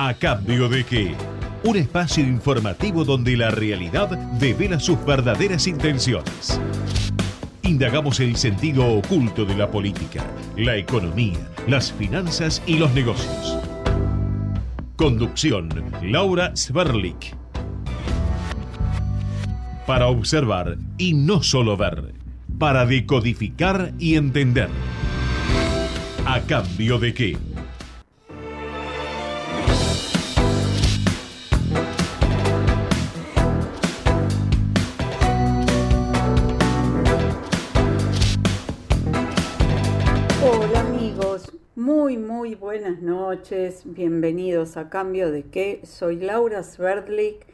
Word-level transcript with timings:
¿A 0.00 0.14
cambio 0.14 0.68
de 0.68 0.84
qué? 0.84 1.16
Un 1.64 1.76
espacio 1.76 2.22
informativo 2.22 3.04
donde 3.04 3.36
la 3.36 3.50
realidad 3.50 4.08
devela 4.38 4.78
sus 4.78 5.04
verdaderas 5.04 5.66
intenciones. 5.66 6.60
Indagamos 7.62 8.20
el 8.20 8.36
sentido 8.36 8.86
oculto 8.86 9.44
de 9.44 9.56
la 9.56 9.68
política, 9.68 10.24
la 10.56 10.76
economía, 10.76 11.40
las 11.66 11.92
finanzas 11.92 12.62
y 12.64 12.78
los 12.78 12.94
negocios. 12.94 13.58
Conducción, 14.94 15.68
Laura 16.00 16.54
Sverlik. 16.54 17.34
Para 19.84 20.06
observar 20.06 20.76
y 20.96 21.14
no 21.14 21.42
solo 21.42 21.76
ver, 21.76 22.14
para 22.56 22.86
decodificar 22.86 23.92
y 23.98 24.14
entender. 24.14 24.68
¿A 26.24 26.40
cambio 26.42 27.00
de 27.00 27.14
qué? 27.14 27.47
Buenas 42.88 43.02
noches, 43.02 43.82
bienvenidos 43.84 44.78
a 44.78 44.88
Cambio 44.88 45.30
de 45.30 45.42
qué, 45.42 45.82
soy 45.84 46.16
Laura 46.16 46.62
Sverdlik 46.62 47.44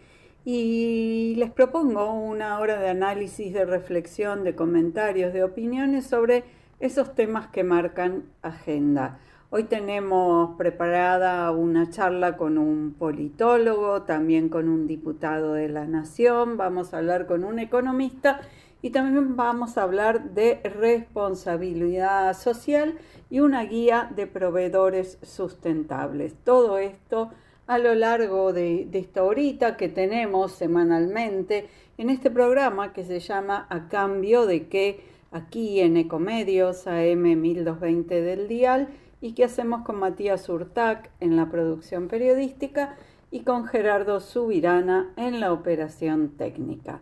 y 0.44 1.34
les 1.38 1.50
propongo 1.50 2.12
una 2.12 2.60
hora 2.60 2.78
de 2.78 2.88
análisis, 2.88 3.52
de 3.52 3.64
reflexión, 3.64 4.44
de 4.44 4.54
comentarios, 4.54 5.32
de 5.32 5.42
opiniones 5.42 6.06
sobre 6.06 6.44
esos 6.78 7.16
temas 7.16 7.48
que 7.48 7.64
marcan 7.64 8.26
agenda. 8.42 9.18
Hoy 9.50 9.64
tenemos 9.64 10.56
preparada 10.56 11.50
una 11.50 11.90
charla 11.90 12.36
con 12.36 12.56
un 12.56 12.94
politólogo, 12.96 14.02
también 14.02 14.48
con 14.48 14.68
un 14.68 14.86
diputado 14.86 15.54
de 15.54 15.68
la 15.68 15.84
Nación, 15.84 16.56
vamos 16.56 16.94
a 16.94 16.98
hablar 16.98 17.26
con 17.26 17.42
un 17.42 17.58
economista 17.58 18.40
y 18.82 18.90
también 18.90 19.34
vamos 19.34 19.78
a 19.78 19.82
hablar 19.82 20.30
de 20.34 20.60
responsabilidad 20.62 22.36
social 22.36 22.94
y 23.34 23.40
una 23.40 23.64
guía 23.64 24.12
de 24.14 24.28
proveedores 24.28 25.18
sustentables. 25.22 26.36
Todo 26.44 26.78
esto 26.78 27.32
a 27.66 27.78
lo 27.78 27.92
largo 27.96 28.52
de, 28.52 28.88
esta 28.92 29.24
horita 29.24 29.76
que 29.76 29.88
tenemos 29.88 30.52
semanalmente 30.52 31.66
en 31.98 32.10
este 32.10 32.30
programa 32.30 32.92
que 32.92 33.02
se 33.02 33.18
llama 33.18 33.66
A 33.70 33.88
cambio 33.88 34.46
de 34.46 34.68
que 34.68 35.00
aquí 35.32 35.80
en 35.80 35.96
Ecomedios 35.96 36.86
AM 36.86 37.40
1220 37.40 38.22
del 38.22 38.46
Dial 38.46 38.86
y 39.20 39.32
que 39.32 39.42
hacemos 39.42 39.82
con 39.82 39.98
Matías 39.98 40.48
Urtac 40.48 41.10
en 41.18 41.34
la 41.34 41.50
producción 41.50 42.06
periodística 42.06 42.94
y 43.32 43.40
con 43.40 43.64
Gerardo 43.64 44.20
Subirana 44.20 45.12
en 45.16 45.40
la 45.40 45.52
operación 45.52 46.36
técnica. 46.36 47.00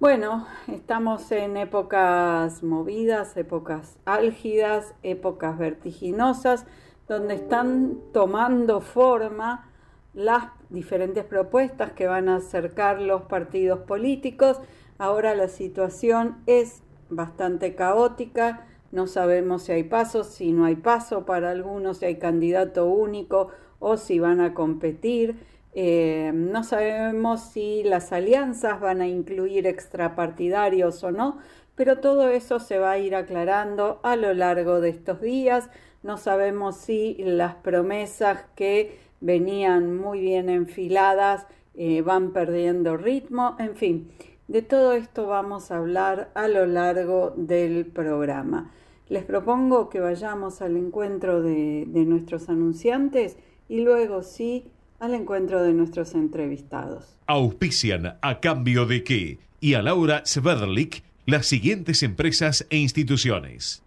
Bueno, 0.00 0.46
estamos 0.66 1.30
en 1.30 1.58
épocas 1.58 2.62
movidas, 2.62 3.36
épocas 3.36 3.98
álgidas, 4.06 4.94
épocas 5.02 5.58
vertiginosas, 5.58 6.64
donde 7.06 7.34
están 7.34 7.98
tomando 8.14 8.80
forma 8.80 9.70
las 10.14 10.44
diferentes 10.70 11.22
propuestas 11.24 11.92
que 11.92 12.06
van 12.06 12.30
a 12.30 12.36
acercar 12.36 12.98
los 12.98 13.24
partidos 13.24 13.80
políticos. 13.80 14.58
Ahora 14.96 15.34
la 15.34 15.48
situación 15.48 16.38
es 16.46 16.82
bastante 17.10 17.74
caótica, 17.74 18.66
no 18.92 19.06
sabemos 19.06 19.64
si 19.64 19.72
hay 19.72 19.84
paso, 19.84 20.24
si 20.24 20.52
no 20.52 20.64
hay 20.64 20.76
paso 20.76 21.26
para 21.26 21.50
algunos, 21.50 21.98
si 21.98 22.06
hay 22.06 22.16
candidato 22.16 22.86
único 22.86 23.48
o 23.80 23.98
si 23.98 24.18
van 24.18 24.40
a 24.40 24.54
competir. 24.54 25.36
Eh, 25.72 26.32
no 26.34 26.64
sabemos 26.64 27.42
si 27.42 27.84
las 27.84 28.12
alianzas 28.12 28.80
van 28.80 29.00
a 29.00 29.08
incluir 29.08 29.66
extrapartidarios 29.66 31.04
o 31.04 31.12
no, 31.12 31.38
pero 31.76 31.98
todo 31.98 32.28
eso 32.28 32.58
se 32.58 32.78
va 32.78 32.92
a 32.92 32.98
ir 32.98 33.14
aclarando 33.14 34.00
a 34.02 34.16
lo 34.16 34.34
largo 34.34 34.80
de 34.80 34.90
estos 34.90 35.20
días. 35.20 35.70
No 36.02 36.16
sabemos 36.16 36.76
si 36.76 37.14
las 37.18 37.54
promesas 37.54 38.44
que 38.56 38.98
venían 39.20 39.96
muy 39.96 40.20
bien 40.20 40.48
enfiladas 40.48 41.46
eh, 41.74 42.02
van 42.02 42.32
perdiendo 42.32 42.96
ritmo. 42.96 43.54
En 43.58 43.76
fin, 43.76 44.10
de 44.48 44.62
todo 44.62 44.92
esto 44.92 45.26
vamos 45.26 45.70
a 45.70 45.76
hablar 45.76 46.30
a 46.34 46.48
lo 46.48 46.66
largo 46.66 47.32
del 47.36 47.86
programa. 47.86 48.72
Les 49.08 49.24
propongo 49.24 49.88
que 49.88 50.00
vayamos 50.00 50.62
al 50.62 50.76
encuentro 50.76 51.42
de, 51.42 51.84
de 51.86 52.04
nuestros 52.04 52.48
anunciantes 52.48 53.36
y 53.68 53.80
luego 53.80 54.22
sí 54.22 54.70
al 55.00 55.14
encuentro 55.14 55.62
de 55.62 55.72
nuestros 55.72 56.14
entrevistados. 56.14 57.16
Auspician 57.26 58.18
a 58.20 58.40
cambio 58.40 58.86
de 58.86 59.02
qué 59.02 59.38
y 59.60 59.74
a 59.74 59.82
Laura 59.82 60.22
Sverlik 60.24 61.02
las 61.26 61.46
siguientes 61.46 62.02
empresas 62.02 62.66
e 62.70 62.76
instituciones. 62.76 63.82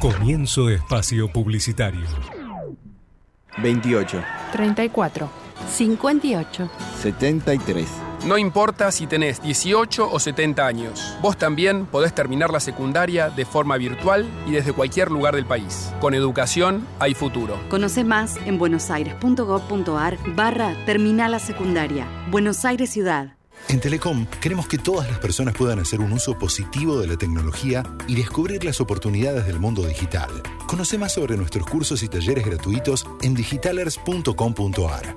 Comienzo 0.00 0.70
espacio 0.70 1.32
publicitario. 1.32 2.06
28. 3.58 4.22
34. 4.52 5.45
58. 5.68 6.70
73. 7.00 7.86
No 8.26 8.38
importa 8.38 8.90
si 8.90 9.06
tenés 9.06 9.40
18 9.40 10.10
o 10.10 10.18
70 10.18 10.66
años, 10.66 11.16
vos 11.22 11.36
también 11.36 11.86
podés 11.86 12.12
terminar 12.12 12.50
la 12.50 12.58
secundaria 12.58 13.30
de 13.30 13.44
forma 13.44 13.76
virtual 13.76 14.26
y 14.46 14.52
desde 14.52 14.72
cualquier 14.72 15.10
lugar 15.10 15.36
del 15.36 15.46
país. 15.46 15.92
Con 16.00 16.12
educación 16.14 16.86
hay 16.98 17.14
futuro. 17.14 17.60
Conoce 17.68 18.02
más 18.02 18.36
en 18.44 18.58
buenosaires.gov.ar 18.58 20.18
barra 20.34 20.74
Terminal 20.86 21.30
la 21.30 21.38
Secundaria. 21.38 22.08
Buenos 22.28 22.64
Aires 22.64 22.90
Ciudad. 22.90 23.36
En 23.68 23.80
Telecom 23.80 24.26
queremos 24.40 24.68
que 24.68 24.78
todas 24.78 25.08
las 25.08 25.18
personas 25.18 25.54
puedan 25.54 25.78
hacer 25.78 26.00
un 26.00 26.12
uso 26.12 26.38
positivo 26.38 26.98
de 26.98 27.06
la 27.06 27.16
tecnología 27.16 27.82
y 28.06 28.14
descubrir 28.14 28.64
las 28.64 28.80
oportunidades 28.80 29.46
del 29.46 29.58
mundo 29.58 29.84
digital. 29.84 30.30
Conoce 30.66 30.98
más 30.98 31.14
sobre 31.14 31.36
nuestros 31.36 31.66
cursos 31.66 32.02
y 32.02 32.08
talleres 32.08 32.44
gratuitos 32.44 33.06
en 33.22 33.34
digitalers.com.ar. 33.34 35.16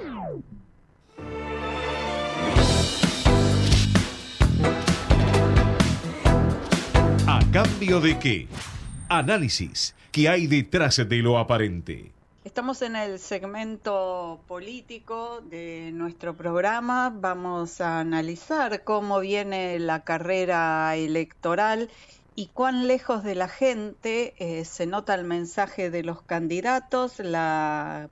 Cambio 7.63 7.99
de 7.99 8.17
qué? 8.17 8.47
Análisis. 9.07 9.93
¿Qué 10.11 10.27
hay 10.27 10.47
detrás 10.47 10.97
de 10.97 11.17
lo 11.17 11.37
aparente? 11.37 12.11
Estamos 12.43 12.81
en 12.81 12.95
el 12.95 13.19
segmento 13.19 14.39
político 14.47 15.43
de 15.47 15.91
nuestro 15.93 16.35
programa. 16.35 17.13
Vamos 17.15 17.79
a 17.79 17.99
analizar 17.99 18.83
cómo 18.83 19.19
viene 19.19 19.77
la 19.77 19.99
carrera 19.99 20.95
electoral 20.95 21.91
y 22.35 22.47
cuán 22.47 22.87
lejos 22.87 23.23
de 23.23 23.35
la 23.35 23.47
gente 23.47 24.33
eh, 24.39 24.65
se 24.65 24.87
nota 24.87 25.13
el 25.13 25.25
mensaje 25.25 25.91
de 25.91 26.01
los 26.01 26.23
candidatos. 26.23 27.19
La 27.19 28.09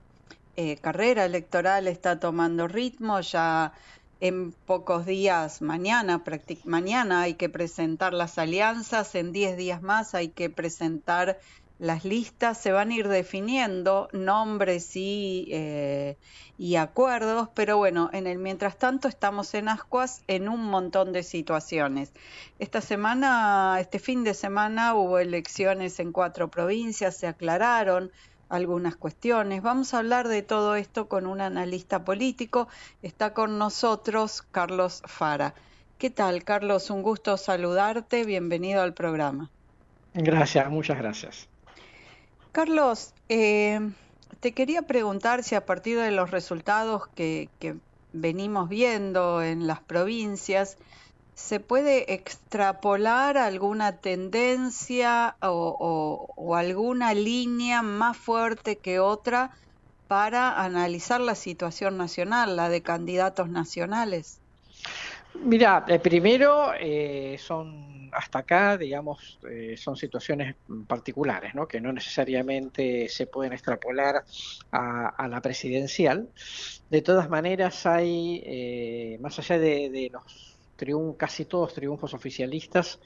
eh, 0.57 0.77
carrera 0.77 1.25
electoral 1.25 1.87
está 1.87 2.19
tomando 2.19 2.67
ritmo, 2.67 3.19
ya 3.21 3.73
en 4.19 4.51
pocos 4.51 5.05
días, 5.05 5.61
mañana, 5.61 6.23
mañana 6.65 7.21
hay 7.21 7.35
que 7.35 7.49
presentar 7.49 8.13
las 8.13 8.37
alianzas, 8.37 9.15
en 9.15 9.31
10 9.31 9.55
días 9.57 9.81
más 9.81 10.13
hay 10.13 10.29
que 10.29 10.49
presentar 10.49 11.39
las 11.79 12.03
listas, 12.03 12.57
se 12.57 12.73
van 12.73 12.91
a 12.91 12.95
ir 12.95 13.07
definiendo 13.07 14.09
nombres 14.11 14.97
y, 14.97 15.47
eh, 15.49 16.17
y 16.57 16.75
acuerdos, 16.75 17.47
pero 17.55 17.77
bueno, 17.77 18.09
en 18.11 18.27
el 18.27 18.37
mientras 18.37 18.77
tanto 18.77 19.07
estamos 19.07 19.53
en 19.53 19.69
ascuas 19.69 20.21
en 20.27 20.49
un 20.49 20.65
montón 20.65 21.13
de 21.13 21.23
situaciones. 21.23 22.11
Esta 22.59 22.81
semana, 22.81 23.77
este 23.79 23.99
fin 23.99 24.25
de 24.25 24.33
semana 24.33 24.93
hubo 24.93 25.19
elecciones 25.19 26.01
en 26.01 26.11
cuatro 26.11 26.51
provincias, 26.51 27.15
se 27.15 27.27
aclararon 27.27 28.11
algunas 28.49 28.95
cuestiones. 28.95 29.61
Vamos 29.61 29.93
a 29.93 29.99
hablar 29.99 30.27
de 30.27 30.41
todo 30.41 30.75
esto 30.75 31.07
con 31.07 31.27
un 31.27 31.39
analista 31.39 32.03
político. 32.03 32.67
Está 33.01 33.33
con 33.33 33.57
nosotros 33.57 34.41
Carlos 34.41 35.01
Fara. 35.05 35.53
¿Qué 35.97 36.09
tal, 36.09 36.43
Carlos? 36.43 36.89
Un 36.89 37.03
gusto 37.03 37.37
saludarte. 37.37 38.23
Bienvenido 38.25 38.81
al 38.81 38.93
programa. 38.93 39.49
Gracias, 40.13 40.69
muchas 40.69 40.97
gracias. 40.97 41.47
Carlos, 42.51 43.13
eh, 43.29 43.79
te 44.39 44.53
quería 44.53 44.83
preguntar 44.83 45.43
si 45.43 45.55
a 45.55 45.65
partir 45.65 45.99
de 45.99 46.11
los 46.11 46.31
resultados 46.31 47.07
que, 47.09 47.49
venimos 48.11 48.69
viendo 48.69 49.43
en 49.43 49.67
las 49.67 49.81
provincias, 49.81 50.77
¿se 51.39 51.59
puede 51.59 52.13
extrapolar 52.13 53.37
alguna 53.37 53.97
tendencia 53.97 55.35
o, 55.41 56.55
alguna 56.55 57.13
línea 57.13 57.81
más 57.81 58.17
fuerte 58.17 58.75
que 58.75 58.99
otra 58.99 59.51
para 60.07 60.61
analizar 60.61 61.21
la 61.21 61.35
situación 61.35 61.97
nacional, 61.97 62.55
la 62.57 62.67
de 62.67 62.81
candidatos 62.81 63.49
nacionales? 63.49 64.39
Mira, 65.33 65.85
eh, 65.87 65.99
primero 65.99 66.73
eh, 66.77 67.37
son 67.39 68.09
hasta 68.11 68.39
acá, 68.39 68.77
digamos, 68.77 69.39
eh, 69.49 69.75
son 69.77 69.95
situaciones 69.95 70.55
particulares, 70.87 71.55
¿no? 71.55 71.67
que 71.67 71.79
no 71.79 71.93
necesariamente 71.93 73.07
se 73.07 73.27
pueden 73.27 73.53
extrapolar 73.53 74.23
a, 74.71 75.27
la 75.27 75.41
presidencial. 75.41 76.27
De 76.89 77.01
todas 77.01 77.29
maneras, 77.29 77.85
hay, 77.85 79.17
más 79.21 79.39
allá 79.39 79.57
de, 79.57 80.09
los 80.11 80.58
casi 81.17 81.45
todos 81.45 81.73
triunfos 81.73 82.13
oficialistas, 82.13 82.99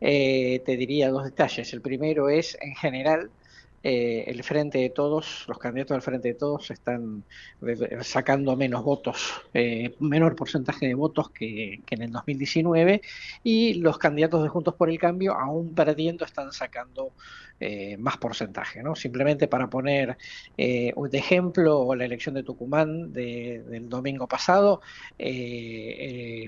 te 0.00 0.76
diría 0.76 1.10
dos 1.10 1.24
detalles. 1.24 1.72
El 1.72 1.80
primero 1.80 2.28
es, 2.28 2.56
en 2.60 2.74
general, 2.74 3.30
eh, 3.86 4.24
el 4.28 4.42
frente 4.42 4.78
de 4.78 4.88
todos, 4.88 5.44
los 5.46 5.58
candidatos 5.58 5.94
del 5.94 6.00
frente 6.00 6.28
de 6.28 6.34
todos 6.34 6.70
están 6.70 7.22
eh, 7.66 7.98
sacando 8.00 8.56
menos 8.56 8.82
votos, 8.82 9.42
eh, 9.52 9.94
menor 10.00 10.34
porcentaje 10.36 10.86
de 10.86 10.94
votos 10.94 11.28
que, 11.28 11.82
en 11.90 12.00
el 12.00 12.10
2019 12.10 13.02
y 13.42 13.74
los 13.74 13.98
candidatos 13.98 14.42
de 14.42 14.48
Juntos 14.48 14.74
por 14.74 14.88
el 14.88 14.98
Cambio, 14.98 15.34
aún 15.34 15.74
perdiendo, 15.74 16.24
están 16.24 16.50
sacando 16.50 17.12
más 17.98 18.16
porcentaje. 18.18 18.82
¿no? 18.82 18.94
Simplemente 18.94 19.48
para 19.48 19.68
poner 19.68 20.16
de 20.56 21.18
ejemplo 21.18 21.94
la 21.94 22.04
elección 22.04 22.34
de 22.34 22.42
Tucumán 22.42 23.12
del 23.12 23.88
domingo 23.88 24.26
pasado, 24.26 24.80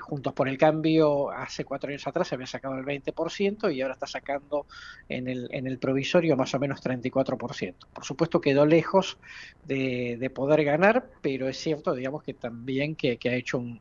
Juntos 0.00 0.32
por 0.32 0.48
el 0.48 0.58
Cambio 0.58 1.30
hace 1.30 1.64
cuatro 1.64 1.90
años 1.90 2.06
atrás 2.06 2.28
se 2.28 2.34
había 2.34 2.46
sacado 2.46 2.76
el 2.76 2.84
20% 2.84 3.74
y 3.74 3.80
ahora 3.80 3.94
está 3.94 4.06
sacando 4.06 4.66
en 5.08 5.28
el, 5.28 5.48
en 5.52 5.66
el 5.66 5.78
provisorio 5.78 6.36
más 6.36 6.54
o 6.54 6.58
menos 6.58 6.82
34%. 6.82 7.74
Por 7.92 8.04
supuesto 8.04 8.40
quedó 8.40 8.66
lejos 8.66 9.18
de, 9.64 10.30
poder 10.34 10.64
ganar, 10.64 11.08
pero 11.22 11.48
es 11.48 11.56
cierto, 11.58 11.94
digamos, 11.94 12.22
que 12.22 12.34
también 12.34 12.94
que, 12.96 13.18
ha 13.24 13.34
hecho 13.34 13.58
un, 13.58 13.80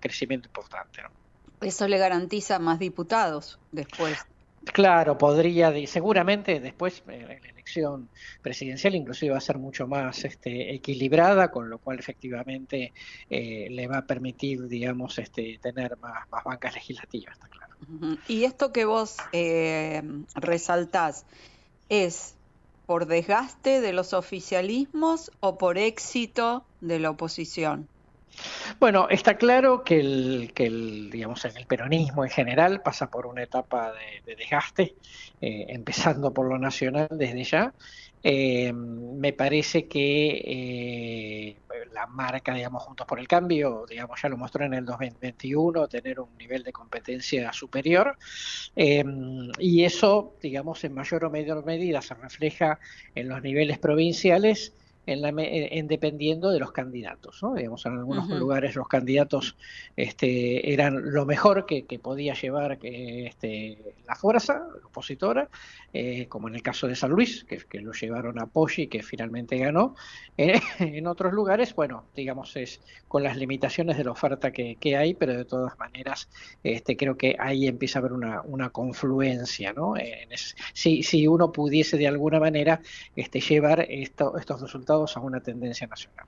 crecimiento 0.00 0.48
importante. 0.48 1.02
Eso 1.60 1.88
le 1.88 1.98
garantiza 1.98 2.58
más 2.58 2.78
diputados 2.78 3.58
después. 3.72 4.18
Claro, 4.72 5.18
podría, 5.18 5.72
seguramente 5.86 6.60
después 6.60 7.02
eh, 7.08 7.24
la 7.26 7.34
elección 7.34 8.08
presidencial 8.42 8.94
inclusive 8.94 9.32
va 9.32 9.38
a 9.38 9.42
ser 9.42 9.58
mucho 9.58 9.86
más 9.86 10.24
este, 10.24 10.74
equilibrada, 10.74 11.50
con 11.50 11.68
lo 11.68 11.78
cual 11.78 11.98
efectivamente 11.98 12.92
eh, 13.28 13.68
le 13.70 13.86
va 13.86 13.98
a 13.98 14.06
permitir, 14.06 14.66
digamos, 14.68 15.18
este, 15.18 15.58
tener 15.60 15.96
más, 15.98 16.26
bancas 16.44 16.74
legislativas, 16.74 17.34
está 17.34 17.48
claro. 17.48 17.74
Y 18.26 18.44
esto 18.44 18.72
que 18.72 18.84
vos 18.84 19.16
eh, 19.32 20.02
resaltás 20.34 21.24
es 21.88 22.34
por 22.88 23.04
desgaste 23.04 23.82
de 23.82 23.92
los 23.92 24.14
oficialismos 24.14 25.30
o 25.40 25.58
por 25.58 25.76
éxito 25.76 26.64
de 26.80 26.98
la 26.98 27.10
oposición? 27.10 27.86
Bueno, 28.78 29.08
está 29.10 29.36
claro 29.36 29.82
que 29.82 29.98
el, 29.98 30.52
que 30.54 30.66
el, 30.66 31.10
digamos, 31.10 31.44
el 31.44 31.66
peronismo 31.66 32.24
en 32.24 32.30
general 32.30 32.82
pasa 32.82 33.10
por 33.10 33.26
una 33.26 33.42
etapa 33.42 33.92
de, 34.24 34.36
desgaste, 34.36 34.94
eh, 35.40 35.66
empezando 35.68 36.32
por 36.32 36.48
lo 36.48 36.58
nacional 36.58 37.08
desde 37.10 37.44
ya, 37.44 37.74
eh, 38.22 38.72
me 38.72 39.32
parece 39.32 39.86
que 39.86 40.42
eh, 40.44 41.56
la 41.92 42.06
marca, 42.06 42.54
digamos, 42.54 42.82
Juntos 42.82 43.06
por 43.06 43.18
el 43.18 43.26
Cambio, 43.28 43.84
digamos, 43.88 44.20
ya 44.20 44.28
lo 44.28 44.36
mostró 44.36 44.64
en 44.64 44.74
el 44.74 44.84
2021, 44.84 45.88
tener 45.88 46.20
un 46.20 46.36
nivel 46.36 46.62
de 46.62 46.72
competencia 46.72 47.52
superior. 47.52 48.16
Y 48.76 49.84
eso, 49.84 50.34
digamos, 50.40 50.82
en 50.84 50.94
mayor 50.94 51.24
o 51.24 51.30
menor 51.30 51.64
medida 51.64 52.02
se 52.02 52.14
refleja 52.14 52.78
en 53.14 53.28
los 53.28 53.42
niveles 53.42 53.78
provinciales 53.78 54.72
en, 55.08 55.86
dependiendo 55.88 56.50
de 56.50 56.58
los 56.58 56.72
candidatos. 56.72 57.42
¿no? 57.42 57.54
Digamos, 57.54 57.84
en 57.86 57.92
algunos 57.98 58.28
lugares 58.28 58.74
los 58.76 58.88
candidatos 58.88 59.56
este, 59.96 60.72
eran 60.72 61.12
lo 61.12 61.24
mejor 61.24 61.66
que, 61.66 61.84
podía 61.98 62.34
llevar 62.34 62.78
este, 62.82 63.78
la 64.06 64.14
fuerza 64.14 64.66
opositora, 64.84 65.48
eh, 65.92 66.26
como 66.28 66.48
en 66.48 66.54
el 66.54 66.62
caso 66.62 66.86
de 66.86 66.94
San 66.94 67.10
Luis, 67.10 67.44
que, 67.44 67.80
lo 67.80 67.92
llevaron 67.92 68.38
a 68.38 68.46
Poggi, 68.46 68.86
que 68.86 69.02
finalmente 69.02 69.56
ganó. 69.58 69.94
en 70.36 71.06
otros 71.06 71.32
lugares, 71.32 71.74
bueno, 71.74 72.04
digamos, 72.14 72.54
es 72.56 72.80
con 73.08 73.22
las 73.22 73.36
limitaciones 73.36 73.96
de 73.96 74.04
la 74.04 74.12
oferta 74.12 74.52
que, 74.52 74.96
hay, 74.96 75.14
pero 75.14 75.36
de 75.36 75.44
todas 75.44 75.78
maneras 75.78 76.28
este, 76.62 76.96
creo 76.96 77.16
que 77.16 77.36
ahí 77.38 77.66
empieza 77.66 77.98
a 77.98 78.00
haber 78.00 78.12
una, 78.12 78.70
confluencia. 78.70 79.72
¿no? 79.72 79.94
si, 80.74 81.02
si 81.02 81.26
uno 81.26 81.50
pudiese 81.52 81.96
de 81.96 82.06
alguna 82.06 82.38
manera 82.38 82.80
este, 83.16 83.40
llevar 83.40 83.86
estos 83.88 84.60
resultados 84.60 84.97
a 85.06 85.20
una 85.20 85.40
tendencia 85.40 85.86
nacional. 85.86 86.26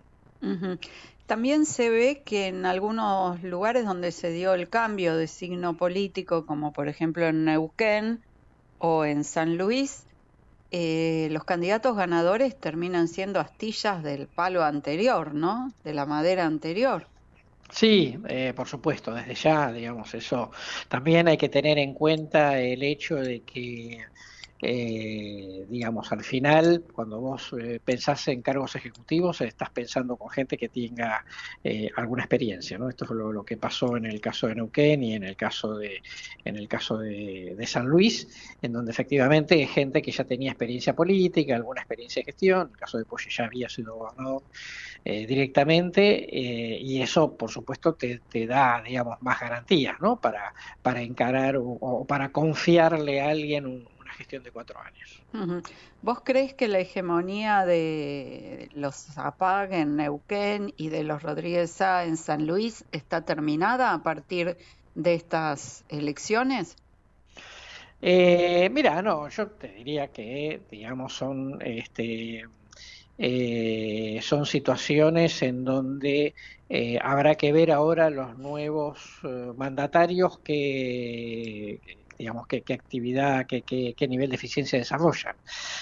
También 1.27 1.67
se 1.67 1.91
ve 1.91 2.23
que 2.25 2.49
en 2.49 2.67
algunos 2.67 3.43
lugares 3.43 3.85
donde 3.85 4.11
se 4.11 4.31
dio 4.31 4.55
el 4.55 4.69
cambio 4.69 5.17
de 5.17 5.27
signo 5.27 5.77
político, 5.77 6.47
como 6.47 6.73
por 6.73 6.89
ejemplo 6.89 7.27
en 7.27 7.45
Neuquén 7.45 8.21
o 8.79 9.05
en 9.05 9.23
San 9.25 9.57
Luis, 9.57 10.07
eh, 10.73 11.29
los 11.31 11.45
candidatos 11.45 11.97
ganadores 11.97 12.59
terminan 12.59 13.09
siendo 13.09 13.41
astillas 13.41 14.03
del 14.03 14.29
palo 14.29 14.65
anterior, 14.65 15.35
¿no? 15.35 15.73
De 15.85 15.93
la 15.93 16.07
madera 16.07 16.47
anterior. 16.47 17.07
Sí, 17.71 18.19
eh, 18.29 18.53
por 18.55 18.67
supuesto, 18.67 19.15
desde 19.15 19.35
ya, 19.35 19.73
digamos, 19.73 20.13
eso. 20.15 20.51
También 20.89 21.29
hay 21.29 21.37
que 21.37 21.49
tener 21.49 21.79
en 21.79 21.95
cuenta 21.95 22.59
el 22.59 22.83
hecho 22.83 23.17
de 23.17 23.43
que 23.43 24.05
eh, 24.63 25.65
digamos, 25.69 26.13
al 26.13 26.23
final, 26.23 26.85
cuando 26.93 27.21
vos 27.21 27.55
eh, 27.59 27.81
pensás 27.83 28.29
en 28.29 28.43
cargos 28.43 28.77
ejecutivos, 28.77 29.41
estás 29.41 29.71
pensando 29.71 30.17
con 30.17 30.29
gente 30.29 30.59
que 30.59 30.69
tenga 30.69 31.25
eh, 31.65 31.91
alguna 31.97 32.25
experiencia, 32.25 32.77
¿no? 32.77 32.89
Esto 32.89 33.05
es 33.07 33.11
lo, 33.13 33.45
que 33.45 33.57
pasó 33.57 33.97
en 33.97 34.05
el 34.05 34.21
caso 34.21 34.49
de 34.49 34.57
Neuquén 34.57 35.03
y 35.03 35.15
en 35.15 35.25
el 35.25 35.37
caso 35.37 35.77
de, 35.79 36.03
en 36.45 36.57
el 36.57 36.69
caso 36.69 36.99
de, 36.99 37.57
San 37.67 37.87
Luis, 37.87 38.27
en 38.63 38.73
donde 38.73 38.91
efectivamente 38.91 39.65
gente 39.67 40.03
que 40.03 40.11
ya 40.11 40.25
tenía 40.25 40.51
experiencia 40.51 40.95
política, 40.95 41.55
alguna 41.55 41.83
experiencia 41.83 42.21
de 42.21 42.25
gestión, 42.25 42.63
en 42.63 42.73
el 42.73 42.77
caso 42.77 42.99
de 42.99 43.05
Poche 43.05 43.31
ya 43.31 43.45
había 43.45 43.69
sido 43.69 43.95
gobernador 43.95 44.43
directamente, 45.05 46.27
y 46.31 47.01
eso, 47.01 47.37
por 47.37 47.51
supuesto, 47.51 47.95
te, 47.95 48.47
da, 48.47 48.83
digamos, 48.83 49.23
más 49.23 49.41
garantías, 49.41 50.01
¿no? 50.01 50.21
Para, 50.21 50.53
para 50.83 51.01
encarar 51.01 51.57
o, 51.59 52.05
para 52.07 52.33
confiarle 52.33 53.21
a 53.21 53.31
alguien 53.31 53.67
un 53.67 53.87
gestión 54.21 54.43
de 54.43 54.51
cuatro 54.51 54.79
años. 54.79 55.23
¿Vos 56.03 56.21
crees 56.23 56.53
que 56.53 56.69
la 56.69 56.79
hegemonía 56.79 57.65
de 57.65 58.69
los 58.75 58.95
Zapag 58.95 59.73
en 59.73 59.97
Neuquén 59.97 60.75
y 60.77 60.91
de 60.91 61.05
los 61.05 61.23
Rodríguez 61.23 61.81
A 61.81 62.05
en 62.05 62.19
San 62.19 62.47
Luis 62.47 62.85
está 62.93 63.25
terminada 63.25 63.95
a 63.95 64.03
partir 64.03 64.59
de 64.95 65.15
estas 65.15 65.85
elecciones? 65.89 66.77
Eh, 68.03 68.69
mira, 68.71 69.01
no, 69.01 69.29
yo 69.31 69.49
te 69.49 69.69
diría 69.69 70.09
que, 70.09 70.61
digamos, 70.71 71.15
son, 71.15 71.59
este, 71.63 72.45
eh, 73.17 74.21
son 74.23 74.45
situaciones 74.45 75.41
en 75.43 75.65
donde 75.65 76.35
eh, 76.69 76.99
habrá 77.03 77.37
que 77.37 77.53
ver 77.53 77.73
ahora 77.73 78.11
los 78.11 78.37
nuevos 78.37 79.01
mandatarios 79.57 80.39
que, 80.41 81.81
digamos, 82.21 82.47
qué, 82.47 82.63
actividad, 82.75 83.47
qué, 83.47 83.63
qué, 83.63 84.09
nivel 84.09 84.29
de 84.29 84.37
eficiencia 84.37 84.79
desarrollan. 84.79 85.37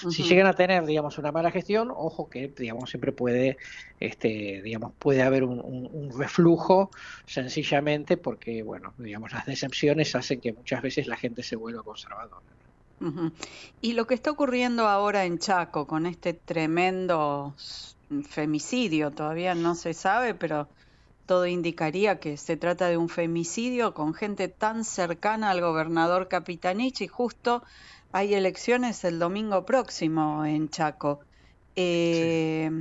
Si 0.09 0.23
llegan 0.23 0.47
a 0.47 0.53
tener, 0.53 0.85
digamos, 0.85 1.17
una 1.17 1.33
mala 1.33 1.51
gestión, 1.51 1.91
ojo 1.93 2.29
que, 2.29 2.47
digamos, 2.47 2.89
siempre 2.89 3.11
puede, 3.11 3.57
este, 3.99 4.61
digamos, 4.63 4.93
puede 4.97 5.21
haber 5.21 5.43
un, 5.43 6.09
reflujo 6.17 6.91
sencillamente 7.25 8.15
porque, 8.15 8.63
bueno, 8.63 8.93
digamos, 8.97 9.33
las 9.33 9.45
decepciones 9.45 10.15
hacen 10.15 10.39
que 10.39 10.53
muchas 10.53 10.81
veces 10.81 11.07
la 11.07 11.17
gente 11.17 11.43
se 11.43 11.57
vuelva 11.57 11.83
conservadora. 11.83 12.41
Y 13.81 13.93
lo 13.93 14.07
que 14.07 14.13
está 14.13 14.31
ocurriendo 14.31 14.87
ahora 14.87 15.25
en 15.25 15.39
Chaco 15.39 15.87
con 15.87 16.05
este 16.05 16.33
tremendo 16.33 17.53
femicidio, 18.29 19.11
todavía 19.11 19.55
no 19.55 19.75
se 19.75 19.93
sabe, 19.93 20.33
pero 20.33 20.69
todo 21.29 21.45
indicaría 21.45 22.19
que 22.19 22.37
se 22.37 22.57
trata 22.57 22.87
de 22.87 22.97
un 22.97 23.07
femicidio 23.07 23.93
con 23.93 24.15
gente 24.15 24.47
tan 24.47 24.83
cercana 24.83 25.51
al 25.51 25.61
gobernador 25.61 26.27
Capitanich 26.27 27.01
y 27.01 27.07
justo 27.07 27.61
hay 28.11 28.33
elecciones 28.33 29.03
el 29.03 29.19
domingo 29.19 29.63
próximo 29.63 30.43
en 30.43 30.69
Chaco. 30.69 31.19
Eh, 31.75 32.71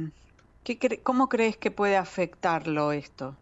¿Cómo 1.03 1.29
crees 1.29 1.59
que 1.59 1.71
puede 1.71 1.99
afectarlo 1.99 2.93
esto? 2.93 3.37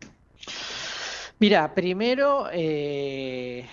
Mira, 1.39 1.73
primero, 1.73 2.49
eh, 2.53 3.65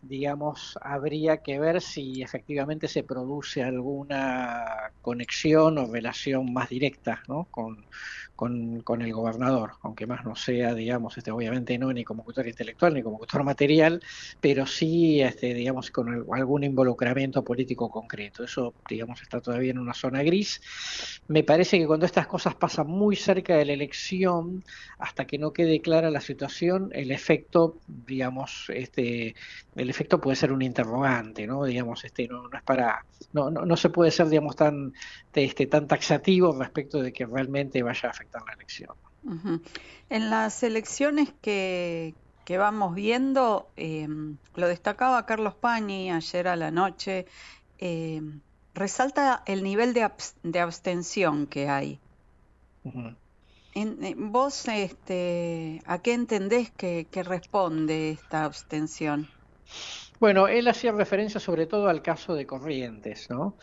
digamos, 0.00 0.78
habría 0.80 1.42
que 1.42 1.60
ver 1.60 1.82
si 1.82 2.22
efectivamente 2.22 2.88
se 2.88 3.02
produce 3.02 3.62
alguna 3.62 4.90
conexión 5.02 5.76
o 5.76 5.92
relación 5.92 6.50
más 6.50 6.70
directa 6.70 7.22
¿no? 7.28 7.46
con, 7.50 7.84
con, 8.38 8.82
con, 8.82 9.02
el 9.02 9.12
gobernador, 9.12 9.72
aunque 9.82 10.06
más 10.06 10.24
no 10.24 10.36
sea, 10.36 10.72
digamos, 10.72 11.18
este, 11.18 11.32
obviamente 11.32 11.76
no 11.76 11.92
ni 11.92 12.04
como 12.04 12.22
autor 12.22 12.46
intelectual 12.46 12.94
ni 12.94 13.02
como 13.02 13.18
autor 13.18 13.42
material, 13.42 14.00
pero 14.40 14.64
sí, 14.64 15.20
este, 15.20 15.54
digamos, 15.54 15.90
con 15.90 16.24
algún 16.32 16.62
involucramiento 16.62 17.42
político 17.42 17.90
concreto. 17.90 18.44
Eso, 18.44 18.74
digamos, 18.88 19.22
está 19.22 19.40
todavía 19.40 19.72
en 19.72 19.78
una 19.80 19.92
zona 19.92 20.22
gris. 20.22 20.60
Me 21.26 21.42
parece 21.42 21.80
que 21.80 21.86
cuando 21.88 22.06
estas 22.06 22.28
cosas 22.28 22.54
pasan 22.54 22.86
muy 22.86 23.16
cerca 23.16 23.56
de 23.56 23.64
la 23.64 23.72
elección, 23.72 24.62
hasta 25.00 25.26
que 25.26 25.36
no 25.36 25.52
quede 25.52 25.80
clara 25.80 26.08
la 26.08 26.20
situación, 26.20 26.90
el 26.92 27.10
efecto, 27.10 27.78
digamos, 28.06 28.70
este, 28.72 29.34
el 29.74 29.90
efecto 29.90 30.20
puede 30.20 30.36
ser 30.36 30.52
un 30.52 30.62
interrogante, 30.62 31.44
¿no? 31.44 31.64
Digamos, 31.64 32.04
este, 32.04 32.28
no, 32.28 32.46
no 32.48 32.56
es 32.56 32.62
para, 32.62 33.04
no, 33.32 33.50
no, 33.50 33.66
no 33.66 33.76
se 33.76 33.90
puede 33.90 34.12
ser, 34.12 34.28
digamos, 34.28 34.54
tan, 34.54 34.92
este, 35.34 35.66
tan 35.66 35.88
taxativo 35.88 36.56
respecto 36.56 37.02
de 37.02 37.12
que 37.12 37.26
realmente 37.26 37.82
vaya 37.82 38.08
a 38.08 38.12
afectar 38.12 38.27
la 38.32 38.52
elección. 38.52 38.94
En 40.08 40.30
las 40.30 40.62
elecciones 40.62 41.32
que, 41.42 42.14
vamos 42.48 42.94
viendo, 42.94 43.68
em, 43.76 44.36
lo 44.54 44.68
destacaba 44.68 45.26
Carlos 45.26 45.54
Pañi 45.54 46.10
ayer 46.10 46.48
a 46.48 46.56
la 46.56 46.70
noche, 46.70 47.26
em, 47.78 48.40
resalta 48.74 49.42
el 49.46 49.62
nivel 49.62 49.92
de, 49.92 50.10
de, 50.42 50.60
abstención 50.60 51.46
que 51.46 51.68
hay. 51.68 52.00
en, 53.74 54.32
¿Vos 54.32 54.66
este, 54.68 55.82
a 55.86 55.98
qué 55.98 56.14
entendés 56.14 56.70
que 56.70 57.22
responde 57.24 58.10
esta 58.10 58.44
abstención? 58.44 59.28
Bueno, 60.20 60.48
él 60.48 60.66
hacía 60.68 60.92
referencia 60.92 61.38
sobre 61.38 61.66
todo 61.66 61.88
al 61.88 62.02
caso 62.02 62.34
de 62.34 62.46
Corrientes, 62.46 63.28
¿no? 63.30 63.56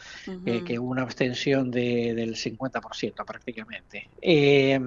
Eh, 0.46 0.64
que 0.64 0.80
hubo 0.80 0.90
una 0.90 1.02
abstención 1.04 1.70
de, 1.70 2.14
del 2.16 2.36
50% 2.36 3.26
prácticamente. 3.26 4.10
Eh, 4.22 4.80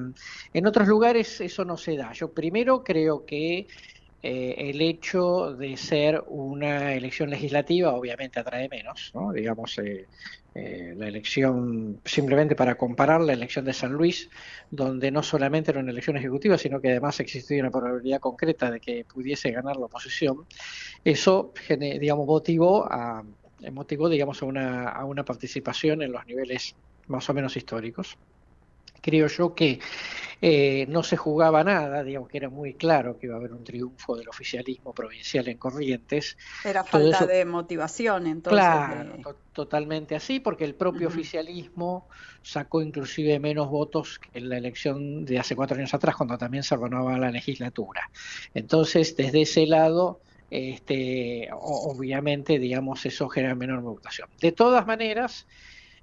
en 0.52 0.66
otros 0.66 0.88
lugares 0.88 1.40
eso 1.40 1.64
no 1.64 1.76
se 1.76 1.96
da. 1.96 2.12
Yo 2.12 2.32
primero 2.32 2.82
creo 2.82 3.24
que 3.26 3.66
eh, 4.22 4.70
el 4.70 4.80
hecho 4.80 5.54
de 5.54 5.76
ser 5.76 6.24
una 6.26 6.94
elección 6.94 7.30
legislativa 7.30 7.92
obviamente 7.92 8.40
atrae 8.40 8.68
menos, 8.68 9.12
¿no? 9.14 9.32
Digamos, 9.32 9.78
eh, 9.78 10.06
la 10.96 11.06
elección, 11.06 12.00
simplemente 12.04 12.56
para 12.56 12.76
comparar 12.76 13.20
la 13.20 13.32
elección 13.32 13.64
de 13.64 13.72
San 13.72 13.92
Luis, 13.92 14.28
donde 14.70 15.12
no 15.12 15.22
solamente 15.22 15.70
era 15.70 15.78
una 15.78 15.92
elección 15.92 16.16
ejecutiva, 16.16 16.58
sino 16.58 16.80
que 16.80 16.90
además 16.90 17.20
existía 17.20 17.60
una 17.60 17.70
probabilidad 17.70 18.18
concreta 18.18 18.70
de 18.70 18.80
que 18.80 19.04
pudiese 19.04 19.52
ganar 19.52 19.76
la 19.76 19.86
oposición, 19.86 20.46
eso, 21.04 21.52
digamos, 21.78 22.26
motivó 22.26 22.90
a, 22.90 23.22
motivó, 23.70 24.08
digamos, 24.08 24.42
a 24.42 24.46
una, 24.46 24.88
a 24.88 25.04
una 25.04 25.24
participación 25.24 26.02
en 26.02 26.10
los 26.10 26.26
niveles 26.26 26.74
más 27.06 27.30
o 27.30 27.34
menos 27.34 27.56
históricos 27.56 28.18
creo 29.00 29.26
yo 29.28 29.54
que 29.54 29.80
eh, 30.40 30.86
no 30.88 31.02
se 31.02 31.16
jugaba 31.16 31.64
nada, 31.64 32.04
digamos 32.04 32.28
que 32.28 32.38
era 32.38 32.48
muy 32.48 32.74
claro 32.74 33.18
que 33.18 33.26
iba 33.26 33.34
a 33.34 33.38
haber 33.38 33.52
un 33.52 33.64
triunfo 33.64 34.16
del 34.16 34.28
oficialismo 34.28 34.94
provincial 34.94 35.48
en 35.48 35.58
Corrientes. 35.58 36.36
Era 36.64 36.84
falta 36.84 37.26
de 37.26 37.44
motivación, 37.44 38.28
entonces. 38.28 38.64
Claro, 38.64 39.36
totalmente 39.52 40.14
así, 40.14 40.38
porque 40.38 40.64
el 40.64 40.76
propio 40.76 41.08
oficialismo 41.08 42.06
sacó 42.42 42.80
inclusive 42.82 43.40
menos 43.40 43.68
votos 43.68 44.20
que 44.20 44.38
en 44.38 44.48
la 44.48 44.58
elección 44.58 45.24
de 45.24 45.40
hace 45.40 45.56
cuatro 45.56 45.76
años 45.76 45.92
atrás, 45.92 46.14
cuando 46.14 46.38
también 46.38 46.62
se 46.62 46.76
renovaba 46.76 47.18
la 47.18 47.32
legislatura. 47.32 48.08
Entonces, 48.54 49.16
desde 49.16 49.42
ese 49.42 49.66
lado, 49.66 50.20
este, 50.50 51.48
obviamente, 51.52 52.60
digamos, 52.60 53.04
eso 53.04 53.28
genera 53.28 53.56
menor 53.56 53.80
votación. 53.80 54.28
De 54.40 54.52
todas 54.52 54.86
maneras, 54.86 55.46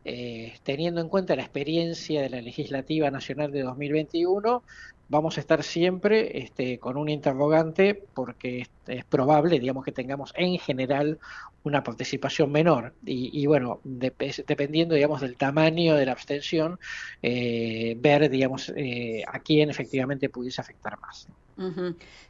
eh, 0.06 0.54
teniendo 0.64 1.02
en 1.02 1.10
cuenta 1.10 1.36
la 1.36 1.42
experiencia 1.42 2.22
de 2.22 2.30
la 2.30 2.42
legislativa 2.42 3.10
nacional 3.12 3.52
de 3.52 3.64
2021, 3.64 4.64
vamos 5.10 5.38
a 5.38 5.40
estar 5.40 5.64
siempre 5.64 6.40
este, 6.40 6.80
con 6.80 6.98
un 6.98 7.10
interrogante 7.10 8.04
porque 8.14 8.68
es, 8.88 9.06
probable, 9.06 9.60
digamos, 9.60 9.84
que 9.84 9.92
tengamos 9.92 10.34
en 10.36 10.58
general 10.60 11.20
una 11.64 11.84
participación 11.84 12.52
menor. 12.52 12.94
Y, 13.06 13.46
bueno, 13.48 13.80
dependiendo, 13.84 14.96
digamos, 14.96 15.22
del 15.22 15.38
tamaño 15.38 15.96
de 15.96 16.06
la 16.06 16.12
abstención, 16.12 16.80
eh, 17.22 17.96
ver, 18.00 18.30
digamos, 18.30 18.72
eh, 18.76 19.24
a 19.28 19.40
quién 19.40 19.70
efectivamente 19.70 20.30
pudiese 20.30 20.62
afectar 20.62 21.00
más. 21.00 21.28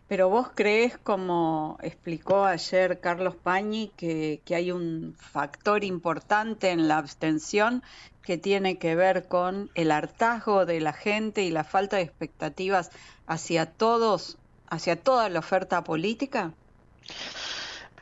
Pero 0.08 0.30
vos 0.30 0.52
crees, 0.54 0.98
como 1.00 1.78
explicó 1.82 2.46
ayer 2.46 3.00
Carlos 3.00 3.36
Pañi, 3.36 3.92
que, 3.98 4.42
hay 4.52 4.72
un 4.72 5.16
factor 5.18 5.84
importante 5.84 6.70
en 6.70 6.88
la 6.88 7.00
abstención 7.00 7.82
que 8.26 8.38
tiene 8.38 8.78
que 8.78 8.96
ver 8.96 9.28
con 9.28 9.70
el 9.76 9.92
hartazgo 9.92 10.66
de 10.66 10.82
la 10.82 10.94
gente 10.94 11.44
y 11.44 11.52
la 11.52 11.64
falta 11.64 11.98
de 11.98 12.04
expectativas 12.04 12.92
hacia 13.28 13.66
todos, 13.68 14.38
hacia 14.68 14.96
toda 14.96 15.30
la 15.30 15.40
oferta 15.40 15.84
política? 15.84 16.54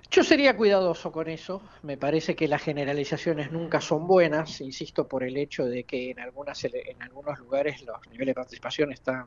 Yo 0.09 0.23
sería 0.23 0.55
cuidadoso 0.55 1.11
con 1.11 1.27
eso. 1.27 1.61
Me 1.81 1.97
parece 1.97 2.35
que 2.35 2.47
las 2.47 2.61
generalizaciones 2.61 3.51
nunca 3.51 3.81
son 3.81 4.07
buenas, 4.07 4.61
insisto, 4.61 5.07
por 5.07 5.23
el 5.23 5.35
hecho 5.37 5.65
de 5.65 5.83
que 5.83 6.11
en, 6.11 6.19
algunas, 6.19 6.63
en 6.63 7.01
algunos 7.01 7.39
lugares 7.39 7.81
los 7.81 7.99
niveles 8.11 8.27
de 8.27 8.35
participación 8.35 8.91
están 8.91 9.25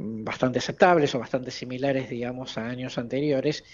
bastante 0.00 0.58
aceptables 0.58 1.14
o 1.14 1.18
bastante 1.18 1.50
similares, 1.50 2.08
digamos, 2.08 2.56
a 2.56 2.66
años 2.66 2.96
anteriores. 2.98 3.64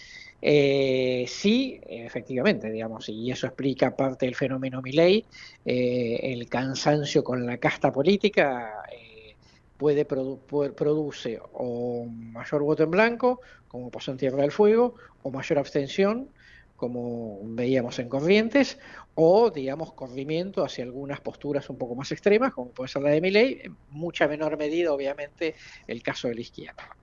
Eh, 0.43 1.25
sí, 1.29 1.81
efectivamente, 1.87 2.71
digamos, 2.71 3.09
y 3.09 3.31
eso 3.31 3.47
explica 3.47 3.97
parte 3.97 4.27
del 4.27 4.35
fenómeno 4.35 4.83
Milley, 4.83 5.25
eh, 5.65 6.19
el 6.23 6.49
cansancio 6.49 7.25
con 7.25 7.47
la 7.47 7.57
casta 7.59 7.91
política 7.93 8.83
eh, 8.93 9.35
puede, 9.77 10.05
producir 10.05 10.75
produce 10.75 11.41
o 11.55 12.07
mayor 12.07 12.63
voto 12.63 12.83
en 12.83 12.91
blanco, 12.91 13.41
como 13.69 13.91
pasó 13.91 14.11
en 14.11 14.19
Tierra 14.19 14.43
del 14.43 14.53
Fuego, 14.53 14.95
o 15.23 15.31
mayor 15.31 15.59
abstención, 15.59 16.29
como 16.77 17.41
veíamos 17.43 17.99
en 17.99 18.09
Corrientes, 18.09 18.79
o, 19.15 19.51
digamos, 19.51 19.93
corrimiento 19.95 20.63
hacia 20.65 20.85
algunas 20.85 21.21
posturas 21.21 21.69
un 21.71 21.79
poco 21.79 21.95
más 21.95 22.13
extremas, 22.13 22.53
como 22.53 22.71
puede 22.71 22.89
ser 22.89 23.03
la 23.03 23.11
de 23.11 23.21
Miley, 23.21 23.61
en 23.65 23.77
mucha 23.91 24.29
menor 24.29 24.57
medida, 24.59 24.93
obviamente, 24.93 25.55
el 25.87 26.03
caso 26.03 26.29
de 26.29 26.35
la 26.35 26.41
izquierda. 26.43 26.97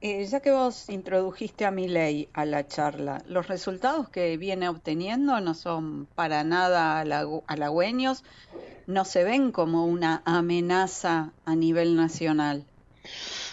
Eh, 0.00 0.24
ya 0.26 0.40
que 0.40 0.52
vos 0.52 0.88
introdujiste 0.90 1.64
a 1.64 1.70
Miley 1.70 2.28
a 2.32 2.44
la 2.44 2.68
charla, 2.68 3.22
los 3.26 3.48
resultados 3.48 4.08
que 4.10 4.36
viene 4.36 4.68
obteniendo 4.68 5.40
no 5.40 5.54
son 5.54 6.06
para 6.14 6.44
nada 6.44 7.00
halagüeños, 7.46 8.22
no 8.86 9.04
se 9.04 9.24
ven 9.24 9.50
como 9.50 9.86
una 9.86 10.22
amenaza 10.24 11.32
a 11.44 11.56
nivel 11.56 11.96
nacional. 11.96 12.64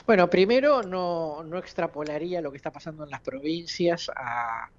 Bueno, 0.05 0.29
primero 0.29 0.83
no, 0.83 1.41
no 1.43 1.57
extrapolaría 1.57 2.41
lo 2.41 2.51
que 2.51 2.57
está 2.57 2.71
pasando 2.71 3.05
en 3.05 3.09
las 3.09 3.21
provincias 3.21 4.11
a, 4.15 4.69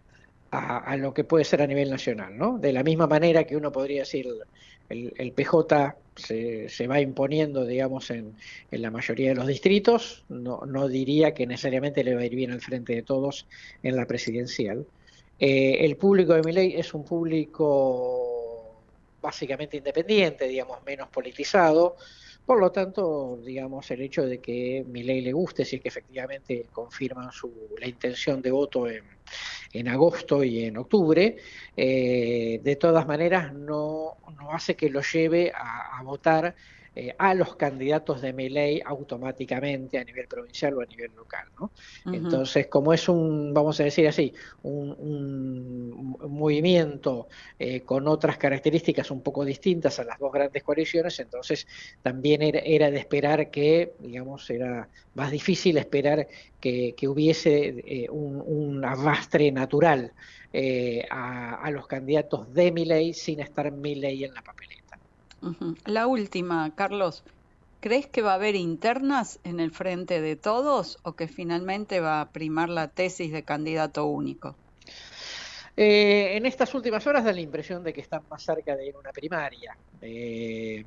a, 0.57 0.97
lo 0.97 1.13
que 1.15 1.25
puede 1.25 1.45
ser 1.45 1.63
a 1.63 1.67
nivel 1.67 1.91
nacional, 1.91 2.37
¿no? 2.37 2.59
De 2.59 2.73
la 2.73 2.83
misma 2.83 3.07
manera 3.07 3.45
que 3.45 3.57
uno 3.57 3.73
podría 3.73 4.01
decir 4.01 4.27
el, 4.89 5.33
PJ 5.33 5.97
se, 6.17 6.69
se, 6.69 6.87
va 6.87 7.01
imponiendo, 7.01 7.65
digamos, 7.65 8.11
en, 8.11 8.35
la 8.71 8.91
mayoría 8.91 9.31
de 9.31 9.35
los 9.35 9.47
distritos, 9.47 10.25
no, 10.29 10.63
no, 10.67 10.89
diría 10.89 11.35
que 11.35 11.47
necesariamente 11.47 12.05
le 12.05 12.15
va 12.15 12.23
a 12.23 12.27
ir 12.27 12.35
bien 12.35 12.53
al 12.53 12.61
frente 12.61 12.95
de 12.95 13.03
todos 13.03 13.47
en 13.83 13.97
la 13.97 14.07
presidencial. 14.07 14.87
Eh, 15.39 15.79
el 15.81 15.97
público 15.97 16.35
de 16.35 16.43
Miley 16.43 16.75
es 16.77 16.95
un 16.95 17.05
público 17.05 18.77
básicamente 19.21 19.77
independiente, 19.77 20.47
digamos, 20.47 20.79
menos 20.85 21.09
politizado, 21.09 21.97
por 22.47 22.61
lo 22.61 22.71
tanto, 22.71 23.41
digamos, 23.45 23.91
el 23.91 24.03
hecho 24.03 24.25
de 24.25 24.39
que 24.39 24.85
mi 24.87 25.03
ley 25.03 25.21
le 25.21 25.33
guste, 25.33 25.65
si 25.65 25.81
que 25.81 25.89
efectivamente 25.89 26.67
confirman 26.73 27.33
su, 27.33 27.53
la 27.79 27.89
intención 27.89 28.41
de 28.41 28.53
voto 28.53 28.89
en, 28.89 29.03
en 29.73 29.89
agosto 29.89 30.43
y 30.45 30.65
en 30.65 30.77
octubre, 30.77 31.37
eh, 31.77 32.61
de 32.63 32.77
todas 32.77 33.07
maneras 33.07 33.53
no, 33.53 34.17
no, 34.39 34.53
hace 34.53 34.77
que 34.77 34.91
lo 34.91 35.01
lleve 35.03 35.53
a, 35.55 35.99
a 35.99 36.03
votar 36.03 36.55
eh, 36.99 37.15
a 37.19 37.35
los 37.35 37.57
candidatos 37.57 38.23
de 38.23 38.33
Meley 38.33 38.81
automáticamente 38.83 39.99
a 39.99 40.05
nivel 40.05 40.27
provincial 40.27 40.79
o 40.79 40.81
a 40.81 40.87
nivel 40.87 41.11
local. 41.15 41.47
¿no? 41.61 41.71
Entonces, 42.11 42.69
como 42.69 42.95
es 42.95 43.07
un, 43.07 43.53
vamos 43.53 43.79
a 43.81 43.85
decir 43.85 44.09
así, 44.09 44.33
un, 44.63 46.17
movimiento 46.27 47.29
eh, 47.59 47.83
con 47.83 48.09
otras 48.09 48.39
características 48.39 49.11
un 49.11 49.21
poco 49.21 49.45
distintas 49.45 49.99
a 49.99 50.05
las 50.05 50.19
dos 50.19 50.33
grandes 50.33 50.63
coaliciones, 50.63 51.21
entonces 51.21 51.67
también 52.01 52.41
era, 52.41 52.91
de 52.91 52.99
esperar 52.99 53.51
que, 53.51 53.93
digamos, 53.99 54.49
era 54.49 54.89
más 55.13 55.31
difícil 55.31 55.77
esperar 55.77 56.27
que, 56.59 56.95
hubiese 57.07 57.75
eh, 57.87 58.09
un, 58.09 58.83
arrastre 58.83 59.53
natural 59.53 60.13
a, 61.11 61.57
a, 61.57 61.71
los 61.71 61.87
candidatos 61.87 62.55
de 62.55 62.73
Miley 62.73 63.13
sin 63.13 63.41
estar 63.41 63.71
Miley 63.71 64.25
en 64.25 64.33
la 64.33 64.41
papeleta. 64.41 64.86
La 65.85 66.07
última, 66.07 66.75
Carlos. 66.75 67.25
¿Crees 67.81 68.07
que 68.07 68.23
va 68.23 68.33
a 68.33 68.35
haber 68.37 68.57
internas 68.57 69.39
en 69.45 69.61
el 69.61 69.71
frente 69.71 70.21
de 70.21 70.35
todos 70.35 70.99
o 71.03 71.15
que 71.15 71.29
finalmente 71.29 72.01
va 72.01 72.21
a 72.21 72.31
primar 72.31 72.69
la 72.69 72.89
tesis 72.89 73.31
de 73.33 73.45
candidato 73.45 74.07
único? 74.07 74.57
Eh, 75.77 76.37
en 76.37 76.47
estas 76.47 76.75
últimas 76.75 77.07
horas 77.07 77.25
da 77.25 77.33
la 77.33 77.41
impresión 77.41 77.85
de 77.85 77.93
que 77.93 78.01
están 78.01 78.23
más 78.31 78.43
cerca 78.43 78.75
de 78.75 78.95
una 78.99 79.13
primaria. 79.13 79.77
Eh, 80.01 80.85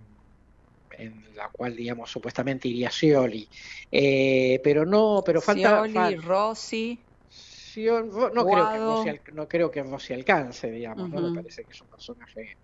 en 0.97 1.35
la 1.35 1.49
cual, 1.49 1.75
digamos, 1.75 2.09
supuestamente 2.09 2.67
iría 2.67 2.89
Scioli. 2.89 3.47
Eh, 3.91 4.59
pero 4.63 4.85
no, 4.85 5.21
pero 5.25 5.41
falta... 5.41 5.85
Scioli, 5.85 6.15
Rossi... 6.17 6.99
no, 7.77 8.45
creo 8.45 8.71
que 8.71 8.77
Rossi, 8.77 9.19
no 9.33 9.47
creo 9.47 9.71
que 9.71 9.83
Rossi 9.83 10.13
alcance, 10.13 10.71
digamos, 10.71 11.09
¿no? 11.09 11.21
Me 11.21 11.35
parece 11.35 11.63
que 11.63 11.71
es 11.71 11.81
un 11.81 11.87
personaje 11.87 12.57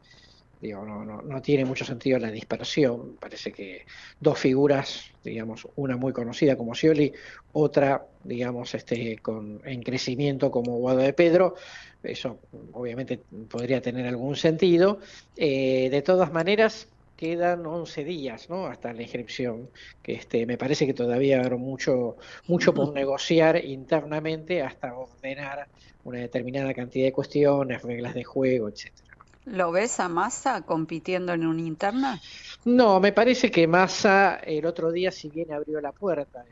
Digo, 0.62 0.86
no, 0.86 1.04
no, 1.04 1.22
no, 1.22 1.42
tiene 1.42 1.66
mucho 1.66 1.86
sentido 1.86 2.18
la 2.18 2.32
dispersión. 2.32 3.18
Parece 3.20 3.52
que 3.52 3.86
dos 4.20 4.40
figuras, 4.40 5.12
digamos, 5.24 5.68
una 5.76 5.98
muy 5.98 6.14
conocida 6.14 6.56
como 6.56 6.74
Scioli, 6.74 7.14
otra, 7.54 8.06
digamos, 8.24 8.74
este, 8.74 9.18
con, 9.18 9.62
en 9.66 9.84
crecimiento 9.84 10.50
como 10.52 10.78
Guado 10.78 11.00
de 11.00 11.14
Pedro, 11.14 11.56
eso 12.04 12.40
obviamente 12.74 13.20
podría 13.50 13.82
tener 13.82 14.08
algún 14.08 14.36
sentido. 14.36 15.00
Eh, 15.36 15.90
de 15.90 16.02
todas 16.02 16.32
maneras, 16.32 16.88
quedan 17.16 17.66
11 17.66 18.04
días 18.04 18.50
¿no? 18.50 18.68
hasta 18.68 18.94
la 18.94 19.02
inscripción, 19.02 19.70
que 20.02 20.14
este, 20.14 20.46
me 20.46 20.58
parece 20.58 20.86
que 20.86 20.94
todavía 20.94 21.40
habrá 21.40 21.58
mucho, 21.58 22.18
mucho 22.48 22.74
por 22.74 22.94
negociar 22.94 23.64
internamente 23.64 24.62
hasta 24.62 24.96
ordenar 24.96 25.68
una 26.04 26.20
determinada 26.20 26.74
cantidad 26.74 27.06
de 27.06 27.14
cuestiones, 27.14 27.82
reglas 27.82 28.14
de 28.14 28.24
juego, 28.24 28.70
etcétera. 28.70 29.15
¿Lo 29.46 29.72
ves 29.72 30.00
a 30.00 30.10
Massa 30.10 30.62
compitiendo 30.62 31.34
en 31.34 31.46
una 31.46 31.62
interna? 31.62 32.22
No, 32.66 33.00
me 33.00 33.14
parece 33.14 33.52
que 33.52 33.68
Massa 33.68 34.36
el 34.44 34.66
otro 34.66 34.92
día, 34.92 35.12
si 35.12 35.30
bien 35.30 35.54
abrió 35.54 35.80
la 35.82 35.92
puerta 35.92 36.44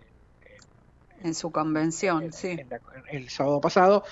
en, 1.24 1.34
su 1.34 1.52
convención, 1.52 2.32
sí. 2.32 2.58
el 3.10 3.30
sábado 3.30 3.60
pasado, 3.62 4.04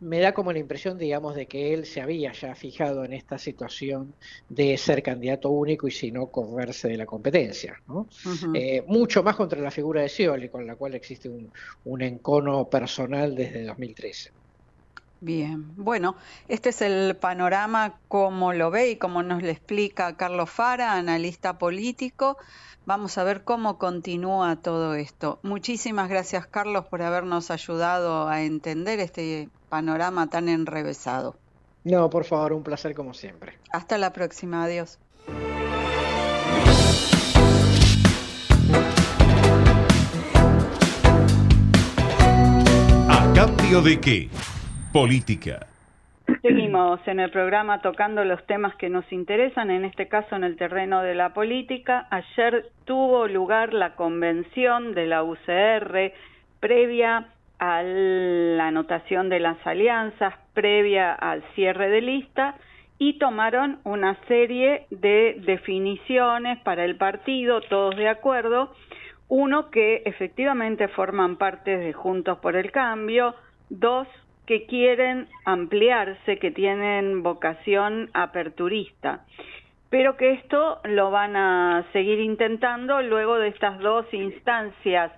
me 0.00 0.20
da 0.20 0.32
como 0.32 0.52
la 0.52 0.58
impresión, 0.58 0.96
digamos, 0.96 1.34
de 1.34 1.46
que 1.46 1.74
él 1.74 1.84
se 1.84 2.00
había 2.00 2.32
ya 2.32 2.54
fijado 2.54 3.04
en 3.04 3.12
esta 3.12 3.38
situación 3.38 4.14
de 4.48 4.78
ser 4.78 5.02
candidato 5.02 5.50
único 5.50 5.86
y 5.88 5.90
si 5.90 6.10
no 6.10 6.28
correrse 6.28 6.88
de 6.88 6.96
la 6.96 7.06
competencia. 7.06 7.78
¿no? 7.86 8.06
Eh, 8.54 8.82
mucho 8.86 9.22
más 9.22 9.36
contra 9.36 9.60
la 9.60 9.70
figura 9.70 10.00
de 10.00 10.08
Scioli, 10.08 10.48
con 10.48 10.66
la 10.66 10.76
cual 10.76 10.94
existe 10.94 11.28
un, 11.28 11.52
un 11.84 12.02
encono 12.02 12.70
personal 12.70 13.34
desde 13.34 13.64
2013. 13.64 14.30
Bien, 15.22 15.74
bueno, 15.76 16.16
este 16.48 16.70
es 16.70 16.80
el 16.80 17.14
panorama 17.14 17.92
como 18.08 18.54
lo 18.54 18.70
ve 18.70 18.92
y 18.92 18.96
como 18.96 19.22
nos 19.22 19.42
lo 19.42 19.50
explica 19.50 20.16
Carlos 20.16 20.48
Fara, 20.48 20.94
analista 20.94 21.58
político. 21.58 22.38
Vamos 22.86 23.18
a 23.18 23.24
ver 23.24 23.44
cómo 23.44 23.76
continúa 23.76 24.56
todo 24.56 24.94
esto. 24.94 25.38
Muchísimas 25.42 26.08
gracias 26.08 26.46
Carlos 26.46 26.86
por 26.86 27.02
habernos 27.02 27.50
ayudado 27.50 28.28
a 28.28 28.42
entender 28.42 28.98
este 28.98 29.50
panorama 29.68 30.28
tan 30.28 30.48
enrevesado. 30.48 31.36
No, 31.84 32.08
por 32.08 32.24
favor, 32.24 32.54
un 32.54 32.62
placer 32.62 32.94
como 32.94 33.12
siempre. 33.12 33.58
Hasta 33.72 33.98
la 33.98 34.14
próxima, 34.14 34.64
adiós. 34.64 34.98
¿A 43.08 43.32
cambio 43.34 43.82
de 43.82 44.00
qué? 44.00 44.30
Política. 44.92 45.66
Seguimos 46.42 47.00
en 47.06 47.20
el 47.20 47.30
programa 47.30 47.80
tocando 47.80 48.24
los 48.24 48.44
temas 48.46 48.74
que 48.76 48.88
nos 48.88 49.04
interesan, 49.12 49.70
en 49.70 49.84
este 49.84 50.08
caso 50.08 50.34
en 50.34 50.42
el 50.42 50.56
terreno 50.56 51.02
de 51.02 51.14
la 51.14 51.32
política. 51.32 52.08
Ayer 52.10 52.70
tuvo 52.86 53.28
lugar 53.28 53.72
la 53.72 53.94
convención 53.94 54.92
de 54.94 55.06
la 55.06 55.22
UCR 55.22 56.12
previa 56.58 57.28
a 57.60 57.82
la 57.82 58.66
anotación 58.66 59.28
de 59.28 59.38
las 59.38 59.64
alianzas, 59.64 60.34
previa 60.54 61.12
al 61.12 61.42
cierre 61.54 61.88
de 61.88 62.00
lista 62.00 62.56
y 62.98 63.18
tomaron 63.18 63.78
una 63.84 64.16
serie 64.26 64.86
de 64.90 65.36
definiciones 65.46 66.58
para 66.62 66.84
el 66.84 66.96
partido, 66.96 67.60
todos 67.60 67.96
de 67.96 68.08
acuerdo. 68.08 68.74
Uno, 69.28 69.70
que 69.70 70.02
efectivamente 70.04 70.88
forman 70.88 71.36
parte 71.36 71.76
de 71.76 71.92
Juntos 71.92 72.38
por 72.38 72.56
el 72.56 72.72
Cambio. 72.72 73.34
Dos, 73.68 74.08
que 74.50 74.66
quieren 74.66 75.28
ampliarse, 75.44 76.40
que 76.40 76.50
tienen 76.50 77.22
vocación 77.22 78.10
aperturista, 78.14 79.24
pero 79.90 80.16
que 80.16 80.32
esto 80.32 80.80
lo 80.82 81.12
van 81.12 81.36
a 81.36 81.86
seguir 81.92 82.18
intentando 82.18 83.00
luego 83.00 83.38
de 83.38 83.46
estas 83.46 83.78
dos 83.78 84.12
instancias 84.12 85.12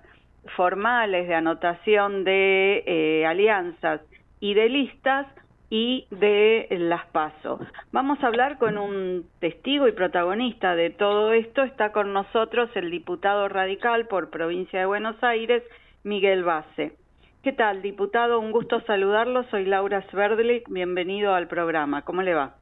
formales 0.55 1.27
de 1.27 1.33
anotación 1.33 2.23
de 2.23 2.83
eh, 2.85 3.25
alianzas 3.25 4.01
y 4.39 4.53
de 4.53 4.69
listas 4.69 5.25
y 5.71 6.05
de 6.11 6.67
las 6.69 7.07
PASO. 7.07 7.59
Vamos 7.91 8.23
a 8.23 8.27
hablar 8.27 8.59
con 8.59 8.77
un 8.77 9.25
testigo 9.39 9.87
y 9.87 9.93
protagonista 9.93 10.75
de 10.75 10.91
todo 10.91 11.33
esto. 11.33 11.63
Está 11.63 11.91
con 11.91 12.13
nosotros 12.13 12.69
el 12.75 12.91
diputado 12.91 13.49
radical 13.49 14.05
por 14.05 14.29
provincia 14.29 14.79
de 14.81 14.85
Buenos 14.85 15.15
Aires, 15.23 15.63
Miguel 16.03 16.43
Base. 16.43 17.02
¿Qué 17.43 17.51
tal, 17.51 17.81
diputado? 17.81 18.39
Un 18.39 18.53
gusto 18.53 18.79
saludarlo. 18.87 19.43
Soy 19.49 19.65
Laura 19.65 20.01
Sverdlik. 20.09 20.69
Bienvenido 20.69 21.33
al 21.33 21.49
programa. 21.49 22.03
¿Cómo 22.03 22.21
le 22.21 22.33
va? 22.33 22.55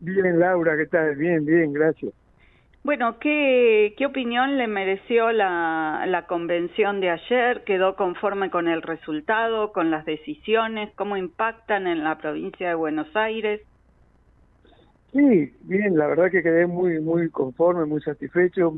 Bien, 0.00 0.38
Laura, 0.38 0.76
¿qué 0.76 0.84
tal? 0.84 1.16
Bien, 1.16 1.42
bien, 1.46 1.72
gracias. 1.72 2.12
Bueno, 2.84 3.18
¿qué, 3.18 3.94
qué 3.96 4.04
opinión 4.04 4.58
le 4.58 4.66
mereció 4.66 5.32
la, 5.32 6.04
la 6.06 6.26
convención 6.26 7.00
de 7.00 7.08
ayer? 7.08 7.64
¿Quedó 7.64 7.96
conforme 7.96 8.50
con 8.50 8.68
el 8.68 8.82
resultado, 8.82 9.72
con 9.72 9.90
las 9.90 10.04
decisiones? 10.04 10.92
¿Cómo 10.96 11.16
impactan 11.16 11.86
en 11.86 12.04
la 12.04 12.18
provincia 12.18 12.68
de 12.68 12.74
Buenos 12.74 13.08
Aires? 13.16 13.62
Sí, 15.14 15.50
bien, 15.62 15.96
la 15.96 16.06
verdad 16.06 16.30
que 16.30 16.42
quedé 16.42 16.66
muy 16.66 17.00
muy 17.00 17.30
conforme, 17.30 17.86
muy 17.86 18.02
satisfecho, 18.02 18.74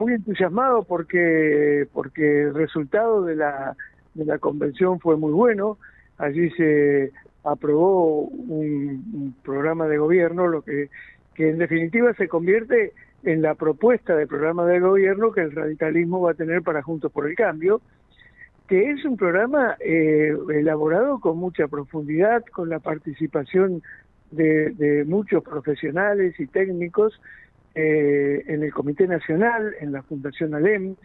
muy 0.00 0.14
entusiasmado 0.14 0.82
porque 0.82 1.86
porque 1.92 2.42
el 2.42 2.54
resultado 2.54 3.22
de 3.22 3.36
la 3.36 3.76
de 4.18 4.24
la 4.24 4.38
convención 4.38 5.00
fue 5.00 5.16
muy 5.16 5.32
bueno. 5.32 5.78
Allí 6.18 6.50
se 6.50 7.12
aprobó 7.44 8.22
un, 8.22 9.34
programa 9.42 9.86
de 9.86 9.98
gobierno, 9.98 10.48
lo 10.48 10.62
que, 10.62 10.90
que 11.34 11.50
en 11.50 11.58
definitiva 11.58 12.12
se 12.14 12.28
convierte 12.28 12.92
en 13.22 13.42
la 13.42 13.54
propuesta 13.54 14.14
de 14.16 14.26
programa 14.26 14.66
de 14.66 14.80
gobierno 14.80 15.32
que 15.32 15.42
el 15.42 15.52
radicalismo 15.52 16.20
va 16.20 16.32
a 16.32 16.34
tener 16.34 16.62
para 16.62 16.82
Juntos 16.82 17.10
por 17.12 17.28
el 17.28 17.36
Cambio, 17.36 17.80
que 18.68 18.90
es 18.90 19.04
un 19.04 19.16
programa 19.16 19.76
eh, 19.80 20.36
elaborado 20.50 21.20
con 21.20 21.38
mucha 21.38 21.68
profundidad, 21.68 22.44
con 22.52 22.68
la 22.68 22.80
participación 22.80 23.82
de, 24.30 25.04
muchos 25.06 25.42
profesionales 25.42 26.38
y 26.38 26.46
técnicos 26.46 27.18
eh, 27.74 28.44
en 28.46 28.62
el 28.62 28.72
Comité 28.72 29.06
Nacional, 29.06 29.74
en 29.80 29.92
la 29.92 30.02
Fundación 30.02 30.54
ALEM, 30.54 30.96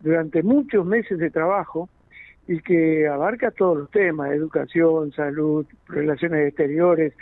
durante 0.00 0.42
muchos 0.42 0.86
meses 0.86 1.18
de 1.18 1.30
trabajo, 1.30 1.90
y 2.50 2.58
que 2.62 3.06
abarca 3.06 3.52
todos 3.52 3.78
los 3.78 3.90
temas, 3.92 4.32
educación, 4.32 5.12
salud, 5.12 5.64
relaciones 5.86 6.48
exteriores 6.48 7.12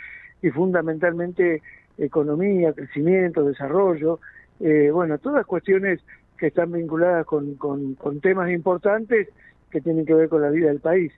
y 0.41 0.49
fundamentalmente 0.49 1.61
economía, 1.99 2.73
crecimiento, 2.73 3.43
desarrollo, 3.43 4.19
eh, 4.59 4.89
bueno, 4.91 5.19
todas 5.19 5.45
cuestiones 5.45 5.99
que 6.35 6.47
están 6.47 6.71
vinculadas 6.71 7.27
con, 7.27 7.53
con, 7.57 7.95
temas 8.21 8.49
importantes 8.49 9.29
que 9.69 9.81
tienen 9.81 10.07
que 10.07 10.15
ver 10.15 10.29
con 10.29 10.41
la 10.41 10.49
vida 10.49 10.69
del 10.69 10.79
país. 10.79 11.11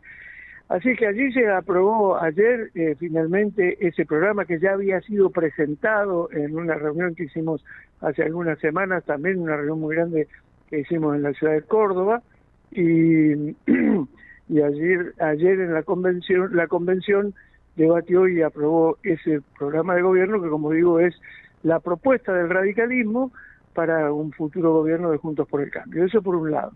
Así 0.67 0.93
que 0.97 1.07
allí 1.07 1.31
se 1.31 1.47
aprobó 1.49 2.21
ayer 2.21 2.69
eh, 2.75 2.95
finalmente 2.99 3.77
ese 3.79 4.05
programa 4.05 4.43
que 4.43 4.59
ya 4.59 4.73
había 4.73 4.99
sido 4.99 5.29
presentado 5.29 6.29
en 6.33 6.57
una 6.57 6.75
reunión 6.75 7.15
que 7.15 7.23
hicimos 7.23 7.63
hace 8.01 8.23
algunas 8.23 8.59
semanas, 8.59 9.05
también 9.05 9.39
una 9.39 9.55
reunión 9.55 9.79
muy 9.79 9.95
grande 9.95 10.27
que 10.69 10.79
hicimos 10.79 11.15
en 11.15 11.23
la 11.23 11.31
ciudad 11.31 11.53
de 11.53 11.61
Córdoba, 11.61 12.21
y, 12.71 14.61
ayer 14.61 15.13
ayer 15.19 15.59
en 15.59 15.73
la 15.73 15.83
convención 15.83 16.55
la 16.55 16.67
convención 16.67 17.33
debatió 17.75 18.27
y 18.27 18.41
aprobó 18.41 18.97
ese 19.03 19.41
programa 19.57 19.95
de 19.95 20.01
gobierno 20.01 20.41
que 20.41 20.49
como 20.49 20.71
digo 20.71 20.99
es 20.99 21.15
la 21.63 21.79
propuesta 21.79 22.33
del 22.33 22.49
radicalismo 22.49 23.31
para 23.73 24.11
un 24.11 24.31
futuro 24.31 24.73
gobierno 24.73 25.11
de 25.11 25.17
Juntos 25.17 25.47
por 25.47 25.61
el 25.61 25.71
Cambio. 25.71 26.03
Eso 26.05 26.21
por 26.21 26.35
un 26.35 26.51
lado. 26.51 26.73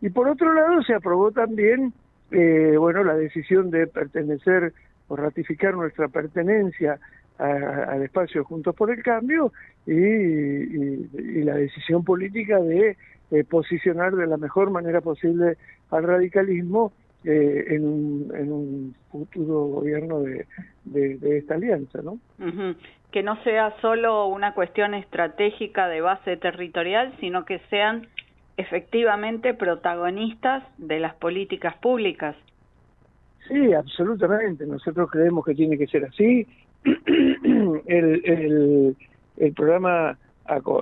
Y 0.00 0.10
por 0.10 0.28
otro 0.28 0.52
lado 0.52 0.82
se 0.82 0.94
aprobó 0.94 1.30
también 1.30 1.92
eh, 2.30 2.76
bueno 2.78 3.04
la 3.04 3.14
decisión 3.14 3.70
de 3.70 3.86
pertenecer 3.86 4.72
o 5.08 5.16
ratificar 5.16 5.74
nuestra 5.74 6.08
pertenencia 6.08 6.98
al 7.38 8.02
espacio 8.02 8.44
Juntos 8.44 8.74
por 8.74 8.90
el 8.90 9.02
Cambio 9.02 9.52
y 9.86 11.42
la 11.42 11.56
decisión 11.56 12.04
política 12.04 12.58
de 12.60 12.96
eh, 13.32 13.44
posicionar 13.44 14.14
de 14.14 14.26
la 14.26 14.36
mejor 14.36 14.70
manera 14.70 15.00
posible 15.00 15.56
al 15.90 16.04
radicalismo 16.04 16.92
eh, 17.24 17.64
en, 17.70 17.84
un, 17.86 18.32
en, 18.36 18.52
un, 18.52 18.94
futuro 19.10 19.66
gobierno 19.66 20.20
de, 20.20 20.46
de, 20.84 21.38
esta 21.38 21.54
alianza, 21.54 22.00
¿no? 22.02 22.18
Que 23.10 23.22
no 23.22 23.42
sea 23.42 23.74
solo 23.80 24.26
una 24.26 24.54
cuestión 24.54 24.94
estratégica 24.94 25.88
de 25.88 26.00
base 26.00 26.36
territorial, 26.36 27.14
sino 27.20 27.44
que 27.44 27.60
sean 27.70 28.08
efectivamente 28.56 29.54
protagonistas 29.54 30.64
de 30.78 31.00
las 31.00 31.14
políticas 31.14 31.74
públicas. 31.78 32.36
Sí, 33.48 33.72
absolutamente. 33.72 34.66
Nosotros 34.66 35.10
creemos 35.10 35.44
que 35.44 35.54
tiene 35.54 35.78
que 35.78 35.86
ser 35.86 36.04
así. 36.04 36.46
el, 36.84 38.22
el, 38.24 38.96
el 39.36 39.52
programa 39.54 40.18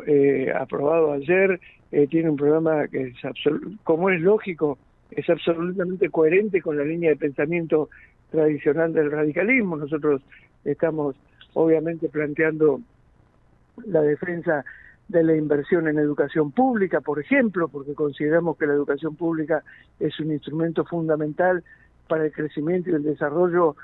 eh, 0.06 0.52
aprobado 0.58 1.12
ayer, 1.12 1.60
eh, 1.92 2.07
tiene 2.07 2.31
un 2.31 2.37
programa 2.37 2.87
que 2.88 3.09
es 3.09 3.14
como 3.83 4.11
es 4.11 4.20
lógico, 4.20 4.79
es 5.11 5.29
absolutamente 5.29 6.09
coherente 6.11 6.62
con 6.62 6.76
la 6.76 6.85
línea 6.85 7.11
de 7.11 7.16
pensamiento 7.16 7.90
tradicional 8.31 8.92
del 8.92 9.11
radicalismo. 9.11 9.76
Nosotros 9.76 10.22
estamos 10.64 11.16
obviamente 11.55 12.09
planteando 12.09 12.81
la 13.87 14.03
defensa 14.03 14.64
de 15.09 15.24
la 15.24 15.35
inversión 15.35 15.88
en 15.88 15.98
educación 15.98 16.53
pública, 16.53 17.00
por 17.00 17.18
ejemplo, 17.18 17.66
porque 17.66 17.94
consideramos 17.94 18.57
que 18.57 18.66
la 18.66 18.74
educación 18.74 19.16
pública 19.16 19.64
es 19.98 20.18
un 20.20 20.31
instrumento 20.31 20.85
fundamental 20.85 21.64
para 22.07 22.26
el 22.26 22.33
crecimiento 22.33 22.90
y 22.90 22.94
el 22.94 23.03
desarrollo 23.03 23.74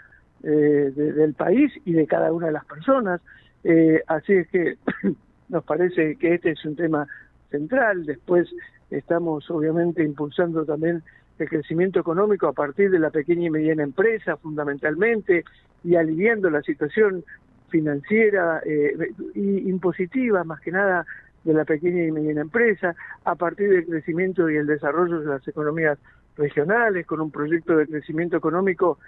eh, 0.44 0.92
del 0.94 1.34
país 1.34 1.72
y 1.84 1.92
de 1.92 2.06
cada 2.06 2.32
una 2.32 2.46
de 2.46 2.52
las 2.52 2.64
personas. 2.64 3.20
Eh, 3.64 4.02
así 4.06 4.34
es 4.34 4.48
que 4.48 4.76
nos 5.48 5.64
parece 5.64 6.14
que 6.16 6.34
este 6.34 6.52
es 6.52 6.64
un 6.64 6.76
tema 6.76 7.08
central. 7.50 8.06
Después 8.06 8.48
estamos 8.90 9.50
obviamente 9.50 10.02
impulsando 10.02 10.64
también 10.64 11.02
el 11.38 11.48
crecimiento 11.48 12.00
económico 12.00 12.46
a 12.48 12.52
partir 12.52 12.90
de 12.90 12.98
la 12.98 13.10
pequeña 13.10 13.46
y 13.46 13.50
mediana 13.50 13.82
empresa 13.82 14.36
fundamentalmente 14.36 15.44
y 15.84 15.96
aliviando 15.96 16.48
la 16.50 16.62
situación 16.62 17.24
financiera 17.68 18.62
eh, 18.64 19.12
y 19.34 19.68
impositiva 19.68 20.44
más 20.44 20.60
que 20.60 20.70
nada 20.70 21.04
de 21.44 21.52
la 21.52 21.64
pequeña 21.64 22.04
y 22.04 22.12
mediana 22.12 22.40
empresa 22.40 22.94
a 23.24 23.34
partir 23.34 23.70
del 23.70 23.86
crecimiento 23.86 24.48
y 24.48 24.56
el 24.56 24.66
desarrollo 24.66 25.20
de 25.20 25.26
las 25.26 25.46
economías 25.46 25.98
regionales 26.36 27.06
con 27.06 27.20
un 27.20 27.30
proyecto 27.30 27.76
de 27.76 27.86
crecimiento 27.86 28.36
económico 28.36 28.98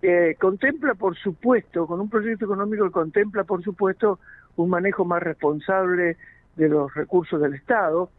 eh, 0.00 0.36
contempla, 0.38 0.94
por 0.94 1.16
supuesto, 1.16 1.86
con 1.86 2.00
un 2.00 2.08
proyecto 2.08 2.44
económico 2.44 2.84
que 2.84 2.92
contempla, 2.92 3.44
por 3.44 3.62
supuesto, 3.64 4.20
un 4.56 4.70
manejo 4.70 5.04
más 5.04 5.22
responsable 5.22 6.16
de 6.58 6.68
los 6.68 6.92
recursos 6.94 7.40
del 7.40 7.54
Estado, 7.54 8.10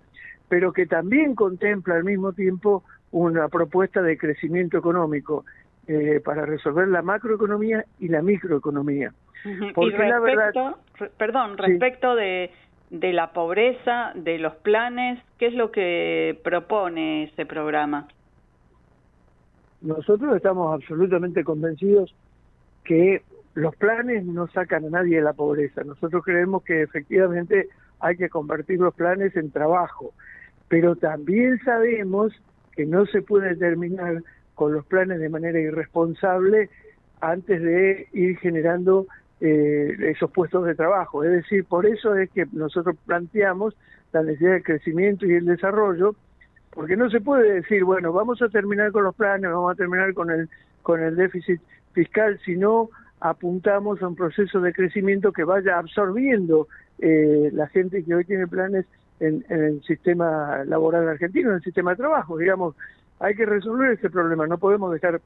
pero 0.47 0.73
que 0.73 0.87
también 0.87 1.35
contempla 1.35 1.95
al 1.95 2.03
mismo 2.03 2.33
tiempo 2.33 2.83
una 3.11 3.47
propuesta 3.49 4.01
de 4.01 4.17
crecimiento 4.17 4.77
económico 4.77 5.45
eh, 5.87 6.19
para 6.23 6.45
resolver 6.45 6.87
la 6.87 7.03
macroeconomía 7.03 7.85
y 7.99 8.07
la 8.07 8.21
microeconomía. 8.21 9.13
Porque 9.75 9.97
la 9.97 10.19
verdad, 10.19 10.75
perdón, 11.17 11.57
respecto 11.57 12.15
de, 12.15 12.51
de 12.89 13.13
la 13.13 13.31
pobreza, 13.31 14.11
de 14.15 14.37
los 14.39 14.55
planes, 14.55 15.19
¿qué 15.37 15.47
es 15.47 15.53
lo 15.53 15.71
que 15.71 16.39
propone 16.43 17.25
ese 17.25 17.45
programa? 17.45 18.07
nosotros 19.81 20.35
estamos 20.35 20.73
absolutamente 20.73 21.43
convencidos 21.43 22.13
que 22.83 23.21
los 23.55 23.75
planes 23.75 24.25
no 24.25 24.47
sacan 24.47 24.85
a 24.85 24.89
nadie 24.89 25.17
de 25.17 25.23
la 25.23 25.33
pobreza. 25.33 25.83
Nosotros 25.83 26.23
creemos 26.23 26.63
que 26.63 26.81
efectivamente 26.81 27.69
hay 27.99 28.17
que 28.17 28.29
convertir 28.29 28.79
los 28.79 28.93
planes 28.93 29.35
en 29.35 29.51
trabajo, 29.51 30.13
pero 30.67 30.95
también 30.95 31.59
sabemos 31.63 32.33
que 32.73 32.85
no 32.85 33.05
se 33.05 33.21
puede 33.21 33.55
terminar 33.55 34.23
con 34.55 34.73
los 34.73 34.85
planes 34.85 35.19
de 35.19 35.29
manera 35.29 35.59
irresponsable 35.59 36.69
antes 37.21 37.61
de 37.61 38.07
ir 38.13 38.37
generando 38.37 39.07
eh, 39.41 39.95
esos 39.99 40.31
puestos 40.31 40.65
de 40.65 40.75
trabajo. 40.75 41.23
Es 41.23 41.31
decir, 41.31 41.65
por 41.65 41.85
eso 41.85 42.15
es 42.15 42.29
que 42.31 42.45
nosotros 42.51 42.95
planteamos 43.05 43.75
la 44.11 44.23
necesidad 44.23 44.53
de 44.53 44.63
crecimiento 44.63 45.25
y 45.25 45.33
el 45.33 45.45
desarrollo, 45.45 46.15
porque 46.71 46.97
no 46.97 47.09
se 47.09 47.21
puede 47.21 47.53
decir, 47.53 47.83
bueno, 47.83 48.11
vamos 48.11 48.41
a 48.41 48.49
terminar 48.49 48.91
con 48.91 49.03
los 49.03 49.15
planes, 49.15 49.49
vamos 49.49 49.73
a 49.73 49.75
terminar 49.75 50.13
con 50.13 50.29
el, 50.29 50.49
con 50.81 51.01
el 51.01 51.15
déficit 51.15 51.61
fiscal, 51.93 52.39
si 52.45 52.55
no 52.55 52.89
apuntamos 53.19 54.01
a 54.01 54.07
un 54.07 54.15
proceso 54.15 54.61
de 54.61 54.73
crecimiento 54.73 55.31
que 55.31 55.43
vaya 55.43 55.77
absorbiendo 55.77 56.67
eh, 56.99 57.49
la 57.53 57.67
gente 57.67 58.03
que 58.03 58.15
hoy 58.15 58.25
tiene 58.25 58.47
planes 58.47 58.85
en, 59.19 59.45
el 59.49 59.81
sistema 59.83 60.63
laboral 60.65 61.07
argentino, 61.07 61.49
en 61.49 61.57
el 61.57 61.63
sistema 61.63 61.91
de 61.91 61.97
trabajo. 61.97 62.37
Digamos, 62.37 62.75
hay 63.19 63.35
que 63.35 63.45
resolver 63.45 63.91
ese 63.91 64.09
problema, 64.09 64.47
no 64.47 64.57
podemos 64.57 64.93
dejar 64.93 65.21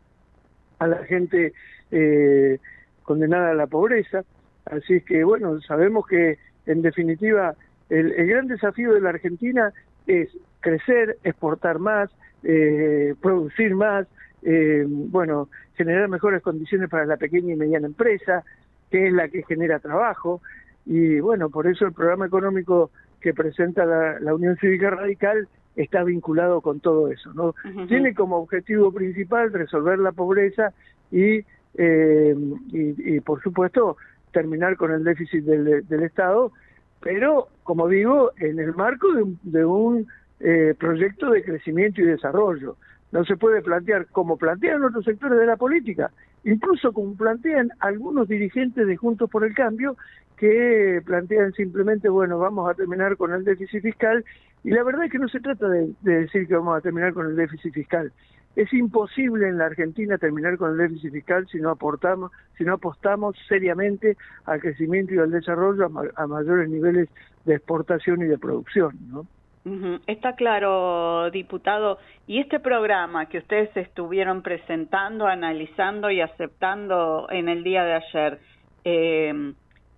a 0.80 0.88
la 0.88 1.04
gente 1.06 1.54
eh, 1.92 2.60
condenada 3.04 3.52
a 3.52 3.56
la 3.56 3.68
pobreza. 3.68 4.24
Así 4.66 5.02
que, 5.02 5.24
bueno, 5.24 5.62
sabemos 5.62 6.08
que 6.08 6.38
en 6.66 6.82
definitiva 6.82 7.56
el, 7.90 8.12
el 8.14 8.28
gran 8.28 8.48
desafío 8.48 8.94
de 8.94 9.02
la 9.02 9.10
Argentina 9.10 9.72
es 10.08 10.30
crecer, 10.62 11.18
exportar 11.24 11.80
más, 11.80 12.10
eh, 12.44 13.16
producir 13.22 13.76
más, 13.76 14.08
eh, 14.42 14.86
bueno, 14.88 15.50
generar 15.76 16.08
mejores 16.10 16.42
condiciones 16.42 16.90
para 16.90 17.06
la 17.06 17.18
pequeña 17.18 17.54
y 17.54 17.58
mediana 17.58 17.88
empresa, 17.88 18.44
que 18.90 19.08
es 19.08 19.14
la 19.14 19.28
que 19.28 19.44
genera 19.44 19.80
trabajo, 19.80 20.42
y 20.86 21.20
bueno, 21.20 21.50
por 21.50 21.68
eso 21.68 21.86
el 21.86 21.94
programa 21.94 22.26
económico 22.26 22.92
que 23.22 23.34
presenta 23.34 23.86
la, 23.86 24.36
Unión 24.36 24.58
Cívica 24.58 24.90
Radical 24.90 25.48
está 25.76 26.04
vinculado 26.04 26.62
con 26.62 26.80
todo 26.80 27.10
eso, 27.10 27.34
¿no? 27.34 27.56
Tiene 27.88 28.14
como 28.14 28.38
objetivo 28.38 28.92
principal 28.92 29.52
resolver 29.54 29.98
la 29.98 30.12
pobreza 30.12 30.74
y, 31.10 31.44
eh, 31.76 32.36
y, 32.72 33.20
por 33.22 33.42
supuesto, 33.42 33.98
terminar 34.32 34.76
con 34.76 34.92
el 34.92 35.04
déficit 35.04 35.46
del, 35.46 35.88
del 35.88 36.04
Estado, 36.04 36.52
pero, 37.00 37.48
como 37.64 37.88
digo, 37.88 38.32
en 38.38 38.60
el 38.60 38.76
marco 38.76 39.08
de 39.44 39.66
un 39.66 40.08
eh, 40.40 40.76
proyecto 40.78 41.30
de 41.30 41.44
crecimiento 41.44 42.02
y 42.02 42.06
desarrollo. 42.06 42.76
No 43.14 43.24
se 43.26 43.38
puede 43.38 43.62
plantear 43.62 44.08
como 44.08 44.38
plantean 44.38 44.84
otros 44.84 45.06
sectores 45.06 45.38
de 45.38 45.46
la 45.46 45.56
política, 45.56 46.10
incluso 46.44 46.92
como 46.92 47.16
plantean 47.16 47.70
algunos 47.80 48.28
dirigentes 48.28 48.88
de 48.88 48.98
Juntos 48.98 49.30
por 49.30 49.46
el 49.46 49.54
Cambio, 49.54 49.96
que 50.36 51.00
plantean 51.06 51.54
simplemente, 51.54 52.10
bueno, 52.10 52.40
vamos 52.40 52.68
a 52.68 52.74
terminar 52.74 53.16
con 53.16 53.32
el 53.32 53.44
déficit 53.44 53.84
fiscal, 53.84 54.26
y 54.64 54.72
la 54.72 54.82
verdad 54.82 55.06
es 55.06 55.12
que 55.12 55.20
no 55.20 55.28
se 55.28 55.40
trata 55.42 55.70
de, 55.70 55.94
decir 56.02 56.48
que 56.48 56.56
vamos 56.56 56.76
a 56.76 56.82
terminar 56.82 57.14
con 57.14 57.28
el 57.28 57.36
déficit 57.36 57.72
fiscal. 57.72 58.12
Es 58.56 58.74
imposible 58.74 59.48
en 59.48 59.60
la 59.60 59.68
Argentina 59.68 60.18
terminar 60.18 60.58
con 60.58 60.72
el 60.72 60.78
déficit 60.78 61.12
fiscal 61.12 61.48
si 61.52 61.60
no 61.60 61.70
aportamos, 61.70 62.32
si 62.58 62.64
no 62.64 62.74
apostamos 62.74 63.36
seriamente 63.48 64.18
al 64.46 64.60
crecimiento 64.60 65.14
y 65.14 65.20
al 65.20 65.30
desarrollo 65.30 65.86
a, 65.86 66.24
a 66.24 66.26
mayores 66.26 66.68
niveles 66.68 67.10
de 67.46 67.54
exportación 67.54 68.24
y 68.24 68.26
de 68.26 68.40
producción, 68.40 68.98
¿no? 69.12 69.28
Está 70.08 70.36
claro, 70.36 71.30
diputado. 71.32 71.98
Y 72.28 72.40
este 72.40 72.60
programa 72.60 73.28
que 73.28 73.38
ustedes 73.38 73.76
estuvieron 73.78 74.42
presentando, 74.42 75.26
analizando 75.26 76.12
y 76.12 76.20
aceptando 76.20 77.28
en 77.30 77.48
el 77.48 77.64
día 77.64 77.86
de 77.86 77.94
ayer, 77.94 78.40
eh, 78.84 79.54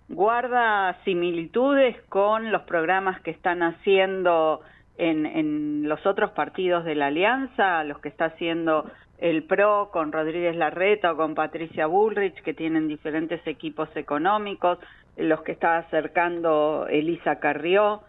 ¿guarda 0.08 0.96
similitudes 1.04 2.00
con 2.08 2.52
los 2.52 2.62
programas 2.62 3.20
que 3.22 3.32
están 3.32 3.64
haciendo 3.64 4.60
en, 4.98 5.26
en 5.26 5.88
los 5.88 6.06
otros 6.06 6.30
partidos 6.30 6.84
de 6.84 6.94
la 6.94 7.08
Alianza, 7.08 7.82
los 7.82 7.98
que 7.98 8.08
está 8.08 8.26
haciendo 8.26 8.88
el 9.18 9.42
PRO 9.44 9.90
con 9.90 10.12
Rodríguez 10.12 10.54
Larreta 10.54 11.12
o 11.12 11.16
con 11.16 11.34
Patricia 11.34 11.86
Bullrich, 11.86 12.40
que 12.42 12.54
tienen 12.54 12.86
diferentes 12.86 13.44
equipos 13.48 13.88
económicos, 13.96 14.78
los 15.16 15.42
que 15.42 15.52
está 15.52 15.78
acercando 15.78 16.86
Elisa 16.88 17.40
Carrió? 17.40 18.02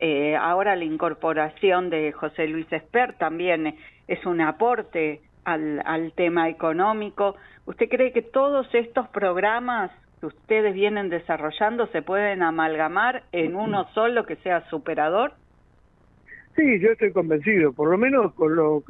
Eh, 0.00 0.34
ahora 0.34 0.76
la 0.76 0.84
incorporación 0.84 1.90
de 1.90 2.12
José 2.12 2.48
Luis 2.48 2.66
Esper 2.72 3.18
también 3.18 3.76
es 4.08 4.24
un 4.24 4.40
aporte 4.40 5.20
al, 5.44 5.82
al 5.84 6.12
tema 6.14 6.48
económico. 6.48 7.36
¿Usted 7.66 7.88
cree 7.88 8.12
que 8.12 8.22
todos 8.22 8.66
estos 8.74 9.08
programas 9.08 9.90
que 10.20 10.26
ustedes 10.26 10.74
vienen 10.74 11.10
desarrollando 11.10 11.86
se 11.88 12.00
pueden 12.00 12.42
amalgamar 12.42 13.24
en 13.32 13.54
uno 13.54 13.88
solo 13.94 14.24
que 14.24 14.36
sea 14.36 14.68
superador? 14.70 15.32
Sí, 16.56 16.80
yo 16.80 16.90
estoy 16.90 17.12
convencido, 17.12 17.72
por 17.72 17.90
lo 17.90 17.98
menos 17.98 18.32
con, 18.34 18.56
los, 18.56 18.82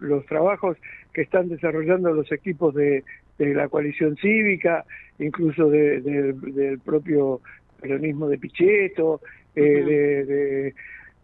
los 0.00 0.26
trabajos 0.26 0.76
que 1.14 1.22
están 1.22 1.48
desarrollando 1.48 2.12
los 2.12 2.30
equipos 2.30 2.74
de, 2.74 3.04
de 3.38 3.54
la 3.54 3.68
coalición 3.68 4.16
cívica, 4.16 4.84
incluso 5.18 5.68
de, 5.68 6.00
del 6.00 6.78
propio 6.80 7.40
peronismo 7.80 8.28
de 8.28 8.38
Pichetto, 8.38 9.20
eh, 9.54 9.62
de, 9.62 10.24
de, 10.24 10.74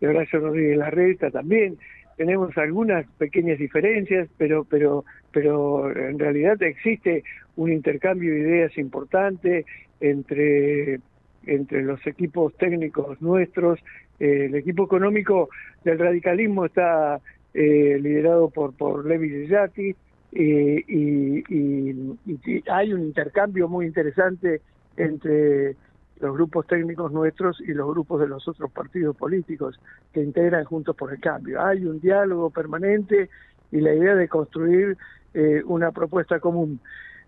de, 0.00 0.08
Horacio 0.08 0.40
Rodríguez 0.40 0.78
Larreta 0.78 1.30
también. 1.30 1.78
Tenemos 2.16 2.56
algunas 2.58 3.06
pequeñas 3.18 3.58
diferencias, 3.58 4.28
pero, 4.36 4.64
pero, 4.64 5.04
pero 5.32 5.90
en 5.90 6.18
realidad 6.18 6.60
existe 6.62 7.22
un 7.56 7.72
intercambio 7.72 8.32
de 8.32 8.40
ideas 8.40 8.78
importante 8.78 9.64
entre, 10.00 11.00
entre 11.46 11.82
los 11.82 12.04
equipos 12.06 12.56
técnicos 12.56 13.20
nuestros. 13.22 13.78
Eh, 14.18 14.46
el 14.46 14.54
equipo 14.56 14.84
económico 14.84 15.48
del 15.84 15.98
radicalismo 15.98 16.66
está 16.66 17.20
eh, 17.54 17.98
liderado 18.00 18.50
por, 18.50 18.74
por 18.74 19.06
Levi 19.06 19.46
Yati, 19.46 19.94
y, 20.30 20.42
y, 20.86 21.44
y, 21.48 22.62
hay 22.70 22.92
un 22.92 23.02
intercambio 23.02 23.66
muy 23.68 23.86
interesante 23.86 24.60
entre 24.96 25.74
los 26.20 26.34
grupos 26.34 26.66
técnicos 26.66 27.12
nuestros 27.12 27.60
y 27.60 27.72
los 27.72 27.88
grupos 27.88 28.20
de 28.20 28.28
los 28.28 28.46
otros 28.48 28.70
partidos 28.70 29.16
políticos 29.16 29.78
que 30.12 30.22
integran 30.22 30.64
Juntos 30.64 30.96
por 30.96 31.12
el 31.12 31.20
Cambio. 31.20 31.62
Hay 31.64 31.84
un 31.84 32.00
diálogo 32.00 32.50
permanente 32.50 33.30
y 33.70 33.80
la 33.80 33.94
idea 33.94 34.14
de 34.14 34.28
construir 34.28 34.96
eh, 35.34 35.62
una 35.66 35.92
propuesta 35.92 36.40
común. 36.40 36.80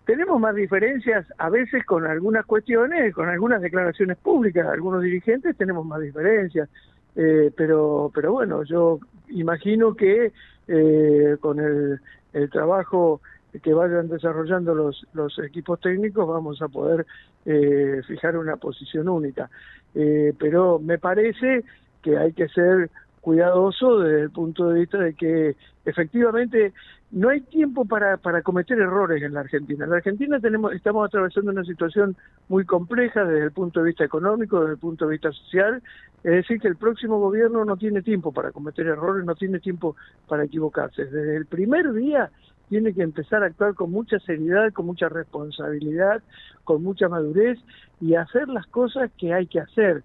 tenemos 0.05 0.39
más 0.39 0.55
diferencias 0.55 1.25
a 1.37 1.49
veces 1.49 1.85
con 1.85 2.05
algunas 2.05 2.45
cuestiones, 2.45 3.13
con 3.13 3.29
algunas 3.29 3.61
declaraciones 3.61 4.17
públicas, 4.17 4.67
algunos 4.67 5.03
dirigentes 5.03 5.55
tenemos 5.55 5.85
más 5.85 6.01
diferencias, 6.01 6.67
eh, 7.15 7.51
pero, 7.55 8.11
pero 8.13 8.31
bueno, 8.31 8.63
yo 8.63 8.99
imagino 9.29 9.95
que 9.95 10.31
eh, 10.67 11.37
con 11.39 11.59
el, 11.59 12.01
el 12.33 12.49
trabajo 12.49 13.21
que 13.59 13.73
vayan 13.73 14.07
desarrollando 14.07 14.73
los, 14.73 15.05
los 15.13 15.37
equipos 15.39 15.79
técnicos 15.79 16.27
vamos 16.27 16.61
a 16.61 16.67
poder 16.67 17.05
eh, 17.45 18.01
fijar 18.07 18.37
una 18.37 18.57
posición 18.57 19.09
única. 19.09 19.49
Eh, 19.93 20.33
pero 20.39 20.79
me 20.79 20.97
parece 20.97 21.63
que 22.01 22.17
hay 22.17 22.33
que 22.33 22.47
ser 22.49 22.89
cuidadoso 23.19 23.99
desde 23.99 24.23
el 24.23 24.31
punto 24.31 24.69
de 24.69 24.79
vista 24.79 24.97
de 24.97 25.13
que 25.13 25.55
efectivamente 25.85 26.73
no 27.11 27.29
hay 27.29 27.41
tiempo 27.41 27.85
para, 27.85 28.17
para 28.17 28.41
cometer 28.41 28.79
errores 28.79 29.21
en 29.21 29.33
la 29.33 29.41
Argentina. 29.41 29.83
En 29.83 29.91
la 29.91 29.97
Argentina 29.97 30.39
tenemos, 30.39 30.73
estamos 30.73 31.05
atravesando 31.05 31.51
una 31.51 31.63
situación 31.63 32.15
muy 32.47 32.65
compleja 32.65 33.25
desde 33.25 33.45
el 33.45 33.51
punto 33.51 33.81
de 33.81 33.87
vista 33.87 34.05
económico, 34.05 34.61
desde 34.61 34.73
el 34.73 34.79
punto 34.79 35.05
de 35.05 35.11
vista 35.11 35.31
social. 35.31 35.83
Es 36.23 36.31
decir, 36.31 36.59
que 36.59 36.69
el 36.69 36.77
próximo 36.77 37.19
gobierno 37.19 37.65
no 37.65 37.75
tiene 37.77 38.01
tiempo 38.01 38.31
para 38.31 38.51
cometer 38.51 38.87
errores, 38.87 39.25
no 39.25 39.35
tiene 39.35 39.59
tiempo 39.59 39.95
para 40.27 40.45
equivocarse. 40.45 41.05
Desde 41.05 41.35
el 41.35 41.45
primer 41.45 41.91
día 41.93 42.31
tiene 42.71 42.93
que 42.93 43.01
empezar 43.01 43.43
a 43.43 43.47
actuar 43.47 43.75
con 43.75 43.91
mucha 43.91 44.17
seriedad, 44.19 44.71
con 44.71 44.85
mucha 44.85 45.09
responsabilidad, 45.09 46.23
con 46.63 46.81
mucha 46.81 47.09
madurez 47.09 47.59
y 47.99 48.15
hacer 48.15 48.47
las 48.47 48.65
cosas 48.67 49.11
que 49.17 49.33
hay 49.33 49.45
que 49.45 49.59
hacer. 49.59 50.03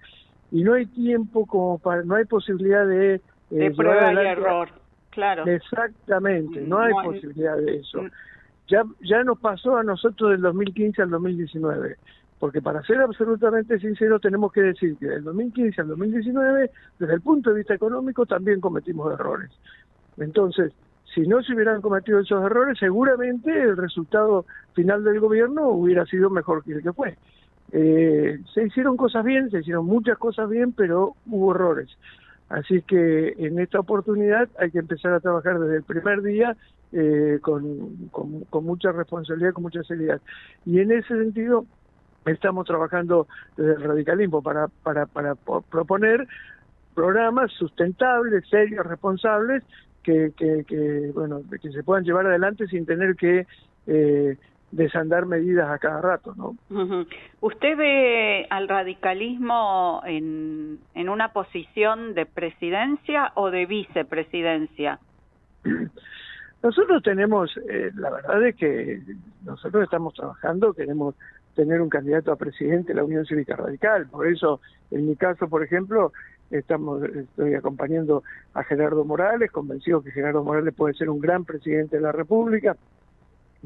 Y 0.50 0.64
no 0.64 0.74
hay 0.74 0.86
tiempo 0.86 1.46
como 1.46 1.78
para, 1.78 2.02
no 2.02 2.16
hay 2.16 2.24
posibilidad 2.24 2.84
de... 2.84 3.14
Eh, 3.14 3.20
de 3.50 3.70
prueba 3.70 4.12
y 4.12 4.16
error, 4.26 4.68
claro. 5.10 5.46
Exactamente, 5.46 6.60
no 6.62 6.80
hay 6.80 6.92
posibilidad 7.04 7.56
de 7.56 7.76
eso. 7.76 8.00
Ya, 8.66 8.82
ya 9.00 9.22
nos 9.22 9.38
pasó 9.38 9.76
a 9.76 9.84
nosotros 9.84 10.32
del 10.32 10.40
2015 10.40 11.02
al 11.02 11.10
2019 11.10 11.96
porque 12.40 12.60
para 12.60 12.82
ser 12.82 13.00
absolutamente 13.00 13.78
sincero 13.78 14.18
tenemos 14.18 14.52
que 14.52 14.60
decir 14.60 14.96
que 14.98 15.06
del 15.06 15.22
2015 15.22 15.82
al 15.82 15.88
2019, 15.88 16.70
desde 16.98 17.14
el 17.14 17.20
punto 17.20 17.50
de 17.50 17.56
vista 17.58 17.74
económico, 17.74 18.26
también 18.26 18.60
cometimos 18.60 19.12
errores. 19.12 19.52
Entonces, 20.18 20.72
si 21.16 21.22
no 21.22 21.42
se 21.42 21.54
hubieran 21.54 21.80
cometido 21.80 22.20
esos 22.20 22.44
errores, 22.44 22.78
seguramente 22.78 23.50
el 23.50 23.78
resultado 23.78 24.44
final 24.74 25.02
del 25.02 25.18
gobierno 25.18 25.70
hubiera 25.70 26.04
sido 26.04 26.28
mejor 26.28 26.62
que 26.62 26.72
el 26.74 26.82
que 26.82 26.92
fue. 26.92 27.16
Eh, 27.72 28.38
se 28.52 28.66
hicieron 28.66 28.98
cosas 28.98 29.24
bien, 29.24 29.50
se 29.50 29.60
hicieron 29.60 29.86
muchas 29.86 30.18
cosas 30.18 30.50
bien, 30.50 30.72
pero 30.72 31.14
hubo 31.24 31.54
errores. 31.54 31.88
Así 32.50 32.82
que 32.82 33.34
en 33.38 33.58
esta 33.58 33.80
oportunidad 33.80 34.50
hay 34.58 34.70
que 34.70 34.78
empezar 34.78 35.14
a 35.14 35.20
trabajar 35.20 35.58
desde 35.58 35.78
el 35.78 35.82
primer 35.84 36.20
día 36.20 36.54
eh, 36.92 37.38
con, 37.40 38.10
mucha 38.52 38.92
responsabilidad, 38.92 39.54
con 39.54 39.62
mucha 39.62 39.82
seriedad. 39.84 40.20
Y 40.66 40.80
en 40.80 40.92
ese 40.92 41.08
sentido 41.08 41.64
estamos 42.26 42.66
trabajando 42.66 43.26
desde 43.56 43.72
el 43.72 43.82
radicalismo 43.82 44.42
para, 44.42 44.68
para, 44.68 45.06
para 45.06 45.34
proponer 45.34 46.28
programas 46.94 47.50
sustentables, 47.52 48.46
serios, 48.50 48.84
responsables, 48.84 49.62
que, 50.06 50.64
que, 50.66 51.10
bueno 51.12 51.40
que 51.50 51.70
se 51.70 51.82
puedan 51.82 52.04
llevar 52.04 52.26
adelante 52.26 52.66
sin 52.68 52.86
tener 52.86 53.16
que 53.16 53.46
eh, 53.86 54.36
desandar 54.70 55.26
medidas 55.26 55.68
a 55.70 55.78
cada 55.78 56.00
rato 56.00 56.34
no 56.36 56.56
usted 57.40 57.76
ve 57.76 58.46
al 58.50 58.68
radicalismo 58.68 60.02
en, 60.06 60.78
en 60.94 61.08
una 61.08 61.32
posición 61.32 62.14
de 62.14 62.26
presidencia 62.26 63.32
o 63.34 63.50
de 63.50 63.66
vicepresidencia 63.66 65.00
nosotros 66.62 67.02
tenemos 67.02 67.56
eh, 67.68 67.90
la 67.96 68.10
verdad 68.10 68.46
es 68.46 68.56
que 68.56 69.00
nosotros 69.44 69.84
estamos 69.84 70.14
trabajando 70.14 70.72
queremos 70.72 71.16
tener 71.56 71.80
un 71.80 71.88
candidato 71.88 72.30
a 72.30 72.36
presidente 72.36 72.92
de 72.92 72.96
la 72.96 73.04
Unión 73.04 73.24
Cívica 73.24 73.56
Radical. 73.56 74.06
Por 74.06 74.28
eso 74.28 74.60
en 74.92 75.08
mi 75.08 75.16
caso 75.16 75.48
por 75.48 75.64
ejemplo 75.64 76.12
estamos 76.50 77.02
estoy 77.02 77.54
acompañando 77.54 78.22
a 78.54 78.62
Gerardo 78.62 79.04
Morales, 79.04 79.50
convencido 79.50 80.02
que 80.02 80.12
Gerardo 80.12 80.44
Morales 80.44 80.74
puede 80.74 80.94
ser 80.94 81.10
un 81.10 81.20
gran 81.20 81.44
presidente 81.44 81.96
de 81.96 82.02
la 82.02 82.12
República, 82.12 82.76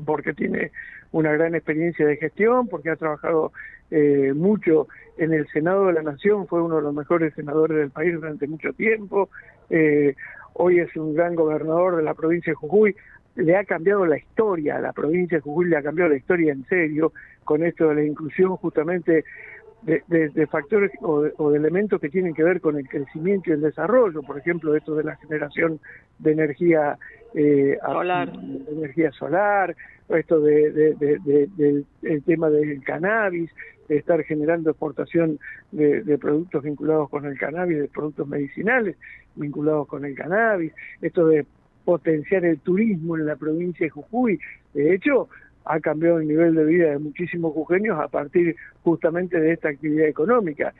porque 0.04 0.32
tiene 0.32 0.72
una 1.12 1.32
gran 1.32 1.54
experiencia 1.54 2.06
de 2.06 2.16
gestión, 2.16 2.68
porque 2.68 2.90
ha 2.90 2.96
trabajado 2.96 3.52
eh, 3.90 4.32
mucho 4.34 4.88
en 5.18 5.34
el 5.34 5.46
Senado 5.48 5.86
de 5.86 5.94
la 5.94 6.02
Nación, 6.02 6.46
fue 6.46 6.62
uno 6.62 6.76
de 6.76 6.82
los 6.82 6.94
mejores 6.94 7.34
senadores 7.34 7.76
del 7.76 7.90
país 7.90 8.14
durante 8.14 8.46
mucho 8.46 8.72
tiempo, 8.72 9.28
eh, 9.68 10.14
hoy 10.54 10.78
es 10.78 10.94
un 10.96 11.14
gran 11.14 11.34
gobernador 11.34 11.96
de 11.96 12.02
la 12.02 12.14
provincia 12.14 12.52
de 12.52 12.54
Jujuy, 12.54 12.96
le 13.36 13.56
ha 13.56 13.64
cambiado 13.64 14.06
la 14.06 14.18
historia 14.18 14.76
a 14.76 14.80
la 14.80 14.92
provincia 14.92 15.38
de 15.38 15.42
Jujuy, 15.42 15.68
le 15.68 15.76
ha 15.76 15.82
cambiado 15.82 16.10
la 16.10 16.16
historia 16.16 16.52
en 16.52 16.64
serio 16.66 17.12
con 17.44 17.64
esto 17.64 17.88
de 17.88 17.94
la 17.96 18.04
inclusión 18.04 18.56
justamente 18.56 19.24
de, 19.82 20.46
factores 20.46 20.92
o 21.00 21.22
de, 21.22 21.56
elementos 21.56 22.00
que 22.00 22.08
tienen 22.08 22.34
que 22.34 22.42
ver 22.42 22.60
con 22.60 22.76
el 22.76 22.88
crecimiento 22.88 23.50
y 23.50 23.54
el 23.54 23.60
desarrollo, 23.60 24.22
por 24.22 24.38
ejemplo, 24.38 24.74
esto 24.76 24.94
de 24.94 25.04
la 25.04 25.16
generación 25.16 25.80
de 26.18 26.32
energía 26.32 26.98
eh, 27.34 27.78
solar, 27.84 28.32
de 28.32 28.72
energía 28.72 29.12
solar, 29.12 29.76
esto 30.08 30.40
de, 30.40 30.72
del 30.72 32.22
tema 32.24 32.50
del 32.50 32.82
cannabis, 32.82 33.50
de 33.88 33.96
estar 33.96 34.22
generando 34.22 34.70
exportación 34.70 35.38
de, 35.72 36.18
productos 36.18 36.62
vinculados 36.62 37.08
con 37.10 37.26
el 37.26 37.38
cannabis, 37.38 37.78
de 37.78 37.88
productos 37.88 38.28
medicinales 38.28 38.96
vinculados 39.34 39.88
con 39.88 40.04
el 40.04 40.14
cannabis, 40.14 40.72
esto 41.00 41.26
de 41.26 41.46
potenciar 41.84 42.44
el 42.44 42.60
turismo 42.60 43.16
en 43.16 43.26
la 43.26 43.36
provincia 43.36 43.86
de 43.86 43.90
Jujuy. 43.90 44.38
De 44.74 44.94
hecho, 44.94 45.28
ha 45.64 45.80
cambiado 45.80 46.18
el 46.18 46.28
nivel 46.28 46.54
de 46.54 46.64
vida 46.64 46.90
de 46.90 46.98
muchísimos 46.98 47.52
jujeños 47.52 47.98
a 48.00 48.08
partir 48.08 48.56
justamente 48.82 49.38
de 49.38 49.52
esta 49.52 49.68
actividad 49.68 50.06
económica. 50.06 50.72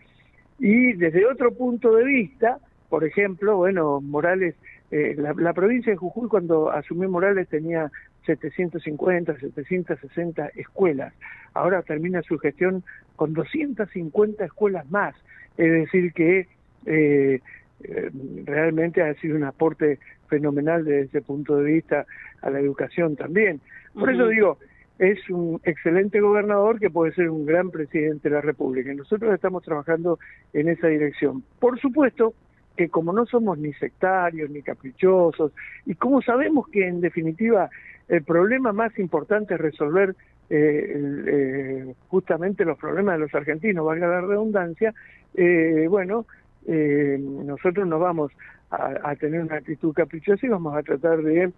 Y 0.59 0.93
desde 0.95 1.27
otro 1.27 1.53
punto 1.53 1.95
de 1.95 2.05
vista, 2.05 2.59
por 2.89 3.05
ejemplo, 3.05 3.57
bueno, 3.57 4.01
Morales, 4.01 4.55
eh, 4.91 5.15
la, 5.17 5.53
provincia 5.53 5.93
de 5.93 5.97
Jujuy 5.97 6.29
cuando 6.29 6.71
asumió 6.71 7.09
Morales 7.09 7.49
tenía 7.49 7.91
750, 8.27 9.39
760 9.39 10.49
escuelas. 10.57 11.15
Ahora 11.55 11.83
termina 11.83 12.23
su 12.23 12.39
gestión 12.39 12.83
con 13.17 13.33
250 13.33 14.45
escuelas 14.45 14.91
más. 14.91 15.15
Es 15.57 15.71
decir, 15.71 16.13
que 16.13 16.49
eh, 16.87 17.41
eh, 17.85 18.11
realmente 18.45 19.03
ha 19.03 19.15
sido 19.15 19.37
un 19.37 19.45
aporte 19.45 19.99
fenomenal 20.29 20.85
desde 20.85 21.03
ese 21.03 21.23
punto 21.23 21.57
de 21.57 21.73
vista 21.73 22.07
a 22.43 22.51
la 22.51 22.61
educación 22.61 23.17
también. 23.17 23.61
Por 23.95 24.11
eso 24.11 24.29
digo, 24.29 24.59
es 25.01 25.31
un 25.31 25.59
excelente 25.65 26.21
gobernador 26.21 26.79
que 26.79 26.91
puede 26.91 27.15
ser 27.15 27.31
un 27.31 27.47
gran 27.47 27.71
presidente 27.71 28.29
de 28.29 28.35
la 28.35 28.43
República. 28.43 28.93
Nosotros 28.93 29.33
estamos 29.33 29.63
trabajando 29.65 30.19
en 30.53 30.69
esa 30.69 30.89
dirección. 30.89 31.43
Por 31.59 31.81
supuesto 31.81 32.35
que 32.77 32.91
como 32.91 33.15
no 33.15 33.25
somos 33.25 33.57
ni 33.57 33.73
sectarios 33.73 34.51
ni 34.51 34.61
caprichosos, 34.61 35.53
y 35.87 35.95
como 35.95 36.21
sabemos 36.21 36.69
que 36.69 36.87
en 36.87 37.01
definitiva 37.01 37.71
el 38.09 38.23
problema 38.25 38.73
más 38.73 38.97
importante 38.99 39.55
es 39.55 39.61
resolver 39.61 40.15
eh, 40.51 41.25
eh, 41.27 41.95
justamente 42.09 42.67
los 42.67 42.77
problemas 42.77 43.15
de 43.15 43.21
los 43.21 43.35
argentinos, 43.35 43.87
valga 43.87 44.07
la 44.07 44.21
redundancia, 44.21 44.93
eh, 45.35 45.87
bueno, 45.89 46.27
nosotros 46.67 47.87
no 47.87 47.99
vamos 47.99 48.33
a, 48.71 49.17
tener 49.17 49.41
una 49.41 49.57
actitud 49.57 49.95
caprichosa 49.95 50.45
y 50.45 50.51
vamos 50.51 50.77
a 50.77 50.83
tratar 50.83 51.23
de 51.23 51.51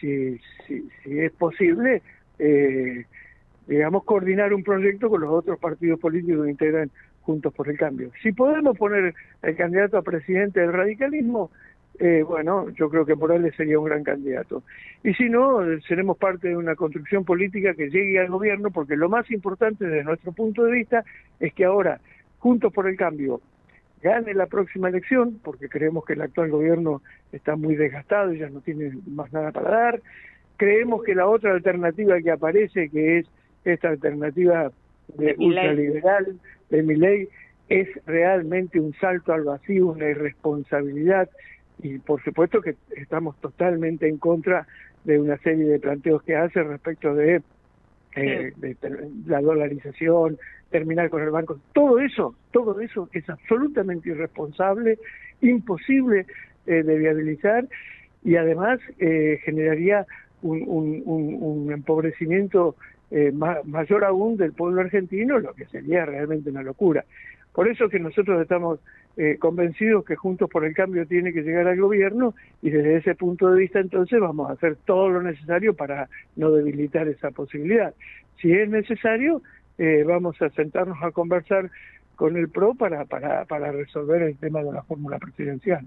si, 0.00 0.38
si, 0.66 0.88
si 1.02 1.18
es 1.20 1.32
posible, 1.32 2.02
eh, 2.38 3.04
digamos, 3.66 4.04
coordinar 4.04 4.52
un 4.52 4.62
proyecto 4.62 5.08
con 5.08 5.20
los 5.20 5.30
otros 5.30 5.58
partidos 5.58 6.00
políticos 6.00 6.44
que 6.44 6.50
integran 6.50 6.90
Juntos 7.22 7.52
por 7.52 7.68
el 7.68 7.76
Cambio. 7.76 8.10
Si 8.22 8.32
podemos 8.32 8.76
poner 8.78 9.14
el 9.42 9.56
candidato 9.56 9.98
a 9.98 10.02
presidente 10.02 10.60
del 10.60 10.72
radicalismo, 10.72 11.50
eh, 11.98 12.24
bueno, 12.26 12.70
yo 12.70 12.88
creo 12.88 13.04
que 13.04 13.14
Morales 13.14 13.54
sería 13.56 13.78
un 13.78 13.84
gran 13.84 14.02
candidato. 14.02 14.62
Y 15.04 15.12
si 15.14 15.28
no, 15.28 15.58
seremos 15.86 16.16
parte 16.16 16.48
de 16.48 16.56
una 16.56 16.74
construcción 16.74 17.24
política 17.26 17.74
que 17.74 17.90
llegue 17.90 18.18
al 18.18 18.30
gobierno, 18.30 18.70
porque 18.70 18.96
lo 18.96 19.10
más 19.10 19.30
importante 19.30 19.84
desde 19.84 20.04
nuestro 20.04 20.32
punto 20.32 20.64
de 20.64 20.72
vista 20.72 21.04
es 21.38 21.52
que 21.52 21.66
ahora, 21.66 22.00
Juntos 22.38 22.72
por 22.72 22.88
el 22.88 22.96
Cambio, 22.96 23.42
gane 24.02 24.34
la 24.34 24.46
próxima 24.46 24.88
elección, 24.88 25.40
porque 25.42 25.68
creemos 25.68 26.04
que 26.04 26.14
el 26.14 26.22
actual 26.22 26.50
gobierno 26.50 27.02
está 27.32 27.56
muy 27.56 27.76
desgastado 27.76 28.32
y 28.32 28.38
ya 28.38 28.48
no 28.48 28.60
tiene 28.60 28.92
más 29.06 29.32
nada 29.32 29.52
para 29.52 29.70
dar. 29.70 30.02
Creemos 30.56 31.02
que 31.02 31.14
la 31.14 31.26
otra 31.26 31.52
alternativa 31.52 32.20
que 32.20 32.30
aparece, 32.30 32.88
que 32.90 33.18
es 33.18 33.26
esta 33.64 33.88
alternativa 33.88 34.70
de, 35.16 35.34
ultraliberal 35.38 36.38
de 36.70 36.82
mi 36.82 36.96
ley, 36.96 37.28
es 37.68 37.88
realmente 38.06 38.80
un 38.80 38.92
salto 38.94 39.32
al 39.32 39.44
vacío, 39.44 39.88
una 39.88 40.08
irresponsabilidad 40.08 41.28
y 41.82 41.98
por 41.98 42.22
supuesto 42.22 42.60
que 42.60 42.76
estamos 42.96 43.40
totalmente 43.40 44.08
en 44.08 44.18
contra 44.18 44.66
de 45.04 45.18
una 45.18 45.38
serie 45.38 45.64
de 45.64 45.78
planteos 45.78 46.22
que 46.22 46.36
hace 46.36 46.62
respecto 46.62 47.14
de 47.14 47.42
eh, 48.16 48.52
de, 48.56 48.76
la 49.26 49.40
dolarización, 49.40 50.38
terminar 50.70 51.10
con 51.10 51.22
el 51.22 51.30
banco, 51.30 51.58
todo 51.72 51.98
eso, 51.98 52.34
todo 52.52 52.80
eso 52.80 53.08
es 53.12 53.28
absolutamente 53.28 54.10
irresponsable, 54.10 54.98
imposible 55.40 56.26
eh, 56.66 56.82
de 56.82 56.98
viabilizar 56.98 57.66
y 58.22 58.36
además 58.36 58.80
eh, 58.98 59.40
generaría 59.44 60.06
un, 60.42 61.70
empobrecimiento 61.72 62.76
eh, 63.10 63.32
mayor 63.32 64.04
aún 64.04 64.36
del 64.36 64.52
pueblo 64.52 64.80
argentino, 64.80 65.38
lo 65.38 65.52
que 65.54 65.66
sería 65.66 66.04
realmente 66.06 66.50
una 66.50 66.62
locura. 66.62 67.04
Por 67.52 67.68
eso 67.68 67.88
que 67.88 67.98
nosotros 67.98 68.40
estamos 68.40 68.80
eh, 69.22 69.36
convencidos 69.38 70.02
que 70.06 70.16
Juntos 70.16 70.48
por 70.48 70.64
el 70.64 70.72
Cambio 70.72 71.06
tiene 71.06 71.34
que 71.34 71.42
llegar 71.42 71.68
al 71.68 71.78
gobierno 71.78 72.32
y 72.62 72.70
desde 72.70 72.96
ese 72.96 73.14
punto 73.14 73.50
de 73.50 73.58
vista 73.58 73.78
entonces 73.78 74.18
vamos 74.18 74.48
a 74.48 74.54
hacer 74.54 74.76
todo 74.86 75.10
lo 75.10 75.20
necesario 75.20 75.74
para 75.76 76.08
no 76.36 76.50
debilitar 76.50 77.06
esa 77.06 77.30
posibilidad. 77.30 77.92
Si 78.40 78.50
es 78.50 78.66
necesario, 78.70 79.42
eh, 79.76 80.04
vamos 80.06 80.40
a 80.40 80.48
sentarnos 80.48 80.96
a 81.02 81.10
conversar 81.10 81.70
con 82.16 82.38
el 82.38 82.48
PRO 82.48 82.74
para, 82.74 83.04
para, 83.04 83.44
para 83.44 83.70
resolver 83.72 84.22
el 84.22 84.38
tema 84.38 84.62
de 84.62 84.72
la 84.72 84.84
fórmula 84.84 85.18
presidencial. 85.18 85.84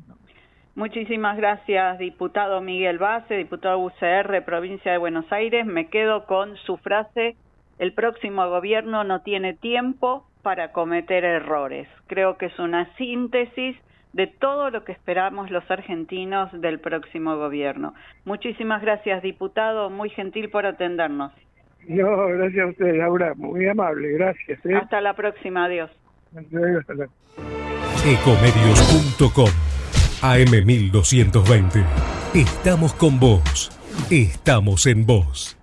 Muchísimas 0.75 1.35
gracias, 1.35 1.97
diputado 1.97 2.61
Miguel 2.61 2.99
Base, 2.99 3.33
diputado 3.33 3.79
UCR, 3.79 4.45
provincia 4.45 4.91
de 4.91 4.99
Buenos 4.99 5.31
Aires. 5.31 5.65
Me 5.65 5.87
quedo 5.87 6.27
con 6.27 6.55
su 6.57 6.77
frase, 6.77 7.35
el 7.79 7.93
próximo 7.93 8.47
gobierno 8.47 9.03
no 9.03 9.23
tiene 9.23 9.55
tiempo 9.55 10.27
para 10.43 10.71
cometer 10.71 11.23
errores. 11.23 11.87
Creo 12.07 12.37
que 12.37 12.45
es 12.47 12.59
una 12.59 12.93
síntesis 12.97 13.75
de 14.13 14.27
todo 14.27 14.69
lo 14.69 14.83
que 14.83 14.91
esperamos 14.91 15.49
los 15.49 15.69
argentinos 15.71 16.51
del 16.61 16.79
próximo 16.79 17.35
gobierno. 17.37 17.95
Muchísimas 18.25 18.81
gracias, 18.81 19.23
diputado, 19.23 19.89
muy 19.89 20.09
gentil 20.11 20.49
por 20.49 20.67
atendernos. 20.67 21.31
No, 21.87 22.27
gracias 22.27 22.65
a 22.65 22.69
usted, 22.69 22.95
Laura, 22.95 23.33
muy 23.35 23.67
amable, 23.67 24.11
gracias. 24.11 24.63
¿eh? 24.65 24.75
Hasta 24.75 25.01
la 25.01 25.15
próxima, 25.15 25.65
adiós. 25.65 25.89
Ecomedios.com 28.05 29.49
AM1220. 30.21 31.83
Estamos 32.33 32.93
con 32.93 33.19
vos. 33.19 33.69
Estamos 34.09 34.87
en 34.87 35.05
vos. 35.05 35.62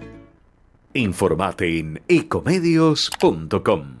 Informate 0.93 1.79
en 1.79 2.01
ecomedios.com. 2.09 3.95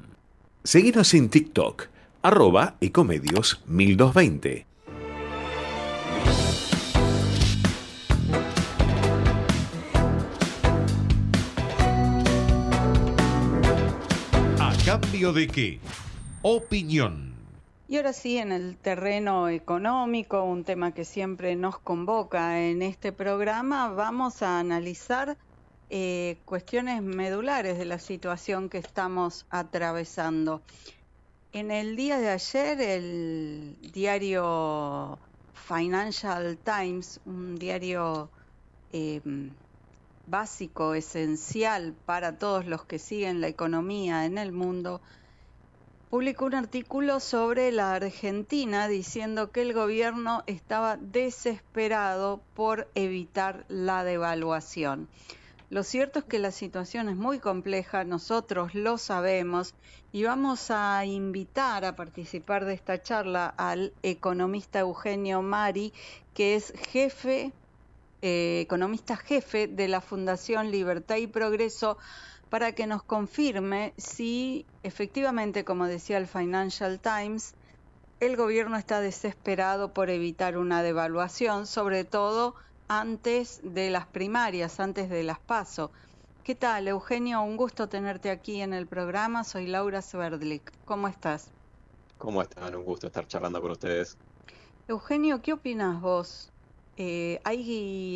Seguinos 0.61 1.13
en 1.13 1.29
TikTok, 1.29 1.87
arroba 2.21 2.75
ecomedios 2.81 3.63
1220. 3.65 4.65
¿A 14.59 14.73
cambio 14.85 15.31
de 15.31 15.47
qué? 15.47 15.79
Opinión. 16.41 17.35
Y 17.87 17.95
ahora 17.95 18.11
sí, 18.11 18.37
en 18.37 18.51
el 18.51 18.75
terreno 18.75 19.47
económico, 19.47 20.43
un 20.43 20.65
tema 20.65 20.93
que 20.93 21.05
siempre 21.05 21.55
nos 21.55 21.79
convoca 21.79 22.59
en 22.59 22.81
este 22.81 23.13
programa, 23.13 23.87
vamos 23.93 24.41
a 24.41 24.59
analizar 24.59 25.37
eh, 25.93 26.37
cuestiones 26.45 27.01
medulares 27.01 27.77
de 27.77 27.83
la 27.83 27.99
situación 27.99 28.69
que 28.69 28.77
estamos 28.77 29.45
atravesando. 29.49 30.61
En 31.51 31.69
el 31.69 31.97
día 31.97 32.17
de 32.17 32.29
ayer, 32.29 32.79
el 32.79 33.77
diario 33.91 35.19
Financial 35.53 36.57
Times, 36.63 37.19
un 37.25 37.57
diario 37.57 38.29
em, 38.93 39.51
básico, 40.27 40.93
esencial 40.93 41.93
para 42.05 42.37
todos 42.37 42.65
los 42.65 42.85
que 42.85 42.97
siguen 42.97 43.41
la 43.41 43.49
economía 43.49 44.25
en 44.25 44.37
el 44.37 44.53
mundo, 44.53 45.01
publicó 46.09 46.45
un 46.45 46.55
artículo 46.55 47.19
sobre 47.19 47.69
la 47.73 47.95
Argentina 47.95 48.87
diciendo 48.87 49.51
que 49.51 49.61
el 49.61 49.73
gobierno 49.73 50.43
estaba 50.47 50.95
desesperado 50.95 52.39
por 52.53 52.89
evitar 52.95 53.65
la 53.67 54.05
devaluación. 54.05 55.09
Lo 55.71 55.83
cierto 55.83 56.19
es 56.19 56.25
que 56.25 56.37
la 56.37 56.51
situación 56.51 57.07
es 57.07 57.15
muy 57.15 57.39
compleja, 57.39 58.03
nosotros 58.03 58.75
lo 58.75 58.97
sabemos 58.97 59.73
y 60.11 60.25
vamos 60.25 60.69
a 60.69 61.05
invitar 61.05 61.85
a 61.85 61.95
participar 61.95 62.65
de 62.65 62.73
esta 62.73 63.01
charla 63.01 63.53
al 63.55 63.93
economista 64.03 64.79
Eugenio 64.79 65.41
Mari, 65.41 65.93
que 66.33 66.55
es 66.55 66.73
jefe, 66.89 67.53
eh, 68.21 68.59
economista 68.59 69.15
jefe 69.15 69.67
de 69.67 69.87
la 69.87 70.01
Fundación 70.01 70.71
Libertad 70.71 71.15
y 71.15 71.27
Progreso, 71.27 71.97
para 72.49 72.73
que 72.73 72.85
nos 72.85 73.01
confirme 73.01 73.93
si 73.95 74.65
efectivamente, 74.83 75.63
como 75.63 75.85
decía 75.85 76.17
el 76.17 76.27
Financial 76.27 76.99
Times, 76.99 77.53
el 78.19 78.35
gobierno 78.35 78.75
está 78.75 78.99
desesperado 78.99 79.93
por 79.93 80.09
evitar 80.09 80.57
una 80.57 80.83
devaluación, 80.83 81.65
sobre 81.65 82.03
todo 82.03 82.55
antes 82.93 83.61
de 83.63 83.89
las 83.89 84.05
primarias, 84.05 84.81
antes 84.81 85.09
de 85.09 85.23
las 85.23 85.39
PASO. 85.39 85.91
¿Qué 86.43 86.55
tal, 86.55 86.89
Eugenio? 86.89 87.41
Un 87.41 87.55
gusto 87.55 87.87
tenerte 87.87 88.29
aquí 88.29 88.59
en 88.59 88.73
el 88.73 88.85
programa. 88.85 89.45
Soy 89.45 89.65
Laura 89.65 90.01
Sverdlik. 90.01 90.73
¿Cómo 90.83 91.07
estás? 91.07 91.51
¿Cómo 92.17 92.41
están? 92.41 92.75
Un 92.75 92.83
gusto 92.83 93.07
estar 93.07 93.25
charlando 93.25 93.61
con 93.61 93.71
ustedes. 93.71 94.17
Eugenio, 94.89 95.41
¿qué 95.41 95.53
opinas 95.53 96.01
vos? 96.01 96.51
Eh, 96.97 97.39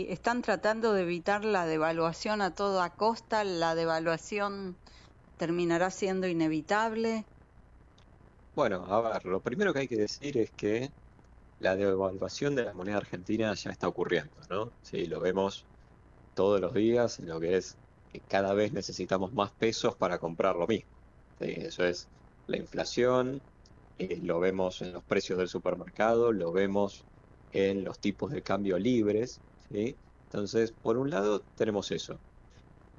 ¿Están 0.10 0.42
tratando 0.42 0.92
de 0.92 1.04
evitar 1.04 1.46
la 1.46 1.66
devaluación 1.66 2.42
a 2.42 2.54
toda 2.54 2.90
costa? 2.90 3.46
¿La 3.46 3.76
devaluación 3.76 4.76
terminará 5.38 5.90
siendo 5.90 6.28
inevitable? 6.28 7.24
Bueno, 8.58 8.86
a 8.90 9.00
ver, 9.00 9.24
lo 9.24 9.40
primero 9.40 9.72
que 9.72 9.80
hay 9.80 9.88
que 9.88 9.96
decir 9.96 10.38
es 10.38 10.52
que 10.52 10.92
la 11.60 11.76
devaluación 11.76 12.56
de 12.56 12.64
la 12.64 12.74
moneda 12.74 12.98
argentina 12.98 13.54
ya 13.54 13.72
está 13.72 13.88
ocurriendo, 13.88 14.36
¿no? 14.50 14.72
Sí, 14.82 15.06
lo 15.06 15.20
vemos 15.20 15.66
todos 16.34 16.60
los 16.60 16.74
días 16.74 17.20
en 17.20 17.30
lo 17.30 17.40
que 17.40 17.58
es 17.58 17.78
que 18.12 18.20
cada 18.20 18.54
vez 18.54 18.74
necesitamos 18.74 19.34
más 19.34 19.52
pesos 19.52 19.96
para 19.96 20.20
comprar 20.20 20.56
lo 20.56 20.68
mismo. 20.68 20.90
Eso 21.40 21.86
es 21.86 22.08
la 22.48 22.58
inflación, 22.58 23.42
eh, 23.98 24.20
lo 24.22 24.40
vemos 24.40 24.82
en 24.82 24.94
los 24.94 25.04
precios 25.04 25.38
del 25.38 25.48
supermercado, 25.48 26.32
lo 26.32 26.52
vemos 26.52 27.04
en 27.54 27.84
los 27.84 28.00
tipos 28.00 28.32
de 28.32 28.42
cambio 28.42 28.78
libres. 28.78 29.40
Entonces, 29.70 30.72
por 30.72 30.98
un 30.98 31.10
lado 31.10 31.42
tenemos 31.56 31.92
eso. 31.92 32.20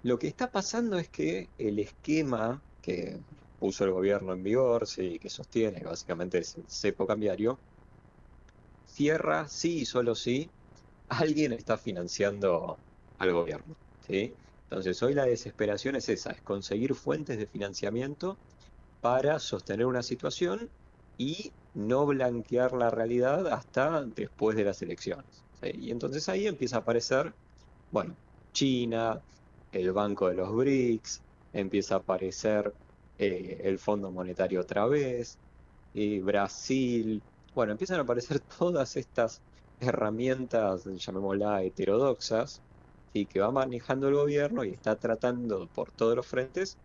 Lo 0.02 0.18
que 0.18 0.28
está 0.28 0.50
pasando 0.50 0.98
es 0.98 1.08
que 1.08 1.48
el 1.58 1.78
esquema 1.78 2.62
que 2.80 3.18
puso 3.58 3.84
el 3.84 3.92
gobierno 3.92 4.32
en 4.32 4.42
vigor, 4.42 4.86
sí, 4.86 5.18
que 5.18 5.30
sostiene, 5.30 5.80
básicamente 5.82 6.38
es 6.38 6.56
el 6.56 6.64
cepo 6.68 7.06
cambiario, 7.06 7.58
cierra 8.96 9.48
sí 9.48 9.80
y 9.80 9.86
solo 9.86 10.14
sí 10.14 10.50
alguien 11.08 11.52
está 11.52 11.76
financiando 11.78 12.80
al 13.18 13.32
gobierno. 13.32 13.76
¿sí? 14.00 14.34
Entonces 14.70 15.02
hoy 15.02 15.14
la 15.14 15.26
desesperación 15.26 15.96
es 15.96 16.08
esa, 16.08 16.32
es 16.32 16.42
conseguir 16.42 16.94
fuentes 16.94 17.38
de 17.38 17.46
financiamiento 17.46 18.40
para 19.00 19.38
sostener 19.38 19.86
una 19.86 20.02
situación 20.02 20.72
y 21.16 21.54
no 21.74 22.06
blanquear 22.06 22.72
la 22.72 22.90
realidad 22.90 23.46
hasta 23.48 24.04
después 24.04 24.56
de 24.56 24.64
las 24.64 24.82
elecciones. 24.82 25.46
Y 25.62 25.90
entonces 25.90 26.28
ahí 26.28 26.46
empieza 26.46 26.76
a 26.76 26.80
aparecer, 26.80 27.34
bueno, 27.90 28.18
China, 28.52 29.22
el 29.72 29.92
Banco 29.92 30.28
de 30.28 30.36
los 30.36 30.54
BRICS, 30.54 31.24
empieza 31.52 31.96
a 31.96 31.98
aparecer 31.98 32.74
eh, 33.18 33.60
el 33.64 33.78
Fondo 33.78 34.10
Monetario 34.10 34.60
otra 34.62 34.86
vez, 34.86 35.38
y 35.92 36.20
Brasil, 36.20 37.22
bueno, 37.56 37.72
empiezan 37.72 37.98
a 38.00 38.02
aparecer 38.02 38.40
todas 38.58 38.96
estas 38.96 39.42
herramientas, 39.80 40.84
llamémosla 40.84 41.62
heterodoxas, 41.64 42.64
y 43.12 43.26
que 43.26 43.40
va 43.40 43.50
manejando 43.52 44.08
el 44.08 44.14
gobierno 44.16 44.64
y 44.64 44.72
está 44.74 44.98
tratando 44.98 45.68
por 45.70 45.92
todos 45.92 46.16
los 46.16 46.26
frentes 46.28 46.78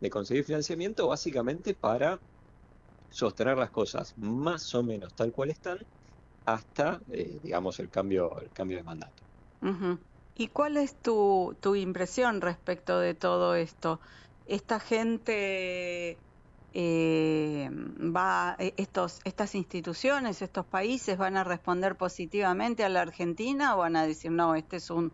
de 0.00 0.10
conseguir 0.10 0.44
financiamiento 0.44 1.08
básicamente 1.08 1.74
para 1.74 2.22
sostener 3.10 3.58
las 3.58 3.70
cosas 3.72 4.14
más 4.16 4.74
o 4.74 4.82
menos 4.84 5.14
tal 5.14 5.32
cual 5.32 5.50
están 5.50 5.78
hasta, 6.46 7.00
eh, 7.08 7.40
digamos, 7.42 7.78
el 7.80 7.90
cambio, 7.90 8.40
el 8.40 8.52
cambio 8.52 8.78
de 8.78 8.84
mandato. 8.84 9.24
¿Y 10.34 10.48
cuál 10.48 10.76
es 10.76 11.00
tu, 11.00 11.58
tu 11.60 11.74
impresión 11.76 12.40
respecto 12.40 12.98
de 12.98 13.14
todo 13.14 13.54
esto? 13.54 14.00
¿Esta 14.44 14.80
gente 14.80 16.24
eh, 16.72 17.68
va 17.72 18.56
eh, 18.58 18.74
estos 18.78 19.20
estas 19.24 19.54
instituciones, 19.54 20.42
estos 20.42 20.66
países 20.66 21.18
van 21.18 21.36
a 21.36 21.44
responder 21.44 21.96
positivamente 21.96 22.84
a 22.84 22.88
la 22.88 23.02
Argentina 23.02 23.74
o 23.76 23.78
van 23.80 23.96
a 23.96 24.06
decir, 24.06 24.30
"No, 24.32 24.54
este 24.54 24.76
es 24.76 24.90
un 24.90 25.12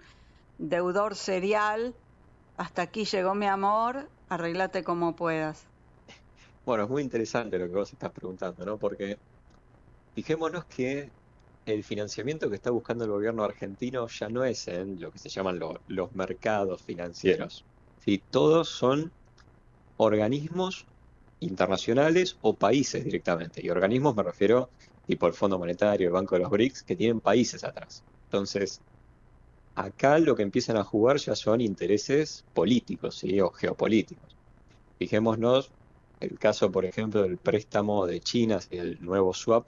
deudor 0.59 1.17
serial, 1.17 1.97
hasta 2.57 2.83
aquí 2.83 3.05
llegó 3.07 3.35
mi 3.35 3.47
amor, 3.47 4.13
arreglate 4.29 4.85
como 4.85 5.17
puedas." 5.17 5.69
Bueno, 6.65 6.85
es 6.85 6.91
muy 6.91 7.03
interesante 7.03 7.59
lo 7.59 7.67
que 7.67 7.75
vos 7.75 7.93
estás 7.93 8.13
preguntando, 8.13 8.65
¿no? 8.65 8.79
Porque 8.79 9.17
fijémonos 10.15 10.67
que 10.67 11.13
el 11.67 11.85
financiamiento 11.85 12.49
que 12.51 12.57
está 12.57 12.71
buscando 12.73 13.05
el 13.05 13.11
gobierno 13.11 13.45
argentino 13.45 14.07
ya 14.09 14.29
no 14.29 14.45
es 14.45 14.69
en 14.69 15.01
lo 15.01 15.13
que 15.13 15.19
se 15.19 15.31
llaman 15.31 15.59
lo- 15.59 15.83
los 15.87 16.13
mercados 16.15 16.83
financieros. 16.85 17.67
¿sí? 17.99 18.25
Todos 18.31 18.71
son 18.71 19.13
organismos 19.97 20.89
internacionales 21.41 22.37
o 22.43 22.55
países 22.55 23.05
directamente. 23.05 23.65
Y 23.65 23.71
organismos 23.71 24.17
me 24.17 24.23
refiero 24.23 24.71
tipo 25.07 25.27
el 25.27 25.33
Fondo 25.33 25.59
Monetario, 25.59 26.09
el 26.09 26.13
Banco 26.13 26.35
de 26.35 26.43
los 26.43 26.51
BRICS, 26.51 26.83
que 26.83 26.97
tienen 26.97 27.21
países 27.21 27.63
atrás. 27.65 28.03
Entonces, 28.25 28.81
acá 29.75 30.19
lo 30.19 30.35
que 30.35 30.43
empiezan 30.43 30.77
a 30.77 30.85
jugar 30.85 31.19
ya 31.19 31.37
son 31.37 31.61
intereses 31.61 32.45
políticos 32.55 33.19
¿sí? 33.19 33.41
o 33.41 33.51
geopolíticos. 33.51 34.37
Fijémonos 34.99 35.71
el 36.21 36.39
caso, 36.39 36.73
por 36.73 36.85
ejemplo, 36.85 37.23
del 37.23 37.37
préstamo 37.37 38.07
de 38.07 38.21
China, 38.21 38.59
el 38.71 38.99
nuevo 39.05 39.35
swap 39.35 39.67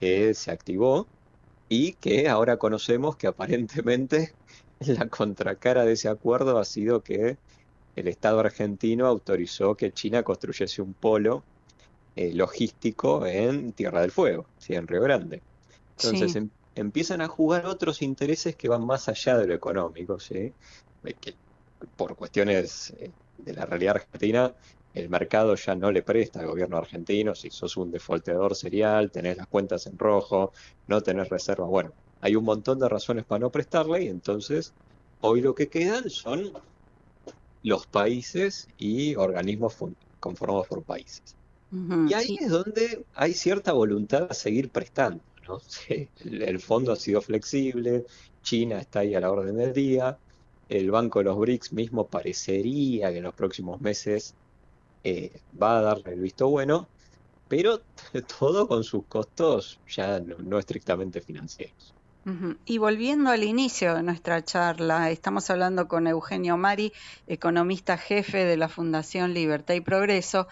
que 0.00 0.34
se 0.34 0.50
activó 0.50 1.06
y 1.68 1.92
que 1.94 2.28
ahora 2.28 2.56
conocemos 2.56 3.16
que 3.16 3.26
aparentemente 3.26 4.34
la 4.80 5.08
contracara 5.08 5.84
de 5.84 5.92
ese 5.92 6.08
acuerdo 6.08 6.58
ha 6.58 6.64
sido 6.64 7.02
que 7.02 7.38
el 7.96 8.08
Estado 8.08 8.40
argentino 8.40 9.06
autorizó 9.08 9.76
que 9.76 9.92
China 9.92 10.22
construyese 10.24 10.82
un 10.82 10.94
polo 10.94 11.48
eh, 12.14 12.32
logístico 12.34 13.26
en 13.26 13.72
Tierra 13.72 14.00
del 14.02 14.10
Fuego, 14.12 14.50
¿sí? 14.58 14.74
en 14.74 14.86
Río 14.86 15.02
Grande. 15.02 15.44
Entonces 15.96 16.34
Sí. 16.34 16.36
em- 16.36 16.50
empiezan 16.74 17.20
a 17.22 17.28
jugar 17.28 17.66
otros 17.66 18.02
intereses 18.02 18.56
que 18.56 18.68
van 18.68 18.86
más 18.86 19.08
allá 19.08 19.38
de 19.38 19.46
lo 19.46 19.54
económico, 19.54 20.18
¿sí? 20.20 20.54
Que 21.20 21.38
por 21.96 22.16
cuestiones 22.16 22.90
eh, 22.98 23.14
de 23.36 23.52
la 23.54 23.66
realidad 23.66 23.96
argentina, 23.96 24.54
el 24.92 25.08
mercado 25.10 25.54
ya 25.56 25.74
no 25.74 25.90
le 25.92 26.02
presta 26.02 26.40
al 26.40 26.46
gobierno 26.46 26.78
argentino, 26.78 27.34
si 27.34 27.50
sos 27.50 27.76
un 27.76 27.90
defaultador 27.90 28.54
serial, 28.56 29.10
tenés 29.10 29.36
las 29.36 29.46
cuentas 29.48 29.86
en 29.86 29.98
rojo, 29.98 30.52
no 30.86 31.02
tenés 31.02 31.28
reservas, 31.28 31.68
bueno, 31.68 31.94
hay 32.20 32.34
un 32.36 32.44
montón 32.44 32.78
de 32.78 32.88
razones 32.88 33.24
para 33.26 33.40
no 33.40 33.50
prestarle 33.50 34.04
y 34.04 34.08
entonces 34.08 34.74
hoy 35.20 35.40
lo 35.42 35.54
que 35.54 35.68
quedan 35.68 36.08
son 36.10 36.52
los 37.66 37.84
países 37.88 38.68
y 38.78 39.16
organismos 39.16 39.74
conformados 40.20 40.68
por 40.68 40.84
países. 40.84 41.34
Y 42.08 42.14
ahí 42.14 42.28
sí. 42.28 42.38
es 42.40 42.50
donde 42.50 43.04
hay 43.16 43.32
cierta 43.32 43.72
voluntad 43.72 44.28
a 44.30 44.34
seguir 44.34 44.70
prestando, 44.70 45.20
¿no? 45.48 45.58
Sí, 45.66 46.08
el, 46.24 46.42
el 46.42 46.60
fondo 46.60 46.92
ha 46.92 46.96
sido 46.96 47.20
flexible, 47.20 48.06
China 48.42 48.78
está 48.78 49.00
ahí 49.00 49.16
a 49.16 49.20
la 49.20 49.32
orden 49.32 49.56
del 49.56 49.72
día, 49.72 50.16
el 50.68 50.92
Banco 50.92 51.18
de 51.18 51.24
los 51.24 51.36
BRICS 51.38 51.72
mismo 51.72 52.06
parecería 52.06 53.10
que 53.10 53.18
en 53.18 53.24
los 53.24 53.34
próximos 53.34 53.80
meses 53.80 54.34
eh, 55.02 55.32
va 55.60 55.78
a 55.78 55.82
darle 55.82 56.12
el 56.12 56.20
visto 56.20 56.48
bueno, 56.48 56.86
pero 57.48 57.80
todo 58.38 58.68
con 58.68 58.84
sus 58.84 59.06
costos 59.06 59.80
ya 59.88 60.20
no, 60.20 60.38
no 60.38 60.60
estrictamente 60.60 61.20
financieros. 61.20 61.96
Y 62.64 62.78
volviendo 62.78 63.30
al 63.30 63.44
inicio 63.44 63.94
de 63.94 64.02
nuestra 64.02 64.44
charla, 64.44 65.10
estamos 65.10 65.48
hablando 65.48 65.86
con 65.86 66.08
Eugenio 66.08 66.56
Mari, 66.56 66.92
economista 67.28 67.96
jefe 67.96 68.44
de 68.44 68.56
la 68.56 68.68
Fundación 68.68 69.32
Libertad 69.32 69.74
y 69.74 69.80
Progreso. 69.80 70.48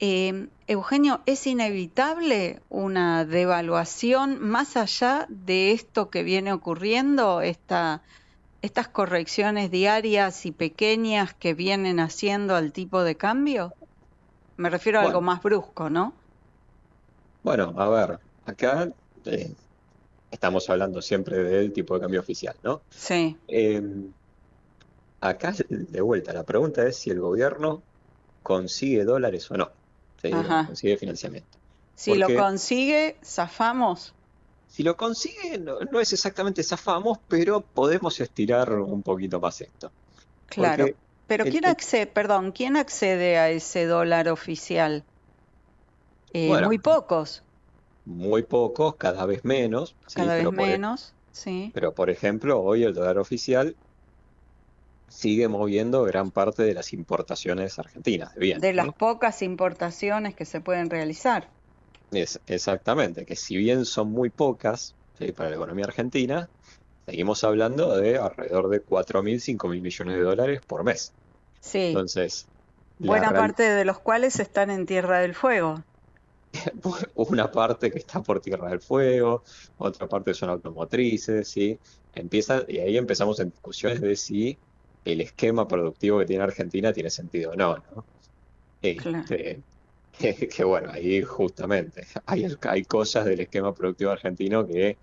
Eh, 0.00 0.48
Eugenio, 0.66 1.20
¿es 1.26 1.46
inevitable 1.46 2.62
una 2.70 3.26
devaluación 3.26 4.40
más 4.40 4.78
allá 4.78 5.26
de 5.28 5.72
esto 5.72 6.08
que 6.08 6.22
viene 6.22 6.54
ocurriendo, 6.54 7.42
esta, 7.42 8.00
estas 8.62 8.88
correcciones 8.88 9.70
diarias 9.70 10.46
y 10.46 10.52
pequeñas 10.52 11.34
que 11.34 11.52
vienen 11.52 12.00
haciendo 12.00 12.56
al 12.56 12.72
tipo 12.72 13.02
de 13.02 13.14
cambio? 13.14 13.74
Me 14.56 14.70
refiero 14.70 15.00
a 15.00 15.02
algo 15.02 15.20
más 15.20 15.42
brusco, 15.42 15.90
¿no? 15.90 16.14
bueno, 17.42 17.74
a 17.76 17.88
ver, 17.88 18.18
acá 18.46 18.88
eh, 19.26 19.54
estamos 20.30 20.68
hablando 20.70 21.02
siempre 21.02 21.38
del 21.42 21.72
tipo 21.72 21.94
de 21.94 22.00
cambio 22.00 22.20
oficial, 22.20 22.56
¿no? 22.62 22.82
Sí. 22.90 23.36
Eh, 23.48 23.82
acá, 25.20 25.54
de 25.68 26.00
vuelta, 26.00 26.32
la 26.32 26.44
pregunta 26.44 26.86
es 26.86 26.96
si 26.96 27.10
el 27.10 27.20
gobierno 27.20 27.82
consigue 28.42 29.04
dólares 29.04 29.50
o 29.50 29.56
no, 29.56 29.70
¿sí? 30.20 30.32
O 30.32 30.38
Ajá. 30.38 30.66
consigue 30.66 30.96
financiamiento. 30.96 31.58
Si 31.94 32.14
lo 32.14 32.32
consigue, 32.34 33.16
zafamos. 33.24 34.14
si 34.68 34.82
lo 34.84 34.96
consigue, 34.96 35.58
no, 35.58 35.80
no 35.80 36.00
es 36.00 36.12
exactamente 36.12 36.62
zafamos, 36.62 37.18
pero 37.26 37.60
podemos 37.60 38.20
estirar 38.20 38.72
un 38.72 39.02
poquito 39.02 39.40
más 39.40 39.60
esto. 39.60 39.90
Claro. 40.46 40.84
Porque 40.84 40.96
Pero 41.26 41.44
el, 41.44 41.50
¿quién 41.50 41.64
accede, 41.66 42.06
perdón, 42.06 42.52
quién 42.52 42.76
accede 42.76 43.38
a 43.38 43.50
ese 43.50 43.86
dólar 43.86 44.28
oficial? 44.28 45.04
Eh, 46.32 46.46
bueno, 46.48 46.68
muy 46.68 46.78
pocos, 46.78 47.42
muy 48.08 48.42
pocos, 48.44 48.96
cada 48.96 49.26
vez 49.26 49.44
menos, 49.44 49.96
sí, 50.06 50.30
cada 50.30 50.34
vez 50.34 50.50
e- 50.50 50.50
menos, 50.50 51.14
sí. 51.32 51.72
pero 51.72 51.94
por 51.94 52.10
ejemplo, 52.10 52.60
hoy 52.62 52.84
el 52.84 52.94
dólar 52.94 53.18
oficial 53.18 53.76
sigue 55.08 55.48
moviendo 55.48 56.02
gran 56.04 56.30
parte 56.30 56.62
de 56.62 56.72
las 56.74 56.92
importaciones 56.94 57.78
argentinas 57.78 58.32
de 58.34 58.40
bienes, 58.40 58.64
De 58.64 58.74
las 58.74 58.90
¿no? 58.90 58.96
pocas 58.98 59.40
importaciones 59.40 60.34
que 60.34 60.44
se 60.44 60.60
pueden 60.60 60.90
realizar. 60.90 61.54
Es, 62.10 62.40
exactamente, 62.46 63.26
que 63.26 63.36
si 63.36 63.56
bien 63.56 63.84
son 63.84 64.10
muy 64.10 64.30
pocas, 64.30 64.96
¿sí? 65.14 65.32
para 65.32 65.50
la 65.50 65.56
economía 65.56 65.84
argentina, 65.86 66.50
seguimos 67.06 67.44
hablando 67.44 67.96
de 67.96 68.18
alrededor 68.18 68.68
de 68.70 68.82
4.000, 68.84 69.40
5.000 69.40 69.82
millones 69.82 70.16
de 70.16 70.22
dólares 70.22 70.62
por 70.66 70.84
mes. 70.84 71.14
Sí, 71.60 72.04
Entonces, 72.04 72.50
buena 72.98 73.34
parte 73.34 73.64
de 73.64 73.84
los 73.84 74.00
cuales 74.00 74.40
están 74.40 74.70
en 74.70 74.86
Tierra 74.86 75.18
del 75.20 75.34
Fuego. 75.34 75.82
una 77.14 77.50
parte 77.50 77.90
que 77.90 77.98
está 77.98 78.22
por 78.22 78.40
Tierra 78.40 78.70
del 78.70 78.80
Fuego, 78.80 79.42
otra 79.78 80.08
parte 80.08 80.34
son 80.34 80.50
automotrices, 80.50 81.48
¿sí? 81.48 81.78
Empieza, 82.14 82.64
y 82.66 82.78
ahí 82.78 82.96
empezamos 82.96 83.38
en 83.40 83.50
discusiones 83.50 84.00
de 84.00 84.16
si 84.16 84.58
el 85.04 85.20
esquema 85.20 85.66
productivo 85.68 86.18
que 86.18 86.26
tiene 86.26 86.44
Argentina 86.44 86.92
tiene 86.92 87.10
sentido 87.10 87.52
o 87.52 87.54
no, 87.54 87.76
¿no? 87.76 88.04
Claro. 88.80 89.18
Este, 89.20 89.62
que, 90.18 90.48
que 90.48 90.64
bueno, 90.64 90.90
ahí 90.90 91.22
justamente 91.22 92.06
hay, 92.26 92.46
hay 92.62 92.84
cosas 92.84 93.24
del 93.24 93.40
esquema 93.40 93.74
productivo 93.74 94.10
argentino 94.10 94.66
que 94.66 94.96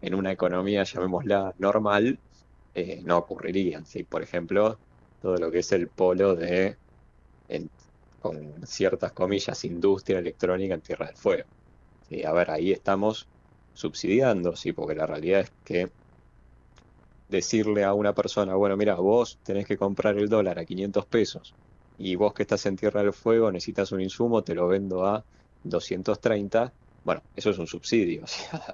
en 0.00 0.14
una 0.14 0.32
economía, 0.32 0.82
llamémosla 0.82 1.54
normal, 1.58 2.18
eh, 2.74 3.00
no 3.04 3.18
ocurrirían, 3.18 3.86
¿sí? 3.86 4.02
Por 4.02 4.22
ejemplo, 4.22 4.78
todo 5.20 5.36
lo 5.36 5.50
que 5.50 5.60
es 5.60 5.72
el 5.72 5.88
polo 5.88 6.34
de, 6.34 6.76
con 8.22 8.66
ciertas 8.66 9.12
comillas, 9.14 9.64
industria 9.64 10.20
electrónica 10.20 10.74
en 10.74 10.82
Tierra 10.82 11.06
del 11.08 11.16
Fuego. 11.16 11.48
Sí, 12.02 12.24
a 12.24 12.32
ver, 12.32 12.50
ahí 12.52 12.72
estamos 12.72 13.30
subsidiando, 13.72 14.56
sí, 14.56 14.72
porque 14.74 14.94
la 14.96 15.06
realidad 15.06 15.42
es 15.42 15.54
que 15.64 15.92
decirle 17.28 17.84
a 17.84 17.94
una 17.94 18.14
persona, 18.14 18.54
bueno, 18.54 18.76
mira, 18.76 18.94
vos 18.96 19.40
tenés 19.42 19.66
que 19.66 19.76
comprar 19.78 20.16
el 20.18 20.28
dólar 20.28 20.58
a 20.58 20.64
500 20.64 21.06
pesos 21.06 21.56
y 21.96 22.14
vos 22.16 22.34
que 22.34 22.42
estás 22.42 22.66
en 22.66 22.76
Tierra 22.76 23.02
del 23.02 23.12
Fuego 23.12 23.50
necesitas 23.52 23.92
un 23.92 24.00
insumo, 24.00 24.42
te 24.44 24.54
lo 24.54 24.68
vendo 24.68 25.04
a 25.06 25.24
230, 25.62 26.74
bueno, 27.02 27.24
eso 27.34 27.50
es 27.50 27.58
un 27.58 27.66
subsidio, 27.66 28.24
o 28.24 28.26
sea, 28.26 28.64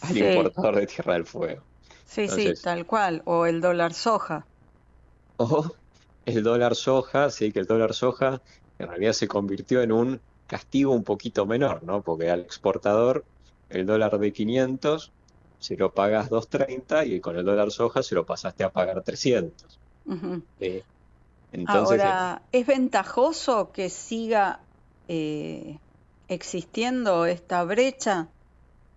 al 0.00 0.16
Sí, 0.16 0.18
importador 0.18 0.76
de 0.76 0.86
Tierra 0.86 1.14
del 1.14 1.26
Fuego. 1.26 1.66
sí, 2.04 2.28
sí, 2.28 2.54
tal 2.54 2.86
cual. 2.86 3.22
O 3.26 3.44
el 3.46 3.60
dólar 3.60 3.92
soja. 3.94 4.48
o 5.36 5.64
el 6.24 6.42
dólar 6.42 6.74
soja, 6.76 7.30
sí, 7.30 7.52
que 7.52 7.60
el 7.60 7.66
dólar 7.66 7.94
soja 7.94 8.42
en 8.82 8.88
realidad 8.88 9.12
se 9.12 9.28
convirtió 9.28 9.80
en 9.82 9.92
un 9.92 10.20
castigo 10.46 10.92
un 10.92 11.04
poquito 11.04 11.46
menor, 11.46 11.82
¿no? 11.84 12.02
Porque 12.02 12.30
al 12.30 12.40
exportador 12.40 13.24
el 13.68 13.86
dólar 13.86 14.18
de 14.18 14.32
500 14.32 15.12
se 15.58 15.76
lo 15.76 15.92
pagas 15.92 16.28
230 16.28 17.04
y 17.04 17.20
con 17.20 17.36
el 17.36 17.44
dólar 17.44 17.70
soja 17.70 18.02
se 18.02 18.14
lo 18.14 18.26
pasaste 18.26 18.64
a 18.64 18.70
pagar 18.70 19.02
300. 19.02 19.78
Ujú. 20.04 20.42
¿sí? 20.58 20.82
Entonces, 21.52 22.00
eh, 22.00 22.02
Ahora, 22.02 22.42
¿es 22.50 22.66
ventajoso 22.66 23.70
que 23.72 23.88
siga 23.88 24.60
eh, 25.06 25.78
existiendo 26.28 27.26
esta 27.26 27.62
brecha 27.62 28.28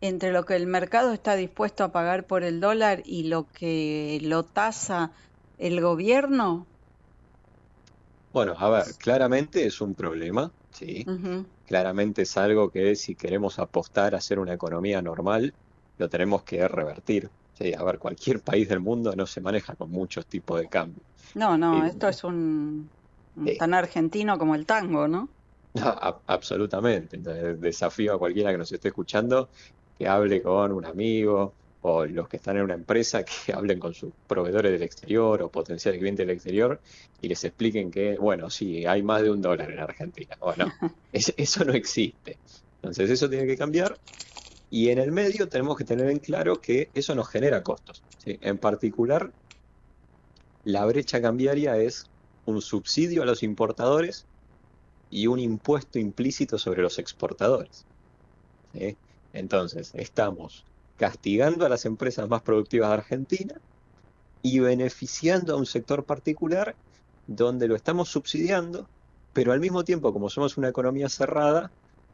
entre 0.02 0.32
lo 0.32 0.46
que 0.46 0.56
el 0.56 0.66
mercado 0.66 1.14
está 1.14 1.36
dispuesto 1.36 1.84
a 1.84 1.92
pagar 1.92 2.26
por 2.26 2.44
el 2.44 2.60
dólar 2.60 3.04
y 3.06 3.26
lo 3.26 3.46
que 3.54 4.20
lo 4.24 4.44
tasa 4.44 5.12
el 5.60 5.80
gobierno? 5.80 6.66
Bueno, 8.36 8.54
a 8.58 8.70
ver, 8.70 8.84
claramente 8.98 9.66
es 9.66 9.80
un 9.80 9.96
problema, 9.96 10.52
sí. 10.70 11.06
Claramente 11.66 12.24
es 12.24 12.36
algo 12.36 12.70
que 12.70 12.94
si 12.98 13.16
queremos 13.16 13.60
apostar 13.60 14.14
a 14.14 14.18
hacer 14.18 14.40
una 14.40 14.54
economía 14.54 15.02
normal, 15.02 15.54
lo 15.98 16.10
tenemos 16.10 16.44
que 16.44 16.68
revertir. 16.68 17.30
Sí, 17.54 17.74
a 17.74 17.82
ver, 17.86 17.98
cualquier 17.98 18.42
país 18.42 18.68
del 18.68 18.82
mundo 18.82 19.16
no 19.16 19.26
se 19.26 19.40
maneja 19.40 19.74
con 19.78 19.90
muchos 19.90 20.28
tipos 20.28 20.60
de 20.60 20.68
cambio. 20.68 21.02
No, 21.34 21.58
no, 21.58 21.86
esto 21.86 22.10
es 22.10 22.26
un, 22.26 22.92
tan 23.58 23.74
argentino 23.74 24.38
como 24.38 24.54
el 24.54 24.66
tango, 24.66 25.08
¿no? 25.08 25.30
absolutamente. 26.28 27.16
Entonces, 27.16 27.62
desafío 27.62 28.16
a 28.16 28.20
cualquiera 28.20 28.52
que 28.52 28.58
nos 28.58 28.70
esté 28.70 28.90
escuchando 28.90 29.50
que 29.98 30.10
hable 30.10 30.42
con 30.42 30.74
un 30.74 30.84
amigo 30.84 31.56
o 31.88 32.04
los 32.04 32.28
que 32.28 32.38
están 32.38 32.58
en 32.58 32.64
una 32.64 32.74
empresa 32.74 33.24
que 33.24 33.54
hablen 33.54 33.80
con 33.80 33.94
sus 33.94 34.12
proveedores 34.28 34.72
del 34.72 34.82
exterior 34.82 35.44
o 35.44 35.50
potenciales 35.50 36.00
clientes 36.00 36.26
del 36.26 36.36
exterior 36.36 36.82
y 37.22 37.28
les 37.28 37.44
expliquen 37.44 37.92
que, 37.92 38.18
bueno, 38.18 38.50
sí, 38.50 38.88
hay 38.88 39.04
más 39.04 39.22
de 39.22 39.30
un 39.30 39.40
dólar 39.40 39.70
en 39.70 39.80
Argentina. 39.80 40.36
Bueno, 40.40 40.74
eso 41.14 41.64
no 41.64 41.74
existe. 41.74 42.40
Entonces 42.78 43.12
eso 43.12 43.30
tiene 43.30 43.46
que 43.46 43.56
cambiar 43.56 44.00
y 44.72 44.90
en 44.90 44.98
el 44.98 45.12
medio 45.12 45.48
tenemos 45.48 45.78
que 45.78 45.84
tener 45.84 46.10
en 46.10 46.18
claro 46.18 46.60
que 46.60 46.90
eso 46.96 47.14
nos 47.14 47.30
genera 47.30 47.62
costos. 47.62 48.02
En 48.26 48.58
particular, 48.58 49.32
la 50.64 50.88
brecha 50.88 51.22
cambiaria 51.22 51.78
es 51.78 52.10
un 52.48 52.64
subsidio 52.64 53.22
a 53.22 53.26
los 53.28 53.44
importadores 53.44 54.26
y 55.12 55.28
un 55.28 55.38
impuesto 55.38 56.00
implícito 56.00 56.58
sobre 56.58 56.82
los 56.82 56.98
exportadores. 56.98 57.86
Entonces, 59.34 59.92
estamos 59.94 60.66
castigando 60.98 61.66
a 61.66 61.70
las 61.70 61.86
empresas 61.86 62.30
más 62.30 62.42
productivas 62.42 62.90
de 62.90 62.96
Argentina 62.96 63.56
y 64.42 64.60
beneficiando 64.60 65.54
a 65.54 65.58
un 65.58 65.66
sector 65.66 66.06
particular 66.06 66.76
donde 67.28 67.68
lo 67.68 67.76
estamos 67.76 68.10
subsidiando, 68.10 68.88
pero 69.34 69.52
al 69.52 69.60
mismo 69.60 69.84
tiempo, 69.84 70.14
como 70.14 70.30
somos 70.30 70.58
una 70.58 70.70
economía 70.70 71.10
cerrada, 71.10 71.72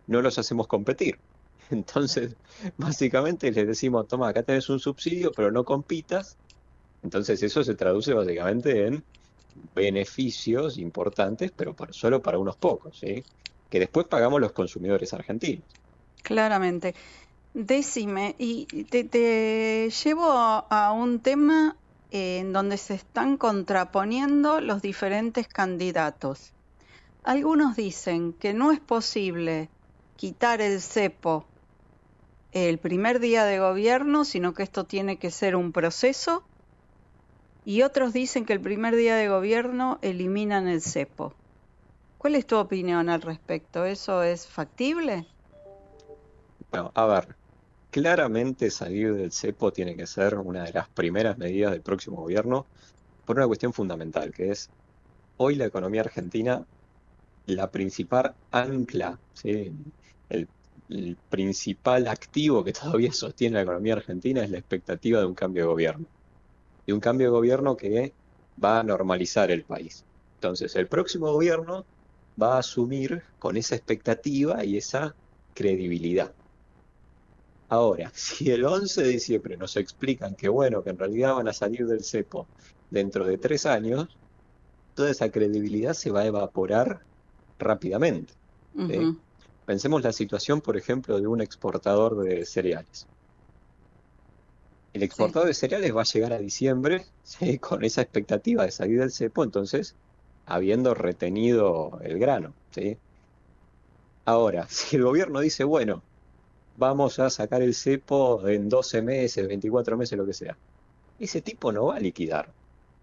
no 0.08 0.22
los 0.22 0.40
hacemos 0.40 0.68
competir. 0.68 1.20
Entonces, 1.70 2.36
básicamente 2.78 3.52
les 3.52 3.68
decimos, 3.68 4.08
toma, 4.08 4.30
acá 4.30 4.44
tenés 4.44 4.70
un 4.70 4.80
subsidio, 4.80 5.32
pero 5.32 5.52
no 5.52 5.64
compitas. 5.64 6.38
Entonces 7.04 7.42
eso 7.44 7.64
se 7.64 7.76
traduce 7.76 8.14
básicamente 8.14 8.88
en 8.88 9.04
beneficios 9.76 10.78
importantes, 10.78 11.52
pero 11.56 11.76
solo 11.90 12.22
para 12.22 12.38
unos 12.38 12.56
pocos, 12.56 13.02
que 13.02 13.80
después 13.80 14.08
pagamos 14.08 14.40
los 14.40 14.52
consumidores 14.52 15.14
argentinos. 15.14 15.66
Claramente. 16.22 16.94
Decime, 17.54 18.36
y 18.38 18.66
te, 18.86 19.90
llevo 19.90 20.32
a, 20.32 20.94
un 20.94 21.20
tema 21.20 21.76
en 22.10 22.54
donde 22.54 22.78
se 22.78 22.94
están 22.94 23.36
contraponiendo 23.36 24.62
los 24.62 24.82
diferentes 24.82 25.50
candidatos. 25.50 26.54
Algunos 27.24 27.76
dicen 27.76 28.32
que 28.32 28.54
no 28.54 28.72
es 28.72 28.80
posible 28.80 29.70
quitar 30.16 30.62
el 30.62 30.80
cepo 30.82 31.46
el 32.54 32.78
primer 32.78 33.20
día 33.20 33.44
de 33.44 33.60
gobierno, 33.60 34.24
sino 34.24 34.54
que 34.54 34.64
esto 34.64 34.86
tiene 34.86 35.18
que 35.18 35.30
ser 35.30 35.58
un 35.58 35.74
proceso. 35.74 36.44
Y 37.66 37.82
otros 37.82 38.14
dicen 38.14 38.46
que 38.46 38.54
el 38.54 38.62
primer 38.62 38.96
día 38.96 39.16
de 39.16 39.28
gobierno 39.28 40.00
eliminan 40.02 40.70
el 40.70 40.82
cepo. 40.82 41.34
¿Cuál 42.18 42.36
es 42.36 42.48
tu 42.48 42.56
opinión 42.58 43.10
al 43.10 43.22
respecto? 43.22 43.86
¿Eso 43.86 44.24
es 44.24 44.48
factible? 44.48 45.28
Bueno, 46.72 46.92
a 46.96 47.06
ver, 47.06 47.36
claramente 47.92 48.72
salir 48.72 49.14
del 49.14 49.32
cepo 49.32 49.72
tiene 49.72 49.96
que 49.96 50.08
ser 50.08 50.36
una 50.36 50.64
de 50.64 50.74
las 50.74 50.90
primeras 50.90 51.38
medidas 51.38 51.72
del 51.72 51.82
próximo 51.82 52.18
gobierno 52.18 52.66
por 53.26 53.38
una 53.38 53.48
cuestión 53.48 53.74
fundamental, 53.74 54.32
que 54.32 54.52
es 54.52 54.70
hoy 55.38 55.56
la 55.56 55.66
economía 55.66 56.02
argentina, 56.02 56.66
la 57.46 57.70
principal 57.70 58.34
ancla, 58.52 59.20
el 59.44 59.74
el 60.92 61.18
principal 61.30 62.08
activo 62.08 62.64
que 62.64 62.74
todavía 62.74 63.14
sostiene 63.14 63.56
la 63.56 63.62
economía 63.64 63.94
argentina 63.94 64.44
es 64.44 64.52
la 64.52 64.58
expectativa 64.58 65.20
de 65.20 65.26
un 65.26 65.34
cambio 65.34 65.64
de 65.64 65.68
gobierno. 65.68 66.06
Y 66.86 66.92
un 66.92 67.00
cambio 67.00 67.28
de 67.28 67.32
gobierno 67.32 67.78
que 67.78 68.14
va 68.64 68.80
a 68.80 68.84
normalizar 68.84 69.52
el 69.52 69.64
país. 69.64 70.04
Entonces, 70.36 70.76
el 70.76 70.88
próximo 70.88 71.32
gobierno 71.32 71.86
va 72.42 72.56
a 72.56 72.60
asumir 72.60 73.24
con 73.40 73.58
esa 73.58 73.76
expectativa 73.76 74.66
y 74.66 74.78
esa 74.78 75.16
credibilidad. 75.54 76.32
Ahora, 77.72 78.12
si 78.14 78.52
el 78.52 78.66
11 78.66 79.02
de 79.02 79.08
diciembre 79.08 79.58
nos 79.58 79.78
explican 79.78 80.36
que 80.36 80.50
bueno, 80.50 80.84
que 80.84 80.90
en 80.90 81.00
realidad 81.00 81.36
van 81.36 81.48
a 81.48 81.54
salir 81.54 81.88
del 81.88 82.04
cepo 82.04 82.46
dentro 82.90 83.26
de 83.26 83.38
tres 83.38 83.66
años, 83.66 84.18
toda 84.94 85.10
esa 85.10 85.32
credibilidad 85.32 85.94
se 85.94 86.12
va 86.12 86.22
a 86.22 86.26
evaporar 86.26 87.02
rápidamente. 87.58 88.34
Pensemos 89.66 90.04
la 90.04 90.12
situación, 90.12 90.60
por 90.60 90.76
ejemplo, 90.76 91.20
de 91.20 91.28
un 91.28 91.40
exportador 91.40 92.22
de 92.22 92.46
cereales. 92.46 93.08
El 94.92 95.04
exportador 95.04 95.48
de 95.48 95.54
cereales 95.54 95.96
va 95.96 96.02
a 96.02 96.06
llegar 96.06 96.34
a 96.34 96.40
diciembre 96.40 97.06
con 97.62 97.86
esa 97.86 98.02
expectativa 98.02 98.66
de 98.66 98.72
salir 98.72 99.00
del 99.00 99.12
cepo, 99.12 99.46
entonces, 99.46 99.96
habiendo 100.46 100.94
retenido 100.94 102.02
el 102.04 102.20
grano. 102.20 102.54
Ahora, 104.26 104.68
si 104.70 104.98
el 104.98 105.04
gobierno 105.04 105.40
dice, 105.40 105.64
bueno, 105.64 106.04
vamos 106.82 107.20
a 107.20 107.30
sacar 107.30 107.62
el 107.62 107.76
cepo 107.76 108.48
en 108.48 108.68
12 108.68 109.04
meses, 109.04 109.48
24 109.48 109.96
meses, 109.98 110.18
lo 110.18 110.26
que 110.26 110.34
sea, 110.34 110.58
ese 111.20 111.40
tipo 111.42 111.72
no 111.72 111.86
va 111.86 111.98
a 111.98 112.00
liquidar. 112.00 112.52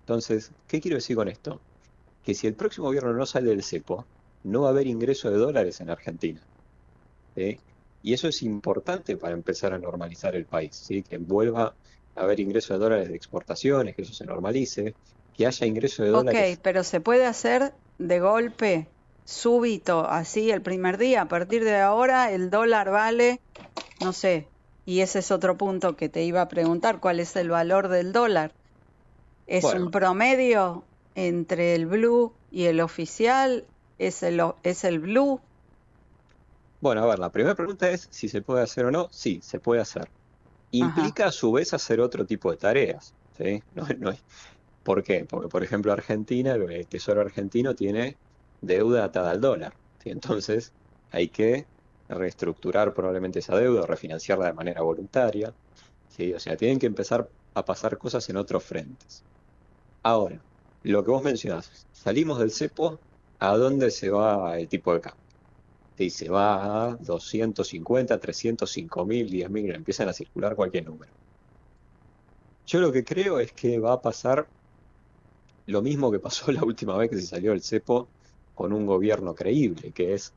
Entonces, 0.01 0.51
¿qué 0.67 0.81
quiero 0.81 0.97
decir 0.97 1.15
con 1.15 1.29
esto? 1.29 1.61
Que 2.25 2.35
si 2.35 2.49
el 2.49 2.55
próximo 2.55 2.89
gobierno 2.89 3.13
no 3.13 3.25
sale 3.25 3.51
del 3.51 3.63
cepo, 3.63 4.05
no 4.43 4.63
va 4.63 4.69
a 4.69 4.71
haber 4.73 4.89
ingreso 4.89 5.31
de 5.31 5.39
dólares 5.39 5.81
en 5.81 5.91
Argentina. 5.91 6.41
Y 7.37 8.13
eso 8.13 8.27
es 8.27 8.43
importante 8.43 9.17
para 9.17 9.35
empezar 9.35 9.73
a 9.73 9.79
normalizar 9.79 10.35
el 10.35 10.45
país, 10.45 10.75
¿sí? 10.75 11.05
que 11.05 11.19
vuelva 11.19 11.73
a 12.17 12.21
haber 12.21 12.41
ingresos 12.41 12.71
de 12.71 12.79
dólares 12.83 13.09
de 13.09 13.15
exportaciones, 13.15 13.95
que 13.95 14.03
eso 14.03 14.13
se 14.13 14.27
normalice, 14.27 14.97
que 15.37 15.47
haya 15.47 15.67
ingreso 15.69 16.03
de 16.03 16.11
dólares. 16.11 16.57
Ok, 16.57 16.61
pero 16.65 16.83
se 16.83 17.01
puede 17.01 17.27
hacer 17.27 17.73
de 17.99 18.19
golpe, 18.19 18.89
súbito, 19.29 20.09
así 20.09 20.51
el 20.51 20.63
primer 20.63 20.97
día. 20.97 21.23
A 21.23 21.29
partir 21.29 21.63
de 21.63 21.77
ahora 21.77 22.33
el 22.33 22.49
dólar 22.49 22.91
vale, 22.91 23.41
no 24.01 24.15
sé, 24.15 24.49
y 24.87 25.01
ese 25.01 25.19
es 25.19 25.31
otro 25.31 25.59
punto 25.59 25.97
que 25.97 26.09
te 26.09 26.25
iba 26.25 26.41
a 26.41 26.49
preguntar, 26.49 26.99
¿cuál 26.99 27.21
es 27.21 27.37
el 27.37 27.51
valor 27.51 27.89
del 27.89 28.13
dólar? 28.13 28.53
¿Es 29.47 29.65
un 29.65 29.91
promedio 29.91 30.83
entre 31.15 31.75
el 31.75 31.85
blue 31.85 32.33
y 32.51 32.65
el 32.65 32.81
oficial? 32.81 33.65
¿Es 33.99 34.23
el, 34.23 34.41
es 34.63 34.85
el 34.85 34.99
blue? 34.99 35.41
Bueno, 36.81 37.03
a 37.03 37.07
ver, 37.07 37.19
la 37.19 37.31
primera 37.31 37.55
pregunta 37.55 37.91
es 37.91 38.09
si 38.11 38.29
se 38.29 38.41
puede 38.41 38.63
hacer 38.63 38.87
o 38.87 38.91
no. 38.91 39.09
Sí, 39.11 39.41
se 39.43 39.59
puede 39.59 39.83
hacer. 39.83 40.09
Implica 40.71 41.27
a 41.27 41.33
su 41.33 41.53
vez 41.53 41.75
hacer 41.75 42.01
otro 42.01 42.25
tipo 42.25 42.51
de 42.51 42.57
tareas. 42.57 43.13
¿sí? 43.37 43.63
No, 43.75 43.87
no. 43.99 44.13
¿Por 44.85 45.03
qué? 45.03 45.27
Porque, 45.29 45.49
por 45.49 45.63
ejemplo, 45.63 45.93
Argentina, 45.93 46.55
el 46.55 46.87
Tesoro 46.87 47.21
argentino 47.21 47.75
tiene 47.75 48.17
deuda 48.61 49.05
atada 49.05 49.31
al 49.31 49.41
dólar. 49.41 49.75
Entonces, 50.05 50.73
hay 51.11 51.29
que 51.29 51.67
reestructurar 52.09 52.95
probablemente 52.95 53.41
esa 53.41 53.57
deuda, 53.57 53.87
refinanciarla 53.87 54.47
de 54.47 54.53
manera 54.55 54.83
voluntaria. 54.83 55.53
O 56.35 56.41
sea, 56.41 56.57
tienen 56.57 56.79
que 56.79 56.87
empezar 56.87 57.29
a 57.55 57.65
pasar 57.65 57.99
cosas 57.99 58.29
en 58.29 58.37
otros 58.37 58.65
frentes. 58.65 59.23
Ahora, 60.03 60.41
lo 60.83 61.05
que 61.05 61.11
vos 61.11 61.23
mencionás, 61.23 61.87
salimos 61.93 62.39
del 62.39 62.51
cepo, 62.51 62.99
¿a 63.39 63.57
dónde 63.57 63.91
se 63.91 64.11
va 64.11 64.59
el 64.59 64.69
tipo 64.69 64.95
de 64.95 65.01
cambio? 65.01 65.29
y 66.05 66.11
se 66.11 66.29
va 66.29 66.91
a 66.91 66.97
250, 66.97 68.19
305 68.19 69.05
mil, 69.05 69.29
10 69.29 69.51
mil, 69.51 69.75
empiezan 69.75 70.09
a 70.09 70.13
circular 70.13 70.55
cualquier 70.55 70.87
número. 70.87 71.13
Yo 72.67 72.81
lo 72.81 72.93
que 72.93 73.05
creo 73.05 73.41
es 73.41 73.53
que 73.53 73.79
va 73.79 73.95
a 73.95 74.03
pasar 74.03 74.47
lo 75.67 75.83
mismo 75.83 76.11
que 76.11 76.19
pasó 76.19 76.53
la 76.53 76.65
última 76.65 76.97
vez 76.97 77.11
que 77.11 77.17
se 77.17 77.27
salió 77.27 77.53
el 77.53 77.63
cepo 77.63 78.09
con 78.59 78.73
un 78.73 78.87
gobierno 78.87 79.37
creíble, 79.37 79.93
que 79.93 80.15
es 80.15 80.33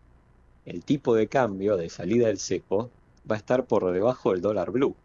el 0.67 0.86
tipo 0.86 1.15
de 1.15 1.28
cambio 1.28 1.76
de 1.76 1.89
salida 1.89 2.28
del 2.28 2.38
cepo 2.38 2.91
va 3.30 3.34
a 3.36 3.39
estar 3.39 3.65
por 3.65 3.91
debajo 3.91 4.32
del 4.32 4.41
dólar 4.41 4.69
blue. 4.69 4.95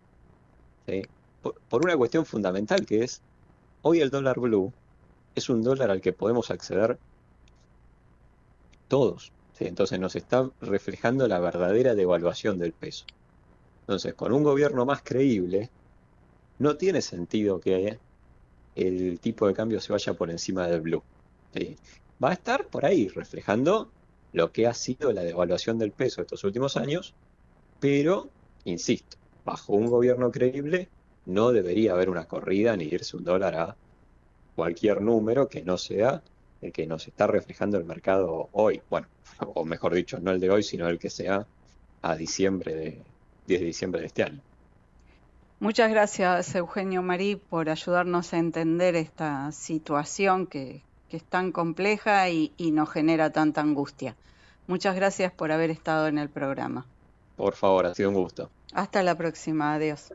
Por, 1.41 1.55
por, 1.71 1.83
una 1.87 1.97
cuestión 1.97 2.27
fundamental 2.27 2.85
que 2.85 3.05
es, 3.05 3.23
hoy 3.81 4.01
el 4.01 4.11
dólar 4.11 4.39
blue 4.39 4.71
es 5.35 5.49
un 5.49 5.63
dólar 5.63 5.91
al 5.91 6.03
que 6.03 6.13
podemos 6.13 6.51
acceder 6.51 6.99
todos, 8.87 9.33
entonces 9.61 9.99
nos 9.99 10.15
está 10.15 10.51
reflejando 10.61 11.27
la 11.27 11.39
verdadera 11.39 11.95
devaluación 11.95 12.59
del 12.59 12.75
peso. 12.75 13.07
Entonces, 13.81 14.13
con 14.13 14.31
un 14.35 14.43
gobierno 14.43 14.85
más 14.85 15.01
creíble, 15.03 15.71
no 16.59 16.77
tiene 16.77 17.01
sentido 17.01 17.61
que 17.61 17.99
el 18.75 19.21
tipo 19.21 19.47
de 19.47 19.55
cambio 19.55 19.81
se 19.81 19.95
vaya 19.95 20.13
por 20.13 20.31
encima 20.31 20.69
del 20.69 20.83
blue. 20.83 21.03
Va 22.23 22.31
a 22.31 22.35
estar 22.35 22.67
por 22.67 22.87
ahí, 22.87 23.09
reflejando 23.09 23.91
lo 24.33 24.53
que 24.53 24.67
ha 24.67 24.75
sido 24.75 25.13
la 25.13 25.23
devaluación 25.23 25.79
del 25.79 25.93
peso 25.93 26.23
estos 26.23 26.45
últimos 26.45 26.77
años, 26.77 27.15
pero, 27.81 28.29
insisto, 28.65 29.17
bajo 29.45 29.75
un 29.75 29.87
gobierno 29.87 30.31
creíble 30.31 30.89
no 31.27 31.51
debería 31.53 31.93
haber 31.93 32.09
una 32.09 32.27
corrida 32.27 32.77
ni 32.77 32.85
irse 32.85 33.17
un 33.17 33.25
dólar 33.25 33.55
a 33.55 33.77
cualquier 34.55 35.03
número 35.03 35.49
que 35.49 35.63
no 35.63 35.77
sea 35.77 36.23
el 36.63 36.73
que 36.73 36.87
nos 36.87 37.07
está 37.07 37.27
reflejando 37.27 37.77
el 37.77 37.85
mercado 37.85 38.49
hoy. 38.53 38.81
Bueno, 38.89 39.09
o 39.41 39.65
mejor 39.65 39.95
dicho, 39.95 40.19
no 40.21 40.31
el 40.31 40.41
de 40.41 40.51
hoy, 40.51 40.63
sino 40.63 40.89
el 40.89 40.99
que 40.99 41.11
sea 41.11 41.47
a 42.03 42.17
diciembre 42.17 42.75
de 42.75 43.03
10 43.47 43.61
de 43.61 43.67
diciembre 43.67 44.01
de 44.01 44.07
este 44.07 44.23
año. 44.23 44.41
Muchas 45.59 45.91
gracias, 45.91 46.55
Eugenio 46.55 47.03
Marí, 47.03 47.37
por 47.37 47.71
ayudarnos 47.71 48.33
a 48.35 48.39
entender 48.39 48.95
esta 48.95 49.51
situación 49.53 50.47
que, 50.47 50.83
es 51.17 51.25
tan 51.25 51.53
compleja 51.53 52.29
y, 52.29 52.53
y 52.57 52.71
nos 52.71 52.91
genera 52.91 53.31
tanta 53.31 53.61
angustia. 53.61 54.15
Muchas 54.67 54.95
gracias 54.97 55.33
por 55.33 55.53
haber 55.53 55.71
estado 55.71 56.09
en 56.09 56.19
el 56.19 56.29
programa. 56.29 56.87
Por 57.37 57.55
favor, 57.55 57.87
ha 57.87 57.95
sido 57.95 58.09
un 58.11 58.15
gusto. 58.17 58.51
Hasta 58.73 59.03
la 59.03 59.15
próxima, 59.15 59.75
adiós. 59.75 60.13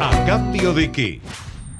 ¿A 0.00 0.24
cambio 0.26 0.72
de 0.72 0.92
qué? 0.92 1.20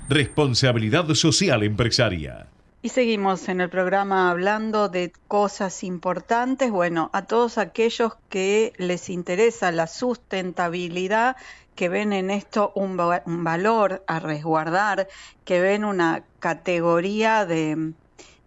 Responsabilidad 0.09 1.09
social 1.15 1.63
empresaria. 1.63 2.47
Y 2.83 2.91
seguimos 2.91 3.49
en 3.49 3.61
el 3.61 3.71
programa 3.71 4.31
hablando 4.31 4.89
de 4.89 5.13
cosas 5.29 5.83
importantes. 5.83 6.71
Bueno, 6.71 7.11
a 7.13 7.23
todos 7.23 7.59
aquellos 7.59 8.13
que 8.29 8.73
les 8.77 9.09
interesa 9.09 9.73
la 9.73 9.87
sustentabilidad, 9.87 11.37
que 11.75 11.89
ven 11.89 12.13
en 12.13 12.31
esto 12.31 12.73
un, 12.75 12.97
valor 12.97 14.05
a 14.07 14.21
resguardar, 14.21 15.09
que 15.45 15.61
ven 15.61 15.85
una 15.85 16.23
categoría 16.39 17.45
de, 17.47 17.93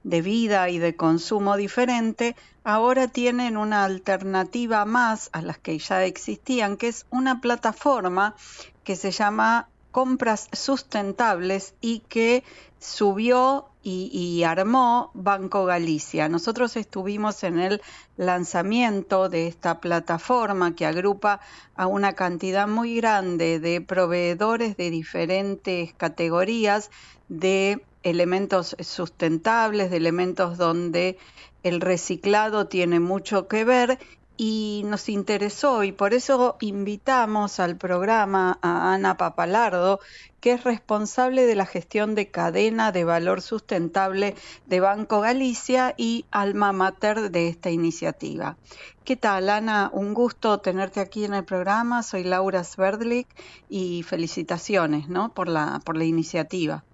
de 0.03 0.21
vida 0.21 0.69
y 0.69 0.77
de 0.77 0.95
consumo 0.95 1.57
diferente, 1.57 2.35
ahora 2.63 3.07
tienen 3.07 3.57
una 3.57 3.83
alternativa 3.83 4.85
más 4.85 5.29
a 5.33 5.41
las 5.41 5.57
que 5.57 5.77
ya 5.79 6.05
existían, 6.05 6.77
que 6.77 6.87
es 6.87 7.05
una 7.09 7.41
plataforma 7.41 8.35
que 8.83 8.95
se 8.95 9.11
llama 9.11 9.67
Compras 9.91 10.49
Sustentables 10.53 11.73
y 11.81 11.99
que 12.01 12.43
subió 12.79 13.69
y, 13.89 14.43
armó 14.43 15.11
Banco 15.13 15.65
Galicia. 15.65 16.29
Nosotros 16.29 16.75
estuvimos 16.77 17.43
en 17.43 17.59
el 17.59 17.81
lanzamiento 18.17 19.29
de 19.29 19.47
esta 19.47 19.79
plataforma 19.79 20.75
que 20.75 20.85
agrupa 20.85 21.39
a 21.75 21.87
una 21.87 22.13
cantidad 22.13 22.67
muy 22.67 22.95
grande 22.97 23.59
de 23.59 23.81
proveedores 23.81 24.77
de 24.77 24.89
diferentes 24.89 25.93
categorías 25.93 26.91
de 27.27 27.83
elementos 28.03 28.75
sustentables, 28.79 29.91
de 29.91 29.97
elementos 29.97 30.57
donde 30.57 31.17
el 31.63 31.81
reciclado 31.81 32.67
tiene 32.67 32.99
mucho 32.99 33.47
que 33.47 33.65
ver 33.65 33.99
y 34.41 34.83
nos 34.85 35.09
interesó 35.09 35.83
y 35.83 35.91
por 35.91 36.13
eso 36.13 36.55
invitamos 36.61 37.59
al 37.59 37.75
programa 37.75 38.57
a 38.61 38.93
Ana 38.93 39.17
Papalardo, 39.17 39.99
que 40.39 40.53
es 40.53 40.63
responsable 40.63 41.45
de 41.45 41.55
la 41.55 41.65
gestión 41.65 42.15
de 42.15 42.31
cadena 42.31 42.93
de 42.93 43.03
valor 43.03 43.41
sustentable 43.41 44.35
de 44.65 44.79
Banco 44.79 45.19
Galicia 45.19 45.93
y 45.97 46.23
alma 46.31 46.71
mater 46.71 47.31
de 47.31 47.49
esta 47.49 47.69
iniciativa. 47.69 48.55
¿Qué 49.03 49.17
tal, 49.17 49.49
Ana? 49.49 49.89
Un 49.91 50.13
gusto 50.13 50.59
tenerte 50.59 51.01
aquí 51.01 51.25
en 51.25 51.33
el 51.33 51.43
programa. 51.43 52.01
Soy 52.01 52.23
Laura 52.23 52.63
Sverdlik 52.63 53.27
y 53.67 54.03
felicitaciones 54.03 55.09
¿no? 55.09 55.33
por, 55.33 55.49
la, 55.49 55.81
por 55.83 55.97
la 55.97 56.05
iniciativa. 56.05 56.85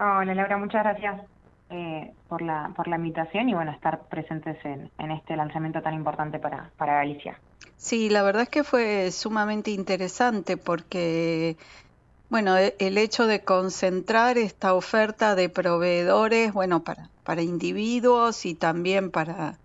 Hola, 0.00 0.34
Laura, 0.34 0.56
muchas 0.56 0.82
gracias 0.82 1.33
eh, 1.70 2.12
por, 2.28 2.42
la, 2.42 2.72
por 2.76 2.88
la 2.88 2.96
invitación 2.96 3.48
y 3.48 3.54
bueno, 3.54 3.72
estar 3.72 4.02
presentes 4.08 4.62
en, 4.64 4.90
en 4.98 5.10
este 5.10 5.36
lanzamiento 5.36 5.82
tan 5.82 5.94
importante 5.94 6.38
para, 6.38 6.70
para 6.76 6.94
Galicia. 6.94 7.38
Sí, 7.76 8.10
la 8.10 8.22
verdad 8.22 8.42
es 8.42 8.48
que 8.48 8.64
fue 8.64 9.10
sumamente 9.10 9.70
interesante 9.70 10.56
porque 10.56 11.56
bueno, 12.30 12.56
el 12.56 12.98
hecho 12.98 13.26
de 13.26 13.44
concentrar 13.44 14.38
esta 14.38 14.74
oferta 14.74 15.34
de 15.34 15.48
proveedores, 15.48 16.52
bueno, 16.52 16.82
para, 16.82 17.08
para 17.22 17.42
individuos 17.42 18.44
y 18.44 18.54
también 18.54 19.10
para, 19.10 19.58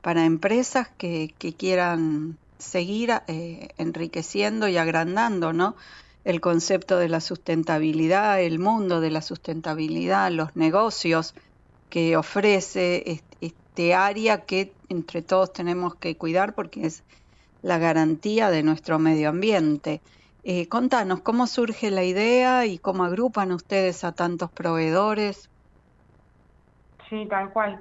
para 0.00 0.24
empresas 0.24 0.88
que, 0.96 1.34
que 1.38 1.52
quieran 1.52 2.38
seguir 2.58 3.10
eh, 3.26 3.68
enriqueciendo 3.76 4.68
y 4.68 4.78
agrandando, 4.78 5.52
¿no? 5.52 5.76
El 6.24 6.40
concepto 6.40 6.98
de 6.98 7.08
la 7.08 7.20
sustentabilidad, 7.20 8.40
el 8.40 8.58
mundo 8.58 9.00
de 9.00 9.10
la 9.10 9.20
sustentabilidad, 9.20 10.30
los 10.30 10.56
negocios 10.56 11.34
que 11.90 12.16
ofrece 12.16 13.22
este 13.40 13.94
área 13.94 14.44
que 14.44 14.72
entre 14.88 15.22
todos 15.22 15.52
tenemos 15.52 15.94
que 15.96 16.16
cuidar 16.16 16.54
porque 16.54 16.86
es 16.86 17.04
la 17.62 17.78
garantía 17.78 18.50
de 18.50 18.62
nuestro 18.62 18.98
medio 18.98 19.28
ambiente. 19.28 20.00
Eh, 20.44 20.68
contanos, 20.68 21.20
¿cómo 21.20 21.46
surge 21.46 21.90
la 21.90 22.04
idea 22.04 22.66
y 22.66 22.78
cómo 22.78 23.04
agrupan 23.04 23.50
ustedes 23.52 24.04
a 24.04 24.12
tantos 24.12 24.50
proveedores? 24.50 25.48
Sí, 27.08 27.26
tal 27.30 27.50
cual. 27.50 27.80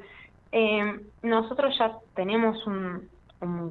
Eh, 0.54 1.00
nosotros 1.24 1.76
ya 1.78 1.98
tenemos 2.16 2.66
un, 2.68 3.10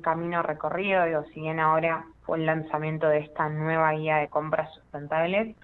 camino 0.03 0.43
recorrido, 0.43 1.07
digo, 1.07 1.25
si 1.33 1.41
bien 1.41 1.59
ahora 1.59 2.05
fue 2.23 2.39
el 2.39 2.47
lanzamiento 2.47 3.09
de 3.09 3.19
esta 3.19 3.49
nueva 3.49 3.93
guía 3.93 4.17
de 4.17 4.29
compras 4.29 4.73
sustentables, 4.75 5.57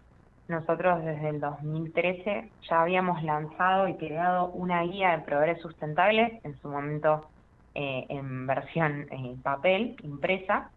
nosotros 0.48 1.04
desde 1.04 1.28
el 1.28 1.40
2013 1.40 2.50
ya 2.68 2.80
habíamos 2.80 3.22
lanzado 3.22 3.86
y 3.86 3.96
creado 3.96 4.46
una 4.46 4.82
guía 4.82 5.10
de 5.10 5.18
proveedores 5.18 5.60
sustentables, 5.60 6.42
en 6.42 6.58
su 6.60 6.68
momento 6.68 7.28
eh, 7.74 8.06
en 8.08 8.46
versión 8.46 9.06
eh, 9.10 9.36
papel, 9.42 9.96
impresa, 10.02 10.70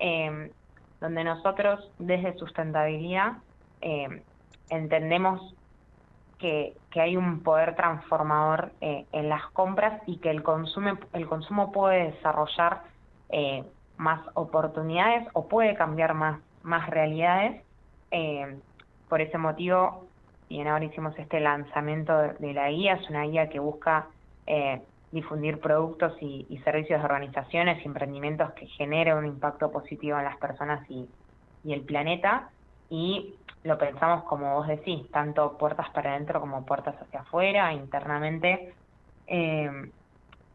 eh, 0.00 0.50
donde 1.00 1.24
nosotros 1.24 1.88
desde 1.98 2.36
sustentabilidad 2.36 3.34
eh, 3.80 4.22
entendemos 4.70 5.54
que, 6.38 6.74
que, 6.90 7.00
hay 7.00 7.16
un 7.16 7.42
poder 7.42 7.76
transformador 7.76 8.72
eh, 8.80 9.06
en 9.12 9.28
las 9.28 9.46
compras 9.52 10.02
y 10.06 10.18
que 10.18 10.30
el 10.30 10.42
consumo, 10.42 10.98
el 11.12 11.26
consumo 11.26 11.72
puede 11.72 12.12
desarrollar 12.12 12.82
más 13.96 14.20
oportunidades 14.34 15.28
o 15.32 15.48
puede 15.48 15.74
cambiar 15.74 16.14
más, 16.14 16.40
más 16.62 16.88
realidades. 16.90 17.62
Eh, 18.10 18.58
por 19.08 19.20
ese 19.20 19.38
motivo, 19.38 20.04
y 20.48 20.60
ahora 20.66 20.84
hicimos 20.84 21.16
este 21.18 21.38
lanzamiento 21.38 22.18
de, 22.18 22.52
la 22.52 22.70
guía, 22.70 22.94
es 22.94 23.08
una 23.08 23.22
guía 23.22 23.48
que 23.48 23.60
busca 23.60 24.08
difundir 25.12 25.60
productos 25.60 26.12
y, 26.20 26.46
y, 26.48 26.58
servicios 26.58 27.00
de 27.00 27.04
organizaciones 27.04 27.82
y 27.82 27.86
emprendimientos 27.86 28.52
que 28.52 28.66
generen 28.66 29.16
un 29.16 29.26
impacto 29.26 29.70
positivo 29.70 30.18
en 30.18 30.24
las 30.24 30.36
personas 30.38 30.88
y, 30.90 31.08
y, 31.64 31.72
el 31.72 31.82
planeta. 31.82 32.50
Y 32.90 33.34
lo 33.64 33.78
pensamos, 33.78 34.24
como 34.24 34.54
vos 34.54 34.68
decís, 34.68 35.10
tanto 35.10 35.56
puertas 35.58 35.88
para 35.90 36.12
adentro 36.12 36.40
como 36.40 36.64
puertas 36.64 36.94
hacia 37.00 37.20
afuera, 37.20 37.72
internamente. 37.72 38.74
Eh, 39.26 39.90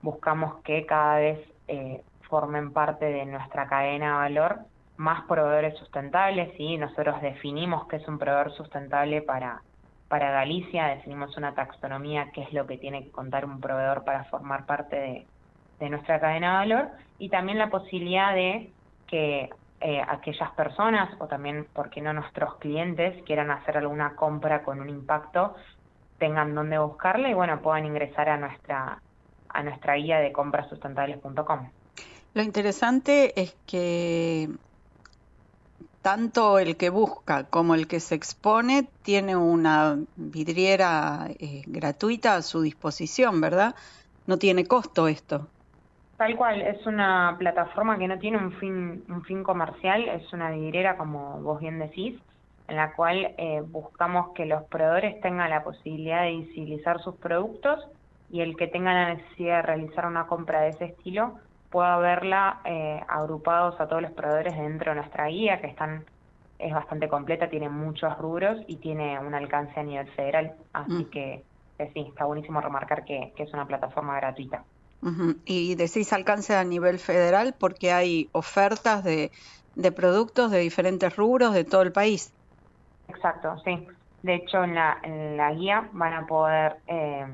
buscamos 0.02 0.62
que 0.64 0.86
cada 0.86 1.16
vez 1.18 1.40
eh, 1.68 2.04
formen 2.32 2.74
parte 2.74 3.06
de 3.06 3.26
nuestra 3.28 3.68
cadena 3.68 4.08
de 4.08 4.18
valor 4.18 4.60
más 4.98 5.26
proveedores 5.28 5.78
sustentables 5.78 6.60
y 6.60 6.78
nosotros 6.78 7.22
definimos 7.22 7.88
qué 7.88 7.98
es 7.98 8.08
un 8.08 8.18
proveedor 8.18 8.52
sustentable 8.54 9.22
para 9.22 9.62
para 10.08 10.32
Galicia 10.32 10.88
definimos 10.88 11.38
una 11.38 11.54
taxonomía 11.54 12.32
que 12.34 12.42
es 12.42 12.52
lo 12.52 12.66
que 12.66 12.78
tiene 12.78 13.04
que 13.04 13.12
contar 13.12 13.46
un 13.46 13.62
proveedor 13.62 14.04
para 14.04 14.24
formar 14.26 14.66
parte 14.66 14.96
de, 14.96 15.28
de 15.80 15.90
nuestra 15.90 16.20
cadena 16.20 16.52
de 16.52 16.68
valor 16.68 16.90
y 17.20 17.30
también 17.30 17.58
la 17.60 17.70
posibilidad 17.70 18.34
de 18.34 18.74
que 19.08 19.50
eh, 19.84 20.02
aquellas 20.08 20.52
personas 20.52 21.10
o 21.20 21.28
también, 21.28 21.66
¿por 21.74 21.90
qué 21.90 22.02
no 22.02 22.14
nuestros 22.14 22.56
clientes 22.58 23.24
quieran 23.24 23.50
hacer 23.50 23.78
alguna 23.78 24.16
compra 24.16 24.64
con 24.64 24.80
un 24.80 24.90
impacto, 24.90 25.56
tengan 26.20 26.54
dónde 26.54 26.78
buscarla 26.78 27.30
y 27.30 27.34
bueno, 27.34 27.62
puedan 27.62 27.86
ingresar 27.86 28.30
a 28.30 28.38
nuestra, 28.38 29.02
a 29.50 29.64
nuestra 29.64 29.96
guía 29.96 30.20
de 30.20 30.32
comprasustentables.com. 30.32 31.70
Lo 32.34 32.42
interesante 32.42 33.40
es 33.40 33.56
que 33.68 34.48
tanto 36.02 36.60
el 36.60 36.78
que 36.78 36.90
busca 36.90 37.44
como 37.44 37.76
el 37.76 37.88
que 37.88 38.00
se 38.00 38.16
expone 38.16 38.88
tiene 39.04 39.36
una 39.36 39.98
vidriera 40.16 41.28
eh, 41.40 41.62
gratuita 41.68 42.36
a 42.36 42.42
su 42.42 42.62
disposición, 42.62 43.42
¿verdad? 43.42 43.76
No 44.28 44.38
tiene 44.38 44.66
costo 44.66 45.08
esto. 45.08 45.48
Tal 46.18 46.36
cual, 46.36 46.62
es 46.62 46.86
una 46.86 47.36
plataforma 47.38 47.98
que 47.98 48.08
no 48.08 48.18
tiene 48.20 48.38
un 48.38 48.52
fin, 48.54 49.04
un 49.10 49.24
fin 49.24 49.44
comercial, 49.44 50.08
es 50.08 50.32
una 50.34 50.52
vidriera, 50.52 50.96
como 50.96 51.42
vos 51.42 51.60
bien 51.60 51.80
decís, 51.80 52.20
en 52.68 52.76
la 52.76 52.94
cual 52.94 53.34
eh, 53.38 53.62
buscamos 53.66 54.34
que 54.36 54.46
los 54.46 54.64
proveedores 54.66 55.20
tengan 55.22 55.50
la 55.50 55.64
posibilidad 55.64 56.24
de 56.24 56.38
visibilizar 56.38 57.02
sus 57.02 57.16
productos 57.16 57.80
y 58.30 58.42
el 58.42 58.56
que 58.56 58.68
tenga 58.68 58.94
la 58.94 59.16
necesidad 59.16 59.58
de 59.58 59.62
realizar 59.64 60.06
una 60.06 60.28
compra 60.28 60.62
de 60.62 60.70
ese 60.70 60.86
estilo 60.86 61.40
pueda 61.72 61.98
verla 61.98 62.60
eh, 62.66 63.02
agrupados 63.08 63.80
a 63.80 63.88
todos 63.88 64.02
los 64.02 64.12
proveedores 64.12 64.56
dentro 64.56 64.92
de 64.92 65.00
nuestra 65.00 65.28
guía, 65.28 65.62
que 65.62 65.68
están 65.68 66.06
es 66.62 66.74
bastante 66.74 67.10
completa, 67.10 67.50
tiene 67.50 67.70
muchos 67.70 68.16
rubros 68.20 68.60
y 68.68 68.76
tiene 68.76 69.20
un 69.20 69.34
alcance 69.34 69.80
a 69.80 69.84
nivel 69.84 70.08
federal. 70.12 70.54
Así 70.74 71.06
mm. 71.06 71.10
que, 71.10 71.44
que, 71.78 71.92
sí, 71.92 72.06
está 72.08 72.26
buenísimo 72.26 72.62
remarcar 72.62 73.04
que, 73.04 73.34
que 73.36 73.44
es 73.44 73.54
una 73.54 73.66
plataforma 73.66 74.16
gratuita. 74.18 74.64
Uh 75.02 75.08
-huh. 75.08 75.38
Y 75.46 75.74
decís 75.76 76.14
alcance 76.14 76.56
a 76.56 76.64
nivel 76.64 77.00
federal 77.00 77.56
porque 77.60 77.92
hay 77.92 78.30
ofertas 78.34 79.04
de, 79.04 79.32
de 79.76 79.92
productos 79.92 80.52
de 80.52 80.60
diferentes 80.60 81.16
rubros 81.16 81.54
de 81.54 81.64
todo 81.64 81.82
el 81.82 81.92
país. 81.92 82.32
Exacto, 83.08 83.58
sí. 83.66 83.88
De 84.22 84.36
hecho, 84.36 84.64
en 84.64 84.76
la, 84.76 85.00
en 85.02 85.38
la 85.38 85.52
guía 85.54 85.90
van 85.94 86.14
a 86.14 86.28
poder 86.28 86.78
eh, 86.86 87.26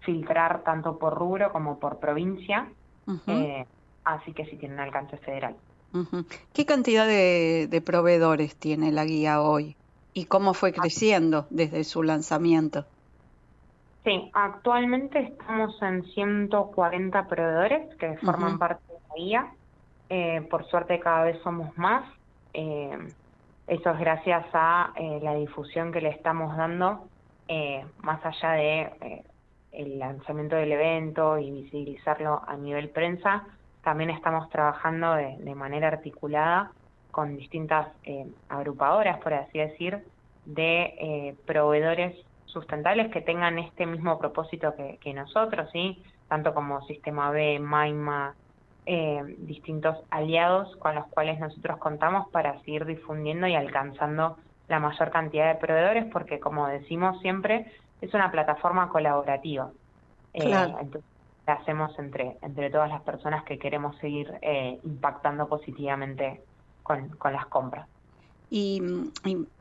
filtrar 0.00 0.62
tanto 0.62 0.98
por 0.98 1.14
rubro 1.14 1.50
como 1.50 1.80
por 1.80 1.98
provincia 1.98 2.68
Uh 3.06 3.12
-huh. 3.12 3.32
eh, 3.32 3.66
así 4.04 4.32
que 4.32 4.44
sí 4.46 4.56
tiene 4.56 4.74
un 4.74 4.80
alcance 4.80 5.16
federal. 5.18 5.56
Uh 5.92 6.04
-huh. 6.04 6.26
¿Qué 6.52 6.66
cantidad 6.66 7.06
de, 7.06 7.68
de, 7.70 7.80
proveedores 7.80 8.56
tiene 8.56 8.92
la 8.92 9.04
guía 9.04 9.40
hoy? 9.40 9.76
y 10.16 10.24
cómo 10.24 10.54
fue 10.54 10.72
creciendo 10.72 11.46
desde 11.50 11.84
su 11.84 12.02
lanzamiento. 12.02 12.86
Sí, 14.02 14.30
actualmente 14.32 15.18
estamos 15.18 15.76
en 15.82 16.04
140 16.04 17.28
proveedores 17.28 17.94
que 17.96 18.16
forman 18.16 18.58
parte 18.58 18.82
de 18.88 18.98
la 19.10 19.14
guía. 19.14 19.52
Eh, 20.08 20.40
por 20.48 20.64
suerte 20.70 21.00
cada 21.00 21.24
vez 21.24 21.38
somos 21.42 21.76
más. 21.76 22.10
Eh, 22.54 22.96
eso 23.66 23.90
es 23.90 23.98
gracias 23.98 24.46
a 24.54 24.94
eh, 24.96 25.20
la 25.22 25.34
difusión 25.34 25.92
que 25.92 26.00
le 26.00 26.08
estamos 26.08 26.56
dando, 26.56 27.04
más 28.02 28.24
allá 28.24 28.52
de 28.52 29.22
el 29.76 29.98
lanzamiento 29.98 30.56
del 30.56 30.72
evento 30.72 31.38
y 31.38 31.50
visibilizarlo 31.50 32.42
a 32.46 32.56
nivel 32.56 32.90
prensa. 32.90 33.44
También 33.82 34.10
estamos 34.10 34.48
trabajando 34.50 35.14
de, 35.14 35.54
manera 35.54 35.88
articulada 35.88 36.72
con 37.10 37.36
distintas 37.36 37.88
agrupadoras, 38.48 39.18
por 39.20 39.32
así 39.34 39.58
decir, 39.58 40.02
de 40.44 41.36
proveedores 41.46 42.16
sustentables 42.56 43.12
que 43.12 43.20
tengan 43.20 43.58
este 43.58 43.86
mismo 43.86 44.18
propósito 44.18 44.74
que, 45.00 45.14
nosotros, 45.14 45.68
¿sí? 45.72 46.02
tanto 46.28 46.54
como 46.54 46.80
Sistema 46.82 47.30
B, 47.30 47.58
MAIMA, 47.58 48.34
eh, 48.86 49.22
distintos 49.38 49.98
aliados 50.10 50.74
con 50.76 50.94
los 50.94 51.06
cuales 51.08 51.38
nosotros 51.38 51.78
contamos 51.78 52.28
para 52.30 52.58
seguir 52.60 52.86
difundiendo 52.86 53.46
y 53.46 53.54
alcanzando 53.54 54.38
la 54.68 54.80
mayor 54.80 55.10
cantidad 55.10 55.52
de 55.52 55.60
proveedores, 55.60 56.06
porque 56.12 56.40
como 56.40 56.66
decimos 56.68 57.20
siempre, 57.20 57.66
es 58.00 58.12
una 58.14 58.30
plataforma 58.30 58.88
colaborativa. 58.88 59.70
Eh, 60.34 60.52
entonces, 60.52 61.02
la 61.46 61.54
hacemos 61.54 61.96
entre, 61.98 62.36
entre 62.42 62.70
todas 62.70 62.90
las 62.90 63.02
personas 63.02 63.44
que 63.44 63.58
queremos 63.58 63.96
seguir 63.98 64.32
eh, 64.42 64.78
impactando 64.84 65.48
positivamente 65.48 66.42
con, 66.82 67.08
con 67.10 67.32
las 67.32 67.46
compras. 67.46 67.86
Y, 68.48 68.80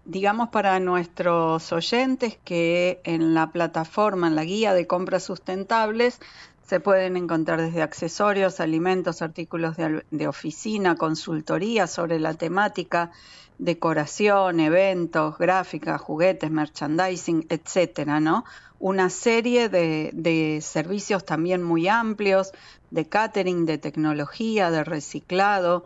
digamos 0.05 0.49
para 0.49 0.79
nuestros 0.79 1.71
oyentes 1.73 2.37
que 2.43 3.01
en 3.03 3.33
la 3.33 3.47
plataforma, 3.51 4.27
en 4.27 4.35
la 4.35 4.43
guía 4.43 4.73
de 4.73 4.85
compras 4.85 5.23
sustentables, 5.23 6.19
se 6.65 6.79
pueden 6.79 7.17
encontrar 7.17 7.61
desde 7.61 7.81
accesorios, 7.81 8.59
alimentos, 8.59 9.21
artículos 9.21 9.75
de, 9.77 10.27
oficina, 10.27 10.95
consultoría 10.95 11.87
sobre 11.87 12.19
la 12.19 12.33
temática, 12.33 13.11
decoración, 13.57 14.59
eventos, 14.59 15.37
gráficas, 15.37 16.01
juguetes, 16.01 16.51
merchandising, 16.51 17.45
etcétera, 17.49 18.19
¿no? 18.19 18.45
Una 18.79 19.09
serie 19.09 19.69
de, 19.69 20.09
de 20.13 20.59
servicios 20.61 21.23
también 21.25 21.63
muy 21.63 21.87
amplios, 21.87 22.51
de 22.91 23.07
catering, 23.07 23.65
de 23.65 23.77
tecnología, 23.77 24.71
de 24.71 24.83
reciclado, 24.83 25.85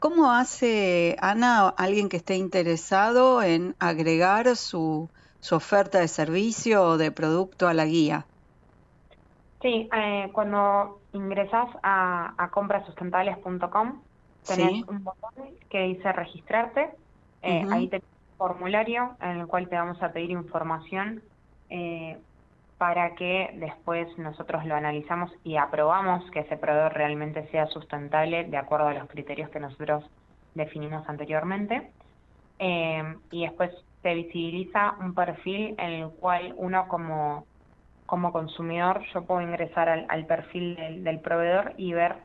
¿Cómo 0.00 0.32
hace, 0.32 1.14
Ana, 1.20 1.68
alguien 1.68 2.08
que 2.08 2.16
esté 2.16 2.34
interesado 2.36 3.42
en 3.42 3.76
agregar 3.78 4.56
su, 4.56 5.10
oferta 5.52 6.00
de 6.00 6.08
servicio 6.08 6.82
o 6.82 6.96
de 6.96 7.12
producto 7.12 7.68
a 7.68 7.74
la 7.74 7.84
guía? 7.84 8.26
Sí, 9.60 9.90
eh, 9.94 10.30
cuando 10.32 11.02
ingresas 11.12 11.68
a, 11.82 12.34
a 12.42 12.50
comprasustentables.com 12.50 14.02
tenés 14.46 14.88
un 14.88 15.04
botón 15.04 15.54
que 15.68 15.80
dice 15.82 16.10
registrarte. 16.12 16.96
Eh, 17.42 17.66
ahí 17.70 17.88
tenés 17.88 18.08
un 18.30 18.36
formulario 18.38 19.18
en 19.20 19.40
el 19.40 19.46
cual 19.46 19.68
te 19.68 19.76
vamos 19.76 20.02
a 20.02 20.12
pedir 20.14 20.30
información 20.30 21.22
eh, 21.68 22.18
para 22.80 23.14
que 23.14 23.50
después 23.56 24.08
nosotros 24.16 24.64
lo 24.64 24.74
analizamos 24.74 25.30
y 25.44 25.58
aprobamos 25.58 26.24
que 26.30 26.40
ese 26.40 26.56
proveedor 26.56 26.94
realmente 26.94 27.46
sea 27.48 27.66
sustentable 27.66 28.44
de 28.44 28.56
acuerdo 28.56 28.88
a 28.88 28.94
los 28.94 29.06
criterios 29.06 29.50
que 29.50 29.60
nosotros 29.60 30.02
definimos 30.54 31.06
anteriormente. 31.06 31.90
Eh, 32.58 33.16
y 33.32 33.42
después 33.42 33.70
se 34.00 34.14
visibiliza 34.14 34.94
un 34.98 35.14
perfil 35.14 35.74
en 35.76 35.90
el 35.90 36.08
cual 36.08 36.54
uno 36.56 36.88
como, 36.88 37.44
como 38.06 38.32
consumidor, 38.32 39.02
yo 39.12 39.26
puedo 39.26 39.42
ingresar 39.42 39.90
al, 39.90 40.24
perfil 40.24 41.04
del, 41.04 41.20
proveedor 41.20 41.74
y 41.76 41.92
ver 41.92 42.16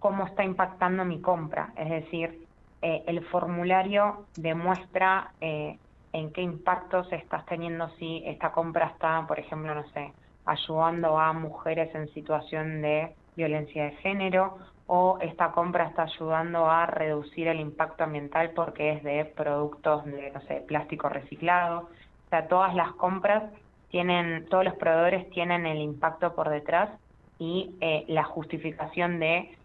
cómo 0.00 0.26
está 0.26 0.42
impactando 0.42 1.04
mi 1.04 1.20
compra. 1.20 1.72
Es 1.76 1.88
decir, 1.88 2.44
eh, 2.82 3.04
el 3.06 3.24
formulario 3.26 4.26
demuestra 4.34 5.30
eh, 5.40 5.78
en 6.12 6.32
qué 6.32 6.42
impactos 6.42 7.10
estás 7.12 7.44
teniendo 7.46 7.88
si 7.98 8.22
esta 8.26 8.52
compra 8.52 8.86
está, 8.88 9.24
por 9.26 9.38
ejemplo, 9.38 9.74
no 9.74 9.84
sé, 9.90 10.12
ayudando 10.44 11.18
a 11.18 11.32
mujeres 11.32 11.94
en 11.94 12.08
situación 12.12 12.82
de 12.82 13.14
violencia 13.36 13.84
de 13.84 13.92
género 13.96 14.58
o 14.86 15.18
esta 15.20 15.52
compra 15.52 15.86
está 15.86 16.02
ayudando 16.02 16.70
a 16.70 16.86
reducir 16.86 17.48
el 17.48 17.60
impacto 17.60 18.04
ambiental 18.04 18.50
porque 18.50 18.92
es 18.92 19.02
de 19.02 19.24
productos 19.24 20.04
de, 20.04 20.30
no 20.32 20.40
sé, 20.42 20.62
plástico 20.66 21.08
reciclado. 21.08 21.88
O 22.26 22.28
sea, 22.28 22.46
todas 22.48 22.74
las 22.74 22.92
compras 22.92 23.44
tienen, 23.90 24.46
todos 24.50 24.64
los 24.64 24.74
proveedores 24.74 25.30
tienen 25.30 25.66
el 25.66 25.78
impacto 25.78 26.34
por 26.34 26.50
detrás 26.50 26.90
y 27.38 27.74
eh, 27.80 28.04
la 28.08 28.24
justificación 28.24 29.18
de 29.18 29.56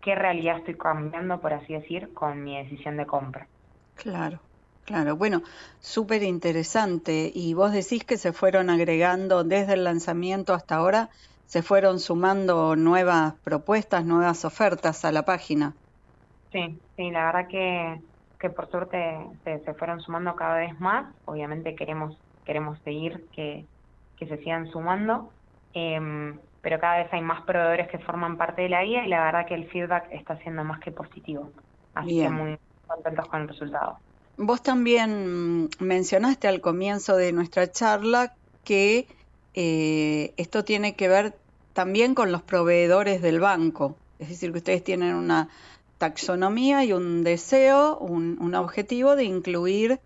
qué 0.00 0.14
realidad 0.14 0.58
estoy 0.58 0.74
cambiando, 0.76 1.40
por 1.40 1.54
así 1.54 1.72
decir, 1.72 2.12
con 2.12 2.42
mi 2.42 2.56
decisión 2.56 2.96
de 2.96 3.06
compra. 3.06 3.46
Claro. 3.94 4.40
Claro, 4.84 5.16
bueno, 5.16 5.42
súper 5.80 6.22
interesante. 6.22 7.30
Y 7.32 7.54
vos 7.54 7.72
decís 7.72 8.04
que 8.04 8.16
se 8.16 8.32
fueron 8.32 8.68
agregando 8.68 9.44
desde 9.44 9.74
el 9.74 9.84
lanzamiento 9.84 10.54
hasta 10.54 10.76
ahora, 10.76 11.08
se 11.46 11.62
fueron 11.62 12.00
sumando 12.00 12.76
nuevas 12.76 13.34
propuestas, 13.44 14.04
nuevas 14.04 14.44
ofertas 14.44 15.04
a 15.04 15.12
la 15.12 15.22
página. 15.22 15.74
Sí, 16.50 16.80
sí, 16.96 17.10
la 17.10 17.26
verdad 17.26 17.48
que, 17.48 18.00
que 18.38 18.50
por 18.50 18.70
suerte 18.70 18.98
se, 19.44 19.74
fueron 19.74 20.00
sumando 20.00 20.34
cada 20.34 20.58
vez 20.58 20.78
más. 20.80 21.14
Obviamente 21.24 21.74
queremos 21.74 22.16
queremos 22.44 22.78
seguir 22.82 23.28
que, 23.32 23.66
que 24.16 24.26
se 24.26 24.36
sigan 24.38 24.66
sumando, 24.72 25.32
em, 25.74 26.38
pero 26.60 26.80
cada 26.80 26.98
vez 26.98 27.12
hay 27.12 27.20
más 27.20 27.42
proveedores 27.44 27.88
que 27.88 27.98
forman 28.00 28.36
parte 28.36 28.62
de 28.62 28.68
la 28.68 28.82
guía 28.82 29.06
y 29.06 29.08
la 29.08 29.24
verdad 29.24 29.46
que 29.46 29.54
el 29.54 29.70
feedback 29.70 30.08
está 30.10 30.36
siendo 30.38 30.64
más 30.64 30.80
que 30.80 30.90
positivo. 30.90 31.52
Así 31.94 32.20
que 32.20 32.28
muy 32.28 32.58
contentos 32.86 33.28
con 33.28 33.42
el 33.42 33.48
resultado. 33.48 33.98
Vos 34.36 34.62
también 34.62 35.68
mencionaste 35.78 36.48
al 36.48 36.60
comienzo 36.60 37.16
de 37.16 37.32
nuestra 37.32 37.70
charla 37.70 38.34
que 38.64 39.06
eh, 39.54 40.32
esto 40.36 40.64
tiene 40.64 40.96
que 40.96 41.08
ver 41.08 41.36
también 41.74 42.14
con 42.14 42.32
los 42.32 42.42
proveedores 42.42 43.20
del 43.20 43.40
banco, 43.40 43.96
es 44.18 44.30
decir, 44.30 44.52
que 44.52 44.58
ustedes 44.58 44.84
tienen 44.84 45.14
una 45.14 45.48
taxonomía 45.98 46.84
y 46.84 46.92
un 46.92 47.22
deseo, 47.24 47.98
un, 47.98 48.54
objetivo 48.54 49.16
de 49.16 49.24
incluir 49.24 50.00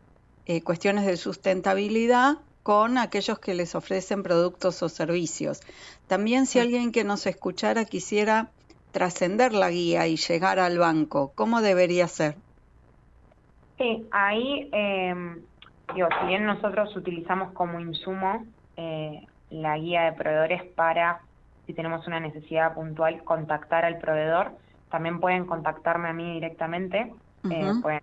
eh, 0.47 0.61
cuestiones 0.61 1.07
de 1.07 1.17
sustentabilidad 1.17 2.39
con 2.63 2.99
aquellos 2.99 3.39
que 3.39 3.55
les 3.55 3.75
ofrecen 3.75 4.23
productos 4.23 4.83
o 4.83 4.89
servicios. 4.89 5.61
También 6.09 6.47
si 6.47 6.59
alguien 6.59 6.91
que 6.93 7.05
nos 7.05 7.27
escuchara 7.27 7.85
quisiera 7.85 8.51
trascender 8.91 9.53
la 9.53 9.71
guía 9.71 10.07
y 10.09 10.17
llegar 10.17 10.59
al 10.59 10.79
banco, 10.79 11.33
¿cómo 11.35 11.63
debería 11.63 12.09
ser? 12.09 12.37
Sí, 13.79 14.09
ahí, 14.11 14.71
eh, 14.73 15.15
digo, 15.95 16.09
si 16.21 16.27
bien 16.27 16.47
nosotros 16.47 16.95
utilizamos 16.97 17.53
como 17.53 17.79
insumo 17.79 18.45
eh, 18.77 19.27
la 19.51 19.77
guía 19.77 20.05
de 20.05 20.13
proveedores 20.13 20.63
para, 20.75 21.21
si 21.67 21.75
tenemos 21.75 22.07
una 22.07 22.19
necesidad 22.19 22.75
puntual, 22.75 23.23
contactar 23.23 23.85
al 23.85 23.99
proveedor, 23.99 24.53
también 24.91 25.21
pueden 25.21 25.45
contactarme 25.45 26.09
a 26.09 26.15
mí 26.15 26.35
directamente, 26.35 27.13
eh, 27.51 27.73
pueden 27.83 28.01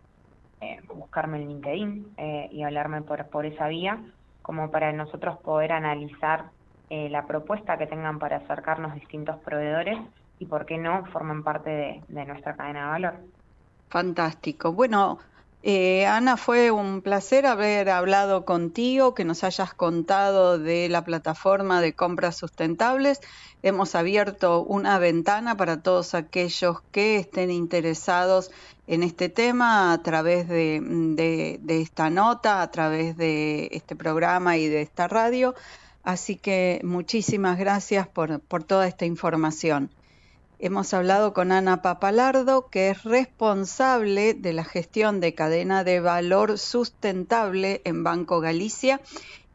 eh, 0.62 0.80
buscarme 0.94 1.42
en 1.42 1.50
LinkedIn 1.50 2.16
y 2.52 2.64
hablarme 2.64 3.02
por, 3.02 3.28
por 3.30 3.46
esa 3.46 3.68
vía, 3.68 4.00
como 4.44 4.70
para 4.70 4.92
nosotros 4.94 5.40
poder 5.40 5.72
analizar 5.72 6.46
la 6.90 7.26
propuesta 7.26 7.78
que 7.80 7.88
tengan 7.88 8.20
para 8.20 8.38
acercarnos 8.38 8.94
distintos 8.94 9.38
proveedores 9.40 9.98
y, 10.38 10.46
por 10.46 10.68
qué 10.68 10.78
no, 10.78 11.06
formen 11.08 11.44
parte 11.44 11.70
de, 11.72 12.02
de 12.08 12.26
nuestra 12.26 12.56
cadena 12.56 12.82
de 12.82 12.90
valor. 12.92 13.14
Fantástico. 13.90 14.74
Bueno, 14.74 15.18
Eh, 15.66 16.06
Ana, 16.06 16.36
fue 16.36 16.72
un 16.72 17.02
placer 17.02 17.46
haber 17.46 17.90
hablado 17.90 18.44
contigo, 18.44 19.14
que 19.16 19.24
nos 19.24 19.46
hayas 19.46 19.74
contado 19.74 20.60
de 20.60 20.90
la 20.90 21.06
plataforma 21.06 21.80
de 21.80 21.94
compras 21.94 22.36
sustentables. 22.36 23.22
Hemos 23.62 23.96
abierto 23.96 24.62
una 24.62 25.00
ventana 25.00 25.56
para 25.56 25.82
todos 25.82 26.16
aquellos 26.16 26.82
que 26.92 27.16
estén 27.16 27.50
interesados 27.50 28.52
en 28.88 29.04
este 29.04 29.30
tema 29.30 29.94
a 29.94 30.04
través 30.04 30.50
de, 30.50 31.62
esta 31.70 32.10
nota, 32.10 32.62
a 32.62 32.70
través 32.70 33.16
de 33.16 33.70
este 33.72 33.96
programa 33.96 34.58
y 34.58 34.68
de 34.68 34.82
esta 34.82 35.08
radio. 35.08 35.56
Así 36.04 36.36
que 36.36 36.82
muchísimas 36.84 37.58
gracias 37.58 38.06
por 38.10 38.64
toda 38.66 38.86
esta 38.86 39.06
información. 39.06 39.92
Hemos 40.60 40.94
hablado 40.94 41.34
con 41.34 41.52
Ana 41.52 41.82
Papalardo, 41.82 42.70
que 42.70 42.90
es 42.90 43.04
responsable 43.04 44.34
de 44.34 44.54
la 44.54 44.64
gestión 44.64 45.20
de 45.20 45.34
cadena 45.34 45.84
de 45.84 46.00
valor 46.00 46.58
sustentable 46.58 47.82
en 47.84 48.04
Banco 48.04 48.40
Galicia 48.40 49.02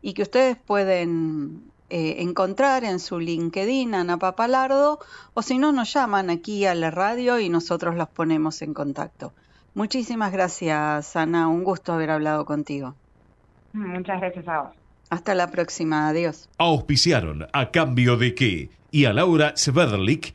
y 0.03 0.13
que 0.13 0.23
ustedes 0.23 0.57
pueden 0.57 1.71
eh, 1.91 2.17
encontrar 2.19 2.85
en 2.85 3.01
su 3.01 3.19
LinkedIn, 3.19 3.95
Ana 3.95 4.19
Papalardo, 4.19 4.99
o 5.33 5.43
si 5.43 5.57
no, 5.57 5.73
nos 5.73 5.93
llaman 5.95 6.29
aquí 6.29 6.67
a 6.67 6.75
la 6.75 6.91
radio 6.91 7.39
y 7.39 7.49
nosotros 7.49 7.97
los 7.97 8.09
ponemos 8.09 8.61
en 8.61 8.75
contacto. 8.75 9.33
Muchísimas 9.75 10.33
gracias, 10.33 11.17
Ana. 11.17 11.49
Un 11.49 11.65
gusto 11.65 11.93
haber 11.93 12.11
hablado 12.11 12.45
contigo. 12.45 12.95
Muchas 13.73 14.21
gracias 14.21 14.49
a 14.49 14.63
vos. 14.63 14.71
Hasta 15.09 15.35
la 15.35 15.51
próxima. 15.51 16.09
Adiós. 16.09 16.49
Auspiciaron 16.59 17.47
a 17.53 17.71
cambio 17.71 18.17
de 18.17 18.35
qué 18.35 18.71
y 18.91 19.05
a 19.05 19.13
Laura 19.13 19.55
Sverlik 19.57 20.35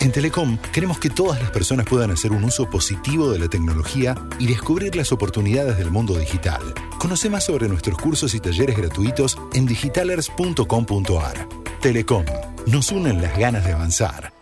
En 0.00 0.10
Telecom 0.10 0.58
queremos 0.72 0.98
que 0.98 1.10
todas 1.10 1.40
las 1.40 1.50
personas 1.50 1.86
puedan 1.86 2.10
hacer 2.10 2.32
un 2.32 2.44
uso 2.44 2.68
positivo 2.68 3.30
de 3.30 3.38
la 3.38 3.48
tecnología 3.48 4.14
y 4.38 4.46
descubrir 4.46 4.96
las 4.96 5.12
oportunidades 5.12 5.78
del 5.78 5.90
mundo 5.90 6.16
digital. 6.18 6.62
Conoce 6.98 7.30
más 7.30 7.44
sobre 7.44 7.68
nuestros 7.68 7.98
cursos 7.98 8.34
y 8.34 8.40
talleres 8.40 8.76
gratuitos 8.76 9.38
en 9.54 9.66
digitalers.com.ar. 9.66 11.48
Telecom, 11.80 12.24
nos 12.66 12.90
unen 12.90 13.22
las 13.22 13.38
ganas 13.38 13.64
de 13.64 13.72
avanzar. 13.72 14.41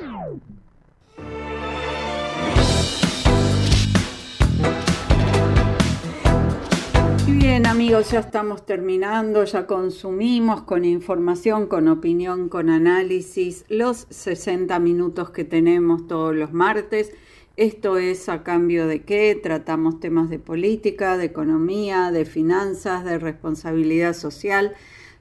Ya 7.99 8.21
estamos 8.21 8.65
terminando, 8.65 9.43
ya 9.43 9.67
consumimos 9.67 10.61
con 10.61 10.85
información, 10.85 11.67
con 11.67 11.89
opinión, 11.89 12.47
con 12.47 12.69
análisis 12.69 13.65
los 13.67 14.07
60 14.09 14.79
minutos 14.79 15.31
que 15.31 15.43
tenemos 15.43 16.07
todos 16.07 16.33
los 16.33 16.53
martes. 16.53 17.11
Esto 17.57 17.97
es 17.97 18.29
a 18.29 18.43
cambio 18.43 18.87
de 18.87 19.03
qué 19.03 19.37
tratamos 19.43 19.99
temas 19.99 20.29
de 20.29 20.39
política, 20.39 21.17
de 21.17 21.25
economía, 21.25 22.11
de 22.11 22.23
finanzas, 22.23 23.03
de 23.03 23.19
responsabilidad 23.19 24.13
social. 24.13 24.73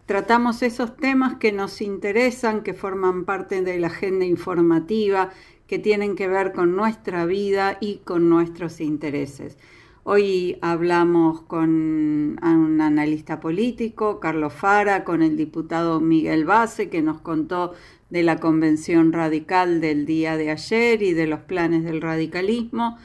Tratamos 0.07 0.63
esos 0.63 0.97
temas 0.97 1.35
que 1.37 1.51
nos 1.51 1.81
interesan, 1.81 2.63
que 2.63 2.73
forman 2.73 3.25
parte 3.25 3.63
de 3.63 3.81
la 3.81 3.89
agenda 3.89 4.25
informativa, 4.27 5.31
que 5.67 5.81
tienen 5.81 6.15
que 6.15 6.29
ver 6.29 6.53
con 6.53 6.77
nuestra 6.77 7.27
vida 7.27 7.79
y 7.81 7.97
con 8.05 8.29
nuestros 8.31 8.81
intereses. 8.81 9.59
Hoy 10.03 10.57
hablamos 10.63 11.43
con 11.43 12.39
un 12.43 12.81
analista 12.81 13.39
político, 13.39 14.19
Carlos 14.19 14.55
Fara, 14.55 15.05
con 15.05 15.23
el 15.23 15.37
diputado 15.37 16.01
Miguel 16.01 16.47
Base, 16.47 16.89
que 16.89 17.03
nos 17.03 17.21
contó 17.21 17.75
de 18.09 18.23
la 18.23 18.39
convención 18.39 19.13
radical 19.13 19.83
del 19.83 20.07
día 20.07 20.39
de 20.39 20.51
ayer 20.53 21.03
y 21.03 21.13
de 21.13 21.27
los 21.27 21.41
planes 21.41 21.85
del 21.85 22.01
radicalismo. 22.01 22.97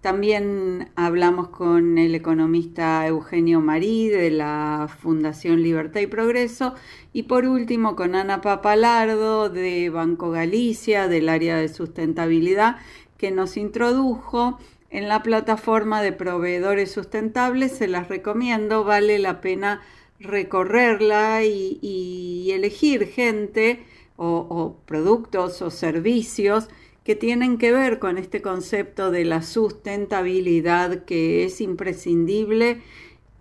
También 0.00 0.88
hablamos 0.94 1.48
con 1.48 1.98
el 1.98 2.14
economista 2.14 3.04
Eugenio 3.08 3.60
Marí 3.60 4.08
de 4.08 4.30
la 4.30 4.88
Fundación 5.00 5.64
Libertad 5.64 6.00
y 6.00 6.06
Progreso 6.06 6.74
y 7.12 7.24
por 7.24 7.44
último 7.46 7.96
con 7.96 8.14
Ana 8.14 8.40
Papalardo 8.40 9.48
de 9.48 9.90
Banco 9.90 10.30
Galicia 10.30 11.08
del 11.08 11.28
área 11.28 11.56
de 11.56 11.68
sustentabilidad 11.68 12.76
que 13.18 13.32
nos 13.32 13.56
introdujo 13.56 14.58
en 14.90 15.08
la 15.08 15.22
plataforma 15.22 16.02
de 16.02 16.12
proveedores 16.12 16.90
sustentables, 16.90 17.72
se 17.72 17.88
las 17.88 18.08
recomiendo, 18.08 18.84
vale 18.84 19.18
la 19.18 19.40
pena 19.40 19.82
recorrerla 20.20 21.44
y, 21.44 22.50
elegir 22.52 23.06
gente 23.06 23.84
o, 24.16 24.76
productos 24.86 25.60
o 25.60 25.70
servicios 25.70 26.68
que 27.04 27.14
tienen 27.14 27.58
que 27.58 27.70
ver 27.70 27.98
con 27.98 28.16
este 28.18 28.40
concepto 28.40 29.10
de 29.10 29.24
la 29.24 29.42
sustentabilidad 29.42 31.04
que 31.04 31.44
es 31.44 31.60
imprescindible 31.60 32.80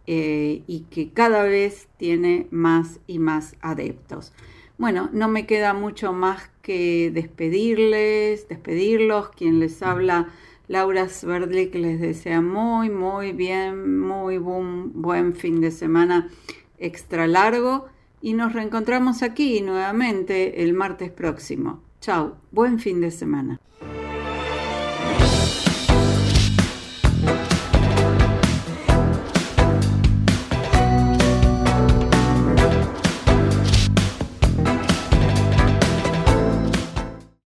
eh, 0.05 0.63
y 0.67 0.81
que 0.91 1.11
cada 1.11 1.43
vez 1.43 1.87
tiene 1.97 2.47
más 2.51 2.99
y 3.07 3.19
más 3.19 3.55
adeptos. 3.61 4.33
Bueno, 4.77 5.09
no 5.13 5.29
me 5.29 5.45
queda 5.45 5.73
mucho 5.73 6.11
más 6.11 6.51
que 6.61 7.09
despedirles, 7.13 8.49
despedirlos, 8.49 9.29
quien 9.29 9.59
les 9.59 9.81
habla 9.81 10.27
Laura 10.67 11.07
Sverdlik 11.07 11.75
les 11.75 11.99
desea 11.99 12.41
muy, 12.41 12.89
muy 12.89 13.31
bien, 13.33 13.99
muy 13.99 14.37
buen, 14.37 14.91
buen 15.01 15.33
fin 15.33 15.61
de 15.61 15.71
semana 15.71 16.29
extra 16.77 17.27
largo 17.27 17.85
y 18.21 18.33
nos 18.33 18.53
reencontramos 18.53 19.21
aquí 19.21 19.61
nuevamente 19.61 20.63
el 20.63 20.73
martes 20.73 21.11
próximo. 21.11 21.83
Chao, 22.01 22.37
buen 22.51 22.79
fin 22.79 23.01
de 23.01 23.11
semana. 23.11 23.59